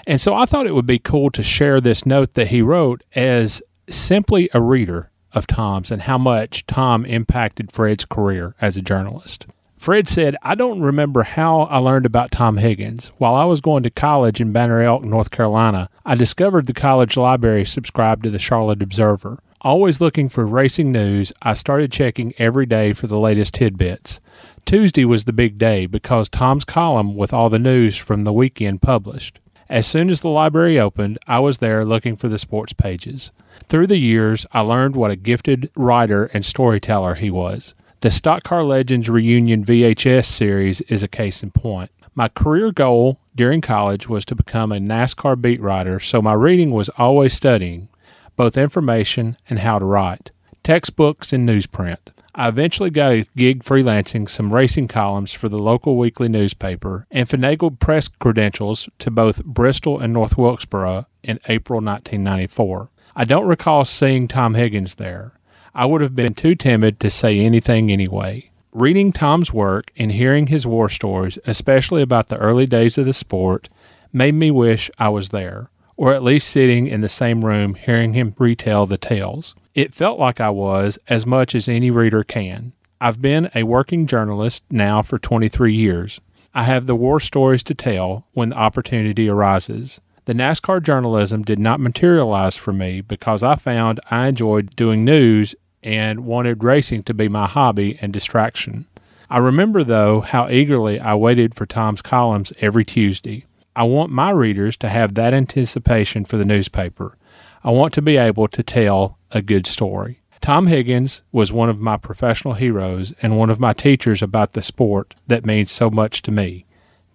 And 0.06 0.20
so 0.20 0.36
I 0.36 0.46
thought 0.46 0.68
it 0.68 0.76
would 0.76 0.86
be 0.86 1.00
cool 1.00 1.30
to 1.32 1.44
share 1.44 1.80
this 1.80 2.06
note 2.06 2.34
that 2.34 2.50
he 2.50 2.62
wrote 2.62 3.02
as 3.16 3.64
simply 3.88 4.50
a 4.54 4.62
reader 4.62 5.12
of 5.32 5.48
Tom's 5.48 5.92
and 5.92 6.02
how 6.02 6.18
much 6.18 6.66
Tom 6.66 7.06
impacted 7.06 7.72
Fred's 7.72 8.04
career 8.04 8.54
as 8.60 8.76
a 8.76 8.82
journalist. 8.82 9.48
Fred 9.84 10.08
said, 10.08 10.38
I 10.42 10.56
don't 10.56 10.80
remember 10.80 11.24
how 11.24 11.64
I 11.64 11.78
learned 11.78 12.06
about 12.06 12.32
Tom 12.32 12.56
Higgins. 12.56 13.12
While 13.18 13.36
I 13.36 13.44
was 13.44 13.60
going 13.60 13.84
to 13.84 13.90
college 13.90 14.40
in 14.40 14.54
Banner 14.54 14.82
Elk, 14.82 15.04
North 15.04 15.30
Carolina, 15.30 15.90
I 16.06 16.16
discovered 16.16 16.68
the 16.68 16.74
college 16.74 17.18
library 17.18 17.66
subscribed 17.66 18.24
to 18.24 18.30
the 18.30 18.40
Charlotte 18.40 18.82
Observer. 18.82 19.40
Always 19.60 20.00
looking 20.00 20.30
for 20.30 20.46
racing 20.46 20.94
news, 20.94 21.34
I 21.42 21.54
started 21.54 21.92
checking 21.92 22.34
every 22.38 22.66
day 22.66 22.94
for 22.94 23.08
the 23.08 23.20
latest 23.20 23.56
tidbits. 23.56 24.22
Tuesday 24.64 25.04
was 25.04 25.26
the 25.26 25.34
big 25.34 25.58
day 25.58 25.86
because 25.86 26.30
Tom's 26.30 26.64
column 26.64 27.18
with 27.18 27.34
all 27.34 27.50
the 27.50 27.60
news 27.60 27.98
from 27.98 28.24
the 28.24 28.32
weekend 28.32 28.82
published. 28.82 29.42
As 29.68 29.86
soon 29.86 30.10
as 30.10 30.22
the 30.22 30.30
library 30.30 30.80
opened, 30.80 31.18
I 31.28 31.40
was 31.40 31.58
there 31.58 31.84
looking 31.84 32.16
for 32.16 32.30
the 32.30 32.40
sports 32.40 32.72
pages. 32.72 33.34
Through 33.68 33.88
the 33.88 33.98
years, 33.98 34.46
I 34.54 34.62
learned 34.62 34.96
what 34.96 35.12
a 35.12 35.18
gifted 35.18 35.70
writer 35.76 36.28
and 36.28 36.46
storyteller 36.46 37.16
he 37.16 37.30
was. 37.30 37.76
The 38.04 38.12
Stock 38.12 38.44
Car 38.44 38.66
Legends 38.66 39.10
Reunion 39.10 39.64
VHS 39.64 40.26
series 40.26 40.82
is 40.82 41.04
a 41.04 41.08
case 41.08 41.42
in 41.42 41.52
point. 41.52 41.90
My 42.14 42.28
career 42.28 42.74
goal 42.74 43.22
during 43.34 43.62
college 43.62 44.10
was 44.10 44.26
to 44.26 44.36
become 44.36 44.74
a 44.74 44.78
NASCAR 44.78 45.42
beat 45.42 45.62
writer, 45.62 46.02
so 46.02 46.22
my 46.22 46.34
reading 46.34 46.72
was 46.72 46.90
always 46.98 47.34
studying 47.34 47.88
both 48.36 48.58
information 48.58 49.38
and 49.50 49.60
how 49.60 49.78
to 49.78 49.86
write, 49.86 50.32
textbooks 50.64 51.32
and 51.32 51.48
newsprint. 51.48 52.12
I 52.36 52.50
eventually 52.50 52.90
got 52.90 53.14
a 53.14 53.26
gig 53.38 53.64
freelancing 53.64 54.28
some 54.28 54.54
racing 54.54 54.90
columns 54.90 55.32
for 55.32 55.48
the 55.48 55.58
local 55.58 55.96
weekly 55.96 56.28
newspaper 56.28 57.08
and 57.10 57.30
finagled 57.30 57.80
press 57.80 58.10
credentials 58.10 58.90
to 59.00 59.12
both 59.12 59.46
Bristol 59.46 59.98
and 59.98 60.12
North 60.12 60.38
Wilkesboro 60.38 61.06
in 61.24 61.40
April 61.48 61.80
1994. 61.80 62.90
I 63.16 63.24
don't 63.24 63.48
recall 63.48 63.86
seeing 63.86 64.28
Tom 64.28 64.56
Higgins 64.56 64.96
there. 64.96 65.40
I 65.76 65.86
would 65.88 66.02
have 66.02 66.16
been 66.16 66.36
too 66.36 66.54
timid 66.54 67.00
to 67.00 67.10
say 67.10 67.40
anything 67.40 67.92
anyway. 67.92 68.52
Reading 68.72 69.12
Tom's 69.12 69.52
work 69.52 69.92
and 69.98 70.12
hearing 70.12 70.48
his 70.48 70.68
war 70.68 70.88
stories, 70.88 71.40
especially 71.46 72.04
about 72.04 72.30
the 72.30 72.38
early 72.38 72.68
days 72.68 72.98
of 72.98 73.06
the 73.06 73.14
sport, 73.14 73.70
made 74.12 74.36
me 74.36 74.52
wish 74.52 74.92
I 75.00 75.10
was 75.10 75.30
there, 75.30 75.70
or 75.98 76.14
at 76.14 76.22
least 76.22 76.50
sitting 76.50 76.86
in 76.86 77.02
the 77.02 77.10
same 77.10 77.44
room 77.44 77.74
hearing 77.74 78.14
him 78.14 78.36
retell 78.38 78.86
the 78.86 79.00
tales. 79.00 79.56
It 79.74 79.96
felt 79.96 80.20
like 80.20 80.40
I 80.40 80.52
was 80.52 81.00
as 81.08 81.26
much 81.26 81.56
as 81.56 81.68
any 81.68 81.90
reader 81.90 82.24
can. 82.24 82.74
I've 83.02 83.22
been 83.22 83.50
a 83.56 83.64
working 83.64 84.06
journalist 84.06 84.64
now 84.70 85.02
for 85.02 85.18
23 85.18 85.74
years. 85.74 86.22
I 86.54 86.64
have 86.64 86.86
the 86.86 86.96
war 86.96 87.20
stories 87.20 87.64
to 87.64 87.74
tell 87.74 88.28
when 88.34 88.50
the 88.50 88.58
opportunity 88.58 89.28
arises. 89.28 90.00
The 90.26 90.34
NASCAR 90.34 90.82
journalism 90.82 91.42
did 91.44 91.60
not 91.60 91.82
materialize 91.82 92.56
for 92.56 92.72
me 92.72 93.02
because 93.02 93.44
I 93.44 93.56
found 93.56 94.00
I 94.10 94.28
enjoyed 94.28 94.76
doing 94.76 95.04
news 95.04 95.54
and 95.84 96.26
wanted 96.26 96.64
racing 96.64 97.04
to 97.04 97.14
be 97.14 97.28
my 97.28 97.48
hobby 97.48 97.98
and 98.02 98.14
distraction. 98.14 98.86
I 99.30 99.38
remember, 99.40 99.84
though, 99.84 100.22
how 100.22 100.50
eagerly 100.50 101.00
I 101.00 101.16
waited 101.16 101.56
for 101.56 101.66
Tom's 101.66 102.02
columns 102.02 102.54
every 102.60 102.86
Tuesday. 102.86 103.46
I 103.76 103.84
want 103.84 104.12
my 104.12 104.30
readers 104.30 104.78
to 104.78 104.90
have 104.90 105.16
that 105.16 105.34
anticipation 105.34 106.26
for 106.26 106.38
the 106.38 106.46
newspaper. 106.46 107.18
I 107.64 107.72
want 107.72 107.94
to 107.94 108.02
be 108.02 108.18
able 108.18 108.48
to 108.50 108.62
tell 108.62 109.18
a 109.32 109.42
good 109.42 109.66
story. 109.66 110.20
Tom 110.42 110.68
Higgins 110.68 111.24
was 111.32 111.54
one 111.54 111.70
of 111.70 111.80
my 111.80 111.98
professional 111.98 112.56
heroes 112.56 113.14
and 113.22 113.38
one 113.38 113.50
of 113.50 113.60
my 113.60 113.74
teachers 113.74 114.22
about 114.22 114.54
the 114.54 114.62
sport 114.62 115.16
that 115.28 115.46
means 115.46 115.72
so 115.72 115.90
much 115.90 116.22
to 116.24 116.32
me. 116.32 116.66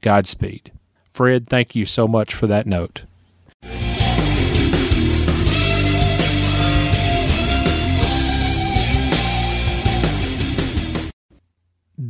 Godspeed. 0.00 0.72
Fred, 1.12 1.46
thank 1.46 1.74
you 1.74 1.84
so 1.84 2.08
much 2.08 2.34
for 2.34 2.46
that 2.46 2.66
note. 2.66 3.02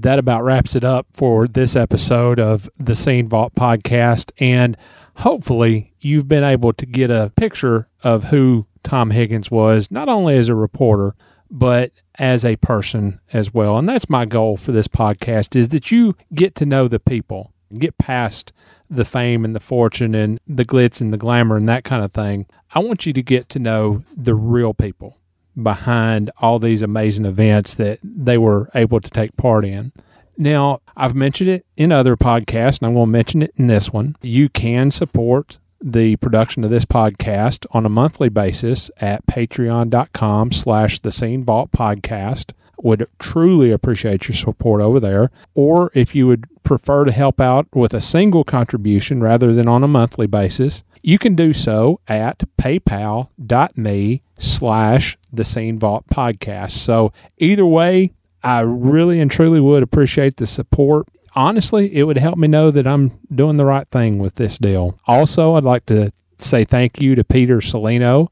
That 0.02 0.18
about 0.18 0.44
wraps 0.44 0.76
it 0.76 0.84
up 0.84 1.06
for 1.12 1.46
this 1.46 1.76
episode 1.76 2.38
of 2.38 2.68
the 2.78 2.94
Scene 2.94 3.28
Vault 3.28 3.54
podcast. 3.54 4.30
And 4.38 4.76
hopefully, 5.16 5.94
you've 6.00 6.28
been 6.28 6.44
able 6.44 6.72
to 6.74 6.86
get 6.86 7.10
a 7.10 7.32
picture 7.36 7.88
of 8.02 8.24
who 8.24 8.66
Tom 8.82 9.10
Higgins 9.10 9.50
was, 9.50 9.90
not 9.90 10.08
only 10.08 10.36
as 10.36 10.48
a 10.48 10.54
reporter, 10.54 11.14
but 11.50 11.92
as 12.16 12.44
a 12.44 12.56
person 12.56 13.20
as 13.32 13.52
well. 13.52 13.78
And 13.78 13.88
that's 13.88 14.10
my 14.10 14.24
goal 14.24 14.56
for 14.56 14.72
this 14.72 14.88
podcast 14.88 15.56
is 15.56 15.70
that 15.70 15.90
you 15.90 16.16
get 16.34 16.54
to 16.56 16.66
know 16.66 16.88
the 16.88 17.00
people, 17.00 17.52
get 17.78 17.98
past 17.98 18.52
the 18.90 19.04
fame 19.04 19.44
and 19.44 19.54
the 19.54 19.60
fortune 19.60 20.14
and 20.14 20.38
the 20.46 20.64
glitz 20.64 21.00
and 21.00 21.12
the 21.12 21.18
glamour 21.18 21.56
and 21.56 21.68
that 21.68 21.84
kind 21.84 22.04
of 22.04 22.12
thing. 22.12 22.46
I 22.74 22.80
want 22.80 23.06
you 23.06 23.12
to 23.12 23.22
get 23.22 23.48
to 23.50 23.58
know 23.58 24.04
the 24.14 24.34
real 24.34 24.74
people 24.74 25.18
behind 25.62 26.30
all 26.38 26.58
these 26.58 26.82
amazing 26.82 27.24
events 27.24 27.74
that 27.74 27.98
they 28.02 28.38
were 28.38 28.70
able 28.74 29.00
to 29.00 29.10
take 29.10 29.36
part 29.36 29.64
in. 29.64 29.92
Now, 30.36 30.80
I've 30.96 31.14
mentioned 31.14 31.50
it 31.50 31.66
in 31.76 31.90
other 31.90 32.16
podcasts, 32.16 32.78
and 32.78 32.86
I'm 32.86 32.94
going 32.94 33.06
to 33.06 33.12
mention 33.12 33.42
it 33.42 33.52
in 33.56 33.66
this 33.66 33.92
one. 33.92 34.16
You 34.22 34.48
can 34.48 34.90
support 34.90 35.58
the 35.80 36.16
production 36.16 36.64
of 36.64 36.70
this 36.70 36.84
podcast 36.84 37.66
on 37.70 37.86
a 37.86 37.88
monthly 37.88 38.28
basis 38.28 38.90
at 39.00 39.26
patreon.com 39.26 40.52
slash 40.52 41.00
the 41.00 41.12
scene 41.12 41.44
vault 41.44 41.70
podcast 41.72 42.52
would 42.80 43.08
truly 43.18 43.72
appreciate 43.72 44.28
your 44.28 44.36
support 44.36 44.80
over 44.80 45.00
there 45.00 45.30
or 45.54 45.90
if 45.94 46.14
you 46.14 46.26
would 46.26 46.46
prefer 46.68 47.04
to 47.04 47.12
help 47.12 47.40
out 47.40 47.66
with 47.74 47.94
a 47.94 48.00
single 48.00 48.44
contribution 48.44 49.22
rather 49.22 49.54
than 49.54 49.66
on 49.66 49.82
a 49.82 49.88
monthly 49.88 50.26
basis 50.26 50.82
you 51.02 51.18
can 51.18 51.34
do 51.34 51.52
so 51.52 51.98
at 52.08 52.44
paypal.me 52.58 54.22
slash 54.36 55.16
the 55.32 55.44
scene 55.44 55.78
vault 55.78 56.06
podcast 56.08 56.72
so 56.72 57.10
either 57.38 57.64
way 57.64 58.12
i 58.42 58.60
really 58.60 59.18
and 59.18 59.30
truly 59.30 59.60
would 59.60 59.82
appreciate 59.82 60.36
the 60.36 60.46
support 60.46 61.08
honestly, 61.34 61.94
it 61.94 62.02
would 62.02 62.18
help 62.18 62.36
me 62.36 62.48
know 62.48 62.70
that 62.70 62.86
I'm 62.86 63.18
doing 63.32 63.56
the 63.56 63.64
right 63.64 63.88
thing 63.88 64.18
with 64.18 64.34
this 64.34 64.58
deal. 64.58 64.98
Also, 65.06 65.54
I'd 65.54 65.64
like 65.64 65.86
to 65.86 66.10
say 66.36 66.64
thank 66.64 67.00
you 67.00 67.14
to 67.14 67.22
Peter 67.22 67.58
Salino 67.58 68.28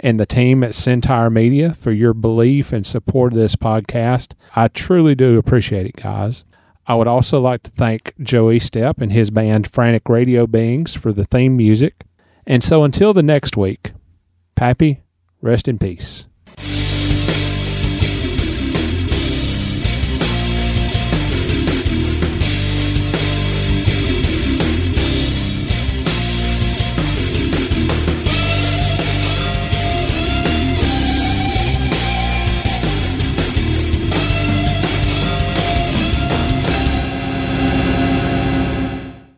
and 0.00 0.18
the 0.18 0.26
team 0.26 0.64
at 0.64 0.70
Centire 0.70 1.32
Media 1.32 1.74
for 1.74 1.92
your 1.92 2.14
belief 2.14 2.72
and 2.72 2.86
support 2.86 3.32
of 3.32 3.38
this 3.38 3.56
podcast. 3.56 4.34
I 4.54 4.68
truly 4.68 5.14
do 5.14 5.38
appreciate 5.38 5.86
it, 5.86 5.96
guys. 5.96 6.44
I 6.88 6.94
would 6.94 7.08
also 7.08 7.40
like 7.40 7.62
to 7.64 7.70
thank 7.70 8.14
Joey 8.20 8.60
Step 8.60 9.00
and 9.00 9.12
his 9.12 9.30
band 9.30 9.70
Frantic 9.70 10.08
Radio 10.08 10.46
Beings 10.46 10.94
for 10.94 11.12
the 11.12 11.24
theme 11.24 11.56
music. 11.56 12.04
And 12.46 12.62
so 12.62 12.84
until 12.84 13.12
the 13.12 13.24
next 13.24 13.56
week, 13.56 13.92
Pappy, 14.54 15.02
rest 15.42 15.66
in 15.66 15.78
peace. 15.78 16.26